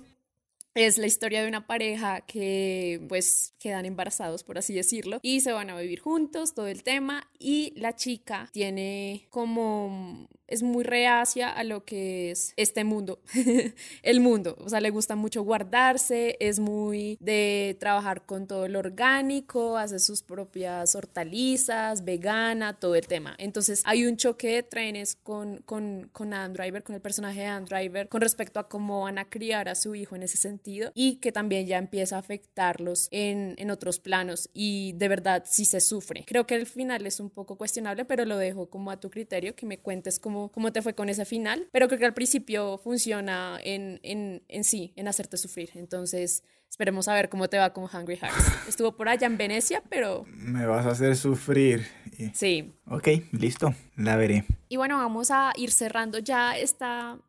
es 0.73 0.97
la 0.97 1.07
historia 1.07 1.41
de 1.41 1.47
una 1.47 1.67
pareja 1.67 2.21
que 2.21 3.01
pues 3.09 3.53
quedan 3.59 3.85
embarazados, 3.85 4.43
por 4.43 4.57
así 4.57 4.73
decirlo, 4.73 5.19
y 5.21 5.41
se 5.41 5.51
van 5.51 5.69
a 5.69 5.79
vivir 5.79 5.99
juntos, 5.99 6.53
todo 6.53 6.67
el 6.67 6.83
tema, 6.83 7.29
y 7.39 7.73
la 7.75 7.95
chica 7.95 8.49
tiene 8.53 9.27
como, 9.29 10.27
es 10.47 10.63
muy 10.63 10.83
reacia 10.83 11.49
a 11.49 11.63
lo 11.63 11.83
que 11.83 12.31
es 12.31 12.53
este 12.55 12.83
mundo, 12.83 13.21
el 14.03 14.19
mundo, 14.21 14.55
o 14.59 14.69
sea, 14.69 14.79
le 14.79 14.89
gusta 14.91 15.15
mucho 15.15 15.43
guardarse, 15.43 16.37
es 16.39 16.59
muy 16.59 17.17
de 17.19 17.75
trabajar 17.79 18.25
con 18.25 18.47
todo 18.47 18.67
lo 18.67 18.79
orgánico, 18.79 19.77
hace 19.77 19.99
sus 19.99 20.21
propias 20.21 20.95
hortalizas, 20.95 22.05
vegana, 22.05 22.79
todo 22.79 22.95
el 22.95 23.07
tema. 23.07 23.35
Entonces 23.37 23.81
hay 23.85 24.05
un 24.05 24.15
choque 24.17 24.47
de 24.55 24.63
trenes 24.63 25.15
con, 25.15 25.57
con, 25.65 26.09
con 26.13 26.33
Adam 26.33 26.53
Driver, 26.53 26.83
con 26.83 26.95
el 26.95 27.01
personaje 27.01 27.41
de 27.41 27.45
Adam 27.47 27.65
Driver, 27.65 28.07
con 28.07 28.21
respecto 28.21 28.59
a 28.59 28.69
cómo 28.69 29.01
van 29.01 29.17
a 29.17 29.29
criar 29.29 29.67
a 29.67 29.75
su 29.75 29.95
hijo 29.95 30.15
en 30.15 30.23
ese 30.23 30.37
sentido 30.37 30.60
y 30.93 31.17
que 31.17 31.31
también 31.31 31.67
ya 31.67 31.77
empieza 31.77 32.15
a 32.15 32.19
afectarlos 32.19 33.07
en, 33.11 33.55
en 33.57 33.71
otros 33.71 33.99
planos 33.99 34.49
y 34.53 34.93
de 34.93 35.07
verdad 35.07 35.43
sí 35.45 35.65
se 35.65 35.81
sufre. 35.81 36.23
Creo 36.27 36.45
que 36.47 36.55
el 36.55 36.65
final 36.65 37.05
es 37.05 37.19
un 37.19 37.29
poco 37.29 37.57
cuestionable, 37.57 38.05
pero 38.05 38.25
lo 38.25 38.37
dejo 38.37 38.69
como 38.69 38.91
a 38.91 38.99
tu 38.99 39.09
criterio, 39.09 39.55
que 39.55 39.65
me 39.65 39.79
cuentes 39.79 40.19
cómo, 40.19 40.51
cómo 40.51 40.71
te 40.71 40.81
fue 40.81 40.93
con 40.93 41.09
ese 41.09 41.25
final, 41.25 41.67
pero 41.71 41.87
creo 41.87 41.99
que 41.99 42.05
al 42.05 42.13
principio 42.13 42.77
funciona 42.77 43.59
en, 43.63 43.99
en, 44.03 44.43
en 44.47 44.63
sí, 44.63 44.93
en 44.95 45.07
hacerte 45.07 45.37
sufrir. 45.37 45.71
Entonces... 45.75 46.43
Esperemos 46.71 47.09
a 47.09 47.13
ver 47.13 47.27
cómo 47.27 47.49
te 47.49 47.57
va 47.57 47.73
con 47.73 47.83
Hungry 47.83 48.15
Hearts. 48.15 48.37
Estuvo 48.69 48.95
por 48.95 49.09
allá 49.09 49.27
en 49.27 49.35
Venecia, 49.35 49.83
pero 49.89 50.23
Me 50.29 50.65
vas 50.65 50.85
a 50.85 50.91
hacer 50.91 51.17
sufrir. 51.17 51.85
Sí. 52.33 52.73
Ok, 52.87 53.09
listo, 53.33 53.75
la 53.97 54.15
veré. 54.15 54.45
Y 54.69 54.77
bueno, 54.77 54.97
vamos 54.97 55.31
a 55.31 55.51
ir 55.57 55.69
cerrando 55.71 56.19
ya 56.19 56.57
esta, 56.57 57.19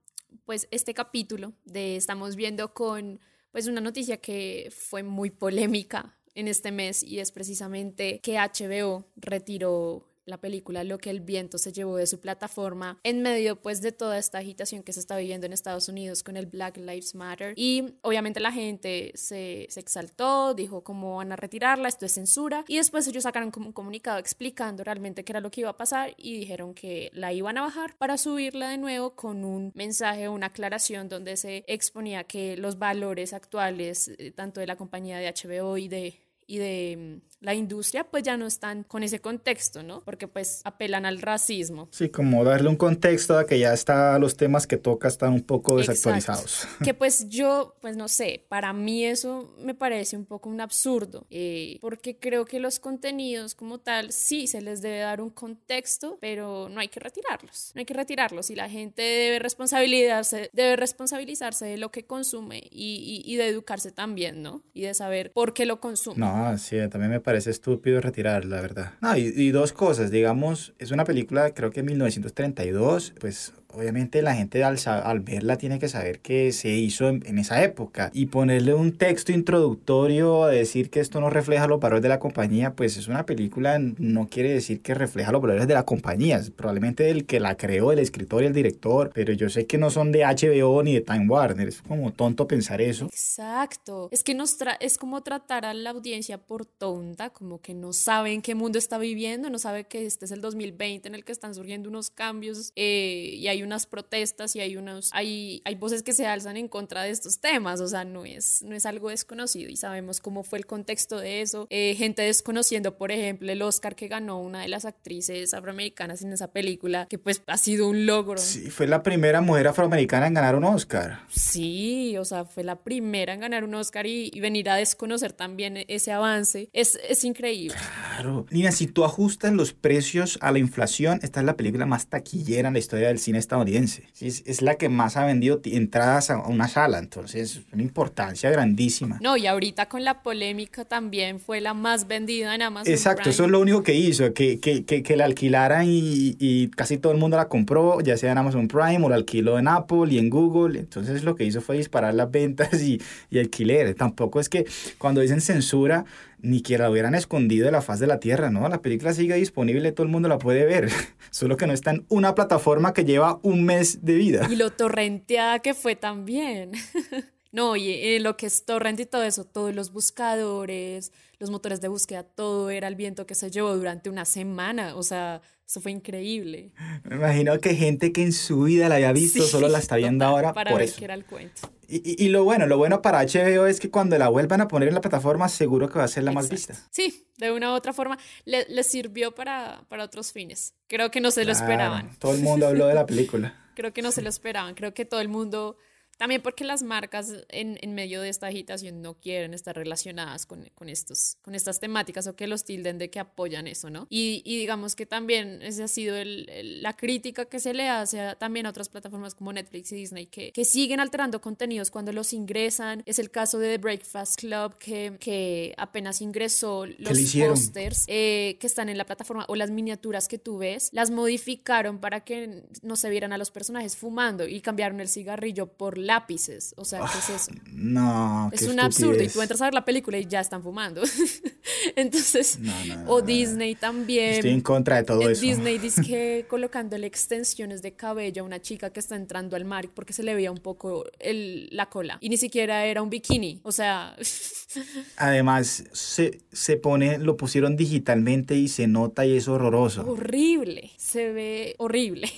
pues, 0.45 0.69
este 0.71 0.95
capítulo 0.95 1.53
de 1.65 1.97
estamos 1.97 2.37
viendo 2.37 2.75
con 2.75 3.21
pues 3.51 3.67
una 3.67 3.81
noticia 3.81 4.17
que 4.17 4.73
fue 4.75 5.03
muy 5.03 5.31
polémica 5.31 6.17
en 6.35 6.49
este 6.49 6.73
mes 6.73 7.03
y 7.03 7.21
es 7.21 7.31
precisamente 7.31 8.21
que 8.23 8.39
HBO 8.39 9.05
retiró 9.17 10.12
la 10.25 10.39
película 10.39 10.85
Lo 10.85 10.99
que 10.99 11.11
el 11.11 11.21
viento 11.21 11.59
se 11.59 11.73
llevó 11.73 11.97
de 11.97 12.07
su 12.07 12.21
plataforma 12.21 12.99
en 13.03 13.23
medio 13.23 13.61
pues 13.61 13.81
de 13.81 13.93
toda 13.93 14.19
esta 14.19 14.39
agitación 14.39 14.83
que 14.83 14.93
se 14.93 15.01
está 15.01 15.17
viviendo 15.17 15.47
en 15.47 15.53
Estados 15.53 15.89
Unidos 15.89 16.23
con 16.23 16.37
el 16.37 16.47
Black 16.47 16.77
Lives 16.77 17.15
Matter. 17.15 17.55
Y 17.57 17.95
obviamente 18.03 18.41
la 18.41 18.53
gente 18.53 19.13
se, 19.15 19.67
se 19.69 19.81
exaltó, 19.81 20.55
dijo 20.55 20.83
cómo 20.83 21.17
van 21.17 21.33
a 21.33 21.37
retirarla, 21.37 21.89
esto 21.89 22.07
es 22.07 22.13
censura 22.13 22.65
y 22.69 22.77
después 22.77 23.07
ellos 23.07 23.25
sacaron 23.25 23.51
como 23.51 23.67
un 23.67 23.73
comunicado 23.73 24.19
explicando 24.19 24.85
realmente 24.85 25.25
qué 25.25 25.33
era 25.33 25.41
lo 25.41 25.51
que 25.51 25.63
iba 25.63 25.71
a 25.71 25.77
pasar 25.77 26.15
y 26.17 26.39
dijeron 26.39 26.75
que 26.75 27.11
la 27.15 27.33
iban 27.33 27.59
a 27.59 27.63
bajar 27.63 27.97
para 27.97 28.19
subirla 28.19 28.69
de 28.69 28.79
nuevo 28.79 29.15
con 29.15 29.45
un 29.45 29.73
mensaje, 29.75 30.29
una 30.29 30.47
aclaración 30.47 31.09
donde 31.09 31.37
se 31.37 31.65
exponía 31.67 32.25
que 32.25 32.57
los 32.57 32.79
valores 32.79 33.33
actuales 33.33 34.09
eh, 34.19 34.31
tanto 34.31 34.61
de 34.61 34.67
la 34.67 34.77
compañía 34.77 35.19
de 35.19 35.33
HBO 35.33 35.79
y 35.79 35.89
de 35.89 36.21
y 36.47 36.59
de 36.59 37.21
mm, 37.23 37.32
la 37.43 37.55
industria 37.55 38.05
pues 38.05 38.23
ya 38.23 38.37
no 38.37 38.47
están 38.47 38.85
con 38.85 39.03
ese 39.03 39.21
contexto, 39.21 39.83
¿no? 39.83 40.01
Porque 40.01 40.29
pues 40.29 40.61
apelan 40.65 41.05
al 41.05 41.21
racismo. 41.21 41.89
Sí, 41.91 42.09
como 42.09 42.45
darle 42.45 42.69
un 42.69 42.77
contexto 42.77 43.37
a 43.37 43.47
que 43.47 43.59
ya 43.59 43.73
está, 43.73 44.19
los 44.19 44.37
temas 44.37 44.67
que 44.67 44.77
toca 44.77 45.09
están 45.09 45.33
un 45.35 45.43
poco 45.43 45.79
Exacto. 45.81 45.93
desactualizados. 46.11 46.69
Que 46.85 46.95
pues 46.95 47.29
yo, 47.29 47.75
pues 47.81 47.97
no 47.97 48.09
sé, 48.09 48.45
para 48.49 48.73
mí 48.73 49.05
eso 49.05 49.55
me 49.59 49.75
parece 49.75 50.17
un 50.17 50.25
poco 50.25 50.49
un 50.49 50.61
absurdo, 50.61 51.27
eh, 51.31 51.79
porque 51.81 52.17
creo 52.17 52.45
que 52.45 52.61
los 52.61 52.79
contenidos 52.79 53.55
como 53.55 53.79
tal, 53.79 54.13
sí, 54.13 54.47
se 54.47 54.61
les 54.63 54.81
debe 54.81 54.99
dar 55.01 55.21
un 55.21 55.31
contexto, 55.31 56.19
pero 56.21 56.69
no 56.69 56.81
hay 56.81 56.89
que 56.89 57.01
retirarlos, 57.01 57.73
no 57.75 57.81
hay 57.81 57.85
que 57.85 57.95
retirarlos 57.95 58.51
y 58.51 58.55
la 58.55 58.69
gente 58.69 59.03
debe 59.03 59.39
responsabilizarse, 59.41 60.51
debe 60.53 60.77
responsabilizarse 60.77 61.67
de 61.67 61.77
lo 61.77 61.91
que 61.91 62.05
consume 62.05 62.59
y, 62.71 63.23
y- 63.27 63.33
y 63.33 63.37
de 63.37 63.49
educarse 63.49 63.91
también, 63.91 64.43
¿no? 64.43 64.63
Y 64.75 64.83
de 64.83 64.95
saber 64.95 65.33
por 65.33 65.55
qué 65.55 65.67
lo 65.67 65.81
consume. 65.81 66.19
No, 66.19 66.57
sí, 66.59 66.77
también 66.91 67.11
me 67.11 67.21
parece 67.21 67.32
estúpido 67.47 68.01
retirar, 68.01 68.45
la 68.45 68.61
verdad. 68.61 68.93
No, 69.01 69.17
y, 69.17 69.33
y 69.35 69.51
dos 69.51 69.73
cosas, 69.73 70.11
digamos, 70.11 70.75
es 70.79 70.91
una 70.91 71.05
película, 71.05 71.53
creo 71.55 71.71
que 71.71 71.83
1932, 71.83 73.15
pues 73.21 73.53
obviamente 73.75 74.23
la 74.23 74.35
gente 74.35 74.63
al, 74.65 74.79
al 74.87 75.21
verla 75.21 75.57
tiene 75.57 75.79
que 75.79 75.89
saber 75.89 76.21
que 76.21 76.53
se 76.53 76.71
hizo 76.71 77.09
en, 77.09 77.23
en 77.27 77.39
esa 77.39 77.63
época 77.63 78.11
y 78.13 78.27
ponerle 78.27 78.75
un 78.75 78.93
texto 78.97 79.33
introductorio 79.33 80.45
a 80.45 80.51
decir 80.51 80.91
que 80.91 81.01
esto 81.01 81.21
no 81.21 81.31
refleja 81.31 81.67
los 81.67 81.81
valores 81.81 82.03
de 82.03 82.09
la 82.09 82.19
compañía, 82.19 82.75
pues 82.75 82.97
es 82.97 83.09
una 83.09 83.25
película, 83.27 83.79
no 83.79 84.29
quiere 84.29 84.53
decir 84.53 84.81
que 84.83 84.95
refleja 84.95 85.33
los 85.33 85.41
valores 85.43 85.67
de 85.67 85.75
la 85.75 85.85
compañía, 85.85 86.37
es 86.37 86.51
probablemente 86.51 87.11
el 87.11 87.27
que 87.27 87.41
la 87.41 87.57
creó, 87.57 87.93
el 87.93 87.99
escritor 87.99 88.43
y 88.43 88.47
el 88.47 88.53
director, 88.53 89.11
pero 89.15 89.33
yo 89.33 89.49
sé 89.49 89.67
que 89.67 89.79
no 89.79 89.91
son 89.91 90.13
de 90.13 90.25
HBO 90.25 90.83
ni 90.83 90.95
de 90.95 91.01
Time 91.01 91.27
Warner, 91.29 91.69
es 91.69 91.83
como 91.83 92.13
tonto 92.13 92.47
pensar 92.47 92.81
eso. 92.81 93.07
Exacto. 93.07 94.09
Es 94.11 94.23
que 94.23 94.35
nos 94.35 94.59
tra- 94.61 94.77
es 94.81 94.99
como 94.99 95.23
tratar 95.23 95.65
a 95.65 95.75
la 95.75 95.91
audiencia 95.91 96.39
por 96.39 96.67
tonta, 96.67 97.31
como 97.31 97.61
que 97.61 97.75
no 97.75 97.93
sabe 97.93 98.33
en 98.33 98.43
qué 98.43 98.55
mundo 98.55 98.79
está 98.79 98.99
viviendo, 98.99 99.49
no 99.51 99.59
sabe 99.59 99.85
que 99.85 100.07
este 100.07 100.25
es 100.27 100.31
el 100.33 100.41
2020 100.41 101.09
en 101.09 101.15
el 101.15 101.25
que 101.25 101.33
están 101.33 101.55
surgiendo 101.55 101.89
unos 101.89 102.11
cambios 102.11 102.73
eh, 102.77 103.35
y 103.37 103.49
hay 103.49 103.62
unas 103.63 103.87
protestas 103.87 104.57
y 104.57 104.61
hay 104.61 104.77
unos 104.77 105.11
hay, 105.13 105.63
hay 105.65 105.75
voces 105.75 106.03
que 106.03 106.13
se 106.13 106.27
alzan 106.27 106.57
en 106.57 106.69
contra 106.69 107.03
de 107.03 107.11
estos 107.11 107.41
temas, 107.41 107.81
o 107.81 107.89
sea, 107.89 108.05
no 108.05 108.25
es, 108.25 108.63
no 108.63 108.75
es 108.75 108.87
algo 108.87 109.11
desconocido 109.11 109.71
y 109.71 109.77
sabemos 109.77 110.21
cómo 110.21 110.43
fue 110.43 110.59
el 110.59 110.67
contexto 110.67 111.19
de 111.19 111.43
eso. 111.43 111.67
Eh, 111.71 111.95
gente 111.97 112.23
desconociendo, 112.23 112.97
por 112.97 113.13
ejemplo, 113.13 113.51
el 113.51 113.63
Oscar 113.63 113.95
que 113.95 114.09
ganó 114.09 114.41
una 114.41 114.63
de 114.63 114.69
las 114.69 114.85
actrices 114.85 115.55
afroamericanas 115.55 116.23
en 116.23 116.33
esa 116.33 116.49
película, 116.49 117.07
que 117.09 117.19
pues 117.19 117.43
ha 117.47 117.57
sido 117.57 117.89
un 117.89 118.07
logro. 118.07 118.39
Sí, 118.39 118.71
fue 118.71 118.87
la 118.87 119.03
primera 119.03 119.41
mujer 119.41 119.69
afroamericana 119.69 120.27
en 120.27 120.35
ganar 120.35 120.57
un 120.57 120.65
Oscar. 120.65 121.21
Sí, 121.29 122.17
o 122.19 122.25
sea, 122.25 122.45
fue 122.45 122.65
la 122.65 122.77
primera 122.77 123.35
en 123.35 123.41
ganar 123.41 123.65
un 123.65 123.75
Oscar 123.75 124.07
y, 124.07 124.31
y 124.33 124.41
venir 124.41 124.69
a 124.71 124.77
desconocer 124.77 125.33
también 125.33 125.85
ese 125.89 126.13
avance. 126.13 126.69
Es, 126.73 126.99
es 127.09 127.25
increíble. 127.25 127.77
Claro. 127.77 128.47
Nina, 128.51 128.73
si 128.73 128.87
tú 128.87 129.05
ajustas 129.05 129.53
los 129.53 129.73
precios 129.73 130.39
a 130.41 130.53
la 130.53 130.59
inflación, 130.59 131.21
esta 131.23 131.41
es 131.41 131.47
la 131.47 131.57
película 131.57 131.87
más 131.87 132.09
taquillera 132.09 132.69
en 132.69 132.75
la 132.75 132.81
historia 132.81 133.09
del 133.09 133.19
cine 133.19 133.39
estadounidense. 133.53 134.05
Sí, 134.13 134.29
es, 134.29 134.43
es 134.47 134.63
la 134.63 134.77
que 134.77 134.89
más 134.89 135.17
ha 135.17 135.27
vendido 135.27 135.61
entradas 135.65 136.31
a 136.31 136.39
una 136.39 136.69
sala, 136.69 136.99
entonces 136.99 137.59
es 137.59 137.63
una 137.73 137.83
importancia 137.83 138.51
grandísima. 138.51 139.19
No, 139.21 139.37
y 139.37 139.47
ahorita 139.47 139.89
con 139.89 140.05
la 140.05 140.23
polémica 140.23 140.85
también 140.85 141.39
fue 141.39 141.61
la 141.61 141.75
más 141.75 142.07
vendida 142.07 142.55
en 142.55 142.63
Amazon. 142.63 142.91
Exacto, 142.93 143.23
Prime. 143.23 143.31
eso 143.35 143.45
es 143.45 143.51
lo 143.51 143.61
único 143.61 143.83
que 143.83 143.95
hizo, 143.95 144.33
que, 144.33 144.59
que, 144.59 144.85
que, 144.85 145.03
que 145.03 145.17
la 145.17 145.27
alquilaran 145.27 145.87
y, 145.87 146.37
y 146.39 146.69
casi 146.69 146.97
todo 146.97 147.13
el 147.13 147.19
mundo 147.19 147.37
la 147.37 147.49
compró, 147.49 148.01
ya 148.01 148.17
sea 148.17 148.33
en 148.33 148.39
Amazon 148.39 148.69
Prime 148.69 149.05
o 149.05 149.09
la 149.11 149.17
alquiló 149.17 149.59
en 149.59 149.69
Apple 149.69 150.07
y 150.11 150.19
en 150.19 150.31
Google. 150.31 150.79
Entonces 150.79 151.23
lo 151.23 151.37
que 151.37 151.45
hizo 151.45 151.61
fue 151.61 151.77
disparar 151.77 152.15
las 152.15 152.31
ventas 152.31 152.73
y, 152.83 153.01
y 153.31 153.39
alquileres. 153.39 153.97
Tampoco 153.97 154.41
es 154.41 154.49
que 154.49 154.67
cuando 154.99 155.21
dicen 155.21 155.41
censura, 155.43 156.05
ni 156.43 156.61
que 156.61 156.77
la 156.77 156.91
hubieran 156.91 157.15
escondido 157.15 157.67
de 157.67 157.73
la 157.73 157.83
faz 157.83 158.01
de 158.01 158.07
la 158.07 158.21
tierra, 158.21 158.51
¿no? 158.51 158.69
La 158.69 158.83
película 158.83 159.15
sigue 159.15 159.35
disponible, 159.37 159.93
todo 159.93 160.05
el 160.05 160.13
mundo 160.13 160.29
la 160.29 160.39
puede 160.39 160.65
ver, 160.65 160.91
solo 161.31 161.57
que 161.57 161.67
no 161.67 161.73
está 161.73 161.93
en 161.93 162.05
una 162.09 162.35
plataforma 162.35 162.93
que 162.93 163.05
lleva 163.05 163.39
un 163.43 163.65
mes 163.65 164.05
de 164.05 164.15
vida. 164.15 164.49
Y 164.51 164.57
lo 164.57 164.71
torrenteada 164.71 165.61
que 165.61 165.75
fue 165.75 165.97
también. 165.97 166.73
No, 167.53 167.77
y 167.77 167.91
eh, 167.91 168.19
lo 168.21 168.37
que 168.37 168.47
es 168.47 168.65
torrent 168.65 168.99
y 169.01 169.07
todo 169.07 169.23
eso, 169.25 169.45
todos 169.45 169.75
los 169.75 169.93
buscadores, 169.93 171.13
los 171.39 171.51
motores 171.51 171.81
de 171.81 171.89
búsqueda, 171.89 172.23
todo 172.23 172.71
era 172.71 172.89
el 172.89 172.95
viento 172.97 173.27
que 173.27 173.35
se 173.35 173.51
llevó 173.51 173.77
durante 173.77 174.09
una 174.09 174.25
semana. 174.25 174.97
O 174.97 175.03
sea, 175.03 175.43
eso 175.67 175.81
fue 175.81 175.93
increíble. 175.93 176.73
Me 177.05 177.17
imagino 177.17 177.59
que 177.61 177.75
gente 177.75 178.11
que 178.13 178.23
en 178.23 178.33
su 178.33 178.63
vida 178.63 178.89
la 178.89 178.95
había 178.97 179.13
visto 179.13 179.43
Sí, 179.43 179.49
solo 179.51 179.69
la 179.69 179.79
está 179.79 179.97
viendo 179.97 180.25
total, 180.25 180.35
ahora 180.35 180.53
para 180.55 180.71
por 180.71 180.81
ver 180.81 180.89
eso. 180.89 181.05
era 181.05 181.15
el 181.15 181.25
cuento. 181.27 181.71
Y, 181.89 181.97
y- 181.97 182.25
y 182.25 182.29
lo 182.31 182.43
bueno, 182.45 182.67
lo 182.67 182.79
bueno 182.79 183.03
para 183.03 183.21
HBO 183.23 183.67
es 183.67 183.79
que 183.81 183.91
cuando 183.91 184.17
la 184.17 184.29
vuelvan 184.31 184.63
a 184.63 184.69
poner 184.69 184.89
en 184.89 184.95
la 184.95 185.03
plataforma, 185.03 185.49
seguro 185.51 185.91
que 185.91 185.99
va 185.99 186.05
a 186.05 186.09
ser 186.09 186.23
la 186.25 186.33
más 186.33 186.49
vista. 186.49 186.75
Sí, 186.91 187.27
de 187.37 187.53
una 187.53 187.71
u 187.71 187.75
otra 187.75 187.93
forma 187.93 188.19
le, 188.47 188.65
le 188.71 188.83
sirvió 188.83 189.35
para, 189.35 189.85
para 189.91 190.05
otros 190.05 190.33
fines. 190.33 190.73
Creo 190.87 191.11
que 191.11 191.21
no 191.21 191.31
se 191.31 191.45
lo 191.45 191.53
esperaban. 191.53 192.17
Todo 192.19 192.33
el 192.35 192.41
mundo 192.41 192.67
habló 192.67 192.87
de 192.87 192.95
la 192.95 193.05
película. 193.05 193.59
Creo 193.77 193.93
que 193.93 194.01
no 194.01 194.11
se 194.11 194.23
lo 194.23 194.31
esperaban. 194.31 194.75
Creo 194.75 194.95
que 194.95 195.05
todo 195.05 195.21
el 195.21 195.29
mundo, 195.29 195.77
también 196.23 196.41
porque 196.41 196.63
las 196.63 196.85
marcas 196.85 197.33
en, 197.49 197.81
en 197.83 197.95
medio 197.97 198.21
de 198.21 198.29
esta 198.29 198.47
agitación 198.47 199.03
no 199.03 199.15
quieren 199.15 199.55
estar 199.55 199.75
relacionadas 199.75 200.47
con, 200.47 200.71
con, 200.77 200.89
estos, 200.89 201.37
con 201.43 201.57
estas 201.57 201.81
temáticas 201.81 202.29
o 202.29 202.37
que 202.37 202.47
los 202.47 202.63
tilden 202.63 202.97
de 202.99 203.11
que 203.11 203.19
apoyan 203.19 203.67
eso, 203.67 203.91
¿no? 203.91 204.07
Y, 204.09 204.41
y 204.45 204.57
digamos 204.59 204.95
que 204.95 205.05
también 205.05 205.61
esa 205.63 205.83
ha 205.85 205.89
sido 205.89 206.15
el- 206.15 206.49
el- 206.49 206.81
la 206.81 206.95
crítica 206.97 207.47
que 207.47 207.59
se 207.59 207.75
le 207.75 207.89
hace 207.89 208.21
a- 208.21 208.37
también 208.37 208.67
a 208.67 208.71
otras 208.71 208.89
plataformas 208.89 209.35
como 209.35 209.53
Netflix 209.53 209.91
y 209.91 209.97
Disney 209.97 210.27
que, 210.27 210.53
que 210.53 210.65
siguen 210.65 211.01
alterando 211.01 211.41
contenidos 211.41 211.91
cuando 211.91 212.13
los 212.13 212.33
ingresan. 212.33 213.03
Es 213.05 213.19
el 213.19 213.33
caso 213.33 213.59
de 213.59 213.73
The 213.77 213.79
Breakfast 213.79 214.39
Club 214.39 214.79
que, 214.79 215.17
que 215.19 215.75
apenas 215.77 216.21
ingresó 216.21 216.87
los 216.87 217.19
pósters 217.49 218.05
eh, 218.07 218.59
que 218.61 218.67
están 218.69 218.89
en 218.91 218.97
la 218.97 219.07
plataforma 219.07 219.45
o 219.49 219.57
las 219.57 219.73
miniaturas 219.73 220.29
que 220.29 220.39
tú 220.39 220.59
ves, 220.59 220.89
las 220.93 221.11
modificaron 221.11 221.99
para 221.99 222.21
que 222.25 222.63
no 222.83 222.95
se 222.95 223.11
vieran 223.11 223.33
a 223.33 223.39
los 223.39 223.51
personajes 223.51 223.97
fumando 223.97 224.47
y 224.47 224.61
cambiaron 224.61 225.01
el 225.01 225.09
cigarrillo 225.09 225.67
por 225.67 225.99
lápices. 226.13 226.75
O 226.77 226.85
sea, 226.85 227.01
¿qué 227.01 227.19
es 227.19 227.43
eso? 227.43 227.53
No, 227.73 228.51
Es 228.53 228.61
qué 228.65 228.71
un 228.71 228.81
absurdo 228.81 229.23
y 229.23 229.29
tú 229.29 229.41
entras 229.41 229.61
a 229.63 229.65
ver 229.67 229.75
la 229.75 229.85
película 229.85 230.19
y 230.19 230.27
ya 230.27 230.41
están 230.41 230.63
fumando. 230.63 231.03
Entonces, 231.97 232.59
No, 232.59 232.73
no, 232.87 232.97
no, 233.05 233.11
o. 233.11 233.23
Disney 233.23 233.75
también. 233.75 234.35
Estoy 234.35 234.51
en 234.51 234.61
contra 234.61 234.97
de 234.97 235.05
todo 235.05 235.23
En 235.23 235.31
eso. 235.31 235.41
Disney 235.41 235.79
dice 235.79 236.03
que 236.03 236.45
colocándole 236.51 237.07
extensiones 237.07 237.81
de 237.83 237.93
cabello 237.95 238.43
a 238.43 238.47
una 238.47 238.61
chica 238.61 238.91
que 238.91 239.01
está 239.01 239.17
entrando 239.17 239.57
al 239.57 239.65
mar 239.65 239.89
porque 239.95 240.13
se 240.13 240.23
le 240.23 240.35
veía 240.35 240.51
un 240.51 240.59
poco 240.59 241.05
el, 241.19 241.69
la 241.73 241.87
cola. 241.89 242.19
Y 242.21 242.29
ni 242.29 242.37
siquiera 242.37 242.85
era 242.85 243.01
un 243.03 243.11
bikini. 243.11 243.61
O 243.63 243.73
sea, 243.73 244.15
Además, 245.17 245.85
se, 245.93 246.41
se 246.53 246.77
pone, 246.77 247.19
lo 247.19 247.37
pusieron 247.37 247.77
digitalmente 247.77 248.55
y 248.57 248.69
se 248.69 248.87
nota 248.87 249.25
y 249.27 249.37
es 249.37 249.49
horroroso. 249.49 250.03
horrible. 250.07 250.91
Se 250.97 251.33
ve 251.33 251.75
horrible. 251.79 252.29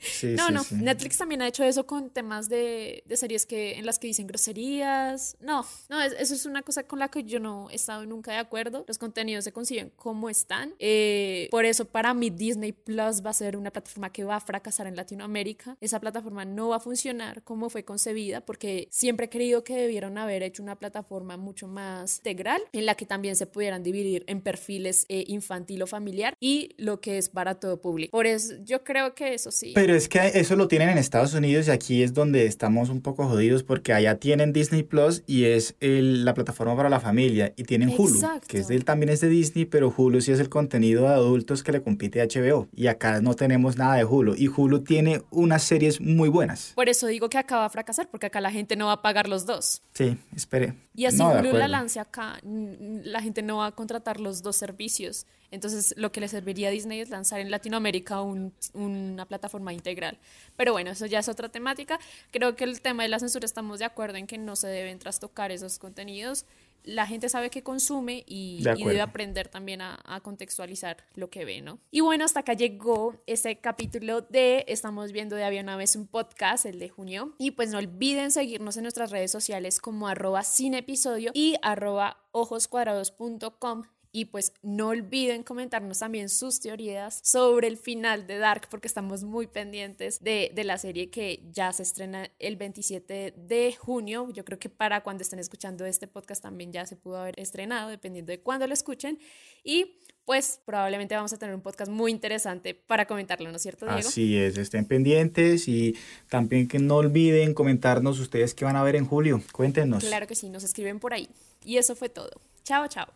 Sí, 0.00 0.34
no, 0.36 0.48
sí, 0.48 0.52
no. 0.52 0.64
sí. 0.64 0.74
Netflix 0.76 1.18
también 1.18 1.42
ha 1.42 1.48
hecho 1.48 1.64
eso 1.64 1.86
con 1.86 2.10
temas 2.10 2.48
de, 2.48 3.02
de 3.06 3.13
series 3.16 3.46
que, 3.46 3.78
en 3.78 3.86
las 3.86 3.98
que 3.98 4.06
dicen 4.06 4.26
groserías. 4.26 5.36
No, 5.40 5.64
no, 5.88 6.00
es- 6.02 6.14
eso 6.18 6.34
es 6.34 6.46
una 6.46 6.62
cosa 6.62 6.82
con 6.84 6.98
la 6.98 7.08
que 7.08 7.24
yo 7.24 7.40
no 7.40 7.68
he 7.70 7.74
estado 7.74 8.04
nunca 8.06 8.32
de 8.32 8.38
acuerdo. 8.38 8.84
Los 8.88 8.98
contenidos 8.98 9.44
se 9.44 9.52
consiguen 9.52 9.90
como 9.96 10.28
están. 10.30 10.74
Eh, 10.78 11.48
por 11.50 11.64
eso, 11.64 11.84
para 11.84 12.14
mí, 12.14 12.30
Disney 12.30 12.72
Plus 12.72 13.24
va 13.24 13.30
a 13.30 13.34
ser 13.34 13.56
una 13.56 13.70
plataforma 13.70 14.10
que 14.12 14.24
va 14.24 14.36
a 14.36 14.40
fracasar 14.40 14.86
en 14.86 14.96
Latinoamérica. 14.96 15.76
Esa 15.80 16.00
plataforma 16.00 16.44
no 16.44 16.68
va 16.68 16.76
a 16.76 16.80
funcionar 16.80 17.42
como 17.42 17.68
fue 17.70 17.84
concebida, 17.84 18.40
porque 18.40 18.88
siempre 18.90 19.26
he 19.26 19.28
creído 19.28 19.64
que 19.64 19.76
debieron 19.76 20.18
haber 20.18 20.42
hecho 20.42 20.62
una 20.62 20.76
plataforma 20.78 21.36
mucho 21.36 21.68
más 21.68 22.18
integral, 22.18 22.62
en 22.72 22.86
la 22.86 22.94
que 22.94 23.06
también 23.06 23.36
se 23.36 23.46
pudieran 23.46 23.82
dividir 23.82 24.24
en 24.26 24.40
perfiles 24.40 25.04
eh, 25.08 25.24
infantil 25.28 25.82
o 25.82 25.86
familiar 25.86 26.34
y 26.40 26.74
lo 26.78 27.00
que 27.00 27.18
es 27.18 27.28
para 27.28 27.54
todo 27.56 27.80
público. 27.80 28.10
Por 28.12 28.26
eso, 28.26 28.54
yo 28.64 28.84
creo 28.84 29.14
que 29.14 29.34
eso 29.34 29.50
sí. 29.50 29.72
Pero 29.74 29.94
es 29.94 30.08
que 30.08 30.20
eso 30.34 30.56
lo 30.56 30.68
tienen 30.68 30.88
en 30.90 30.98
Estados 30.98 31.34
Unidos 31.34 31.68
y 31.68 31.70
aquí 31.70 32.02
es 32.02 32.14
donde 32.14 32.46
estamos 32.46 32.88
un 32.88 33.00
poco 33.04 33.28
jodidos 33.28 33.62
porque 33.62 33.92
allá 33.92 34.16
tienen 34.18 34.52
Disney 34.52 34.82
Plus 34.82 35.22
y 35.28 35.44
es 35.44 35.76
el- 35.78 36.24
la 36.24 36.34
plataforma 36.34 36.74
para 36.74 36.88
la 36.88 36.98
familia 36.98 37.52
y 37.56 37.62
tienen 37.62 37.90
Hulu, 37.96 38.14
Exacto. 38.16 38.48
que 38.48 38.58
es 38.58 38.66
del, 38.66 38.84
también 38.84 39.10
es 39.10 39.20
de 39.20 39.28
Disney, 39.28 39.64
pero 39.64 39.94
Hulu 39.96 40.20
sí 40.20 40.32
es 40.32 40.40
el 40.40 40.48
contenido 40.48 41.02
de 41.02 41.14
adultos 41.14 41.62
que 41.62 41.70
le 41.70 41.80
compite 41.82 42.20
a 42.20 42.24
HBO 42.24 42.66
y 42.74 42.88
acá 42.88 43.20
no 43.20 43.34
tenemos 43.34 43.76
nada 43.76 43.94
de 43.94 44.04
Hulu 44.04 44.34
y 44.36 44.48
Hulu 44.48 44.80
tiene 44.80 45.22
unas 45.30 45.62
series 45.62 46.00
muy 46.00 46.28
buenas. 46.28 46.72
Por 46.74 46.88
eso 46.88 47.06
digo 47.06 47.28
que 47.28 47.38
acá 47.38 47.58
va 47.58 47.66
a 47.66 47.70
fracasar, 47.70 48.08
porque 48.10 48.26
acá 48.26 48.40
la 48.40 48.50
gente 48.50 48.74
no 48.74 48.86
va 48.86 48.94
a 48.94 49.02
pagar 49.02 49.28
los 49.28 49.46
dos. 49.46 49.82
Sí, 49.92 50.16
espere. 50.34 50.74
Y 50.96 51.04
así 51.04 51.18
No, 51.18 51.32
de 51.34 51.40
Hulu 51.40 51.52
la 51.58 51.68
lance 51.68 52.00
acá, 52.00 52.40
la 52.42 53.20
gente 53.20 53.42
no 53.42 53.58
va 53.58 53.66
a 53.66 53.72
contratar 53.72 54.18
los 54.18 54.42
dos 54.42 54.56
servicios. 54.56 55.26
Entonces, 55.54 55.94
lo 55.96 56.12
que 56.12 56.20
le 56.20 56.28
serviría 56.28 56.68
a 56.68 56.70
Disney 56.70 57.00
es 57.00 57.08
lanzar 57.10 57.40
en 57.40 57.50
Latinoamérica 57.50 58.20
un- 58.20 58.52
una 58.74 59.24
plataforma 59.26 59.72
integral. 59.72 60.18
Pero 60.56 60.72
bueno, 60.72 60.90
eso 60.90 61.06
ya 61.06 61.20
es 61.20 61.28
otra 61.28 61.48
temática. 61.48 61.98
Creo 62.30 62.56
que 62.56 62.64
el 62.64 62.80
tema 62.80 63.02
de 63.04 63.08
la 63.08 63.18
censura 63.18 63.46
estamos 63.46 63.78
de 63.78 63.84
acuerdo 63.86 64.18
en 64.18 64.26
que 64.26 64.36
no 64.36 64.56
se 64.56 64.68
deben 64.68 64.98
trastocar 64.98 65.50
esos 65.52 65.78
contenidos. 65.78 66.44
La 66.86 67.06
gente 67.06 67.30
sabe 67.30 67.48
que 67.48 67.62
consume 67.62 68.24
y, 68.26 68.62
De 68.62 68.74
y 68.76 68.84
debe 68.84 69.00
aprender 69.00 69.48
también 69.48 69.80
a, 69.80 69.98
a 70.04 70.20
contextualizar 70.20 70.98
lo 71.14 71.30
que 71.30 71.46
ve, 71.46 71.62
¿no? 71.62 71.78
Y 71.90 72.00
bueno, 72.00 72.26
hasta 72.26 72.40
acá 72.40 72.52
llegó 72.52 73.16
ese 73.26 73.56
capítulo 73.56 74.20
de 74.20 74.66
Estamos 74.68 75.10
viendo 75.10 75.34
de 75.34 75.44
Había 75.44 75.62
una 75.62 75.76
vez 75.78 75.96
un 75.96 76.06
podcast, 76.06 76.66
el 76.66 76.78
de 76.78 76.90
junio. 76.90 77.32
Y 77.38 77.52
pues 77.52 77.70
no 77.70 77.78
olviden 77.78 78.30
seguirnos 78.30 78.76
en 78.76 78.82
nuestras 78.82 79.10
redes 79.10 79.30
sociales 79.30 79.80
como 79.80 80.08
arroba 80.08 80.42
sin 80.42 80.74
episodio 80.74 81.30
y 81.32 81.56
arroba 81.62 82.18
ojoscuadrados.com. 82.32 83.84
Y 84.16 84.26
pues 84.26 84.52
no 84.62 84.90
olviden 84.90 85.42
comentarnos 85.42 85.98
también 85.98 86.28
sus 86.28 86.60
teorías 86.60 87.18
sobre 87.24 87.66
el 87.66 87.76
final 87.76 88.28
de 88.28 88.38
Dark, 88.38 88.68
porque 88.70 88.86
estamos 88.86 89.24
muy 89.24 89.48
pendientes 89.48 90.22
de, 90.22 90.52
de 90.54 90.62
la 90.62 90.78
serie 90.78 91.10
que 91.10 91.42
ya 91.50 91.72
se 91.72 91.82
estrena 91.82 92.30
el 92.38 92.54
27 92.54 93.34
de 93.36 93.74
junio. 93.76 94.30
Yo 94.32 94.44
creo 94.44 94.60
que 94.60 94.68
para 94.68 95.02
cuando 95.02 95.22
estén 95.22 95.40
escuchando 95.40 95.84
este 95.84 96.06
podcast 96.06 96.44
también 96.44 96.72
ya 96.72 96.86
se 96.86 96.94
pudo 96.94 97.16
haber 97.16 97.40
estrenado, 97.40 97.90
dependiendo 97.90 98.30
de 98.30 98.38
cuándo 98.38 98.68
lo 98.68 98.72
escuchen. 98.72 99.18
Y 99.64 99.96
pues 100.24 100.60
probablemente 100.64 101.16
vamos 101.16 101.32
a 101.32 101.38
tener 101.38 101.54
un 101.54 101.60
podcast 101.60 101.90
muy 101.90 102.12
interesante 102.12 102.72
para 102.72 103.06
comentarlo, 103.06 103.50
¿no 103.50 103.56
es 103.56 103.62
cierto, 103.62 103.84
Diego? 103.84 104.08
Así 104.08 104.36
es, 104.36 104.56
estén 104.56 104.86
pendientes 104.86 105.66
y 105.68 105.96
también 106.28 106.68
que 106.68 106.78
no 106.78 106.96
olviden 106.96 107.52
comentarnos 107.52 108.20
ustedes 108.20 108.54
qué 108.54 108.64
van 108.64 108.76
a 108.76 108.82
ver 108.82 108.96
en 108.96 109.06
julio. 109.06 109.42
Cuéntenos. 109.52 110.04
Claro 110.04 110.28
que 110.28 110.34
sí, 110.34 110.50
nos 110.50 110.62
escriben 110.62 111.00
por 111.00 111.12
ahí. 111.14 111.28
Y 111.64 111.78
eso 111.78 111.96
fue 111.96 112.08
todo. 112.08 112.30
Chao, 112.62 112.86
chao. 112.88 113.14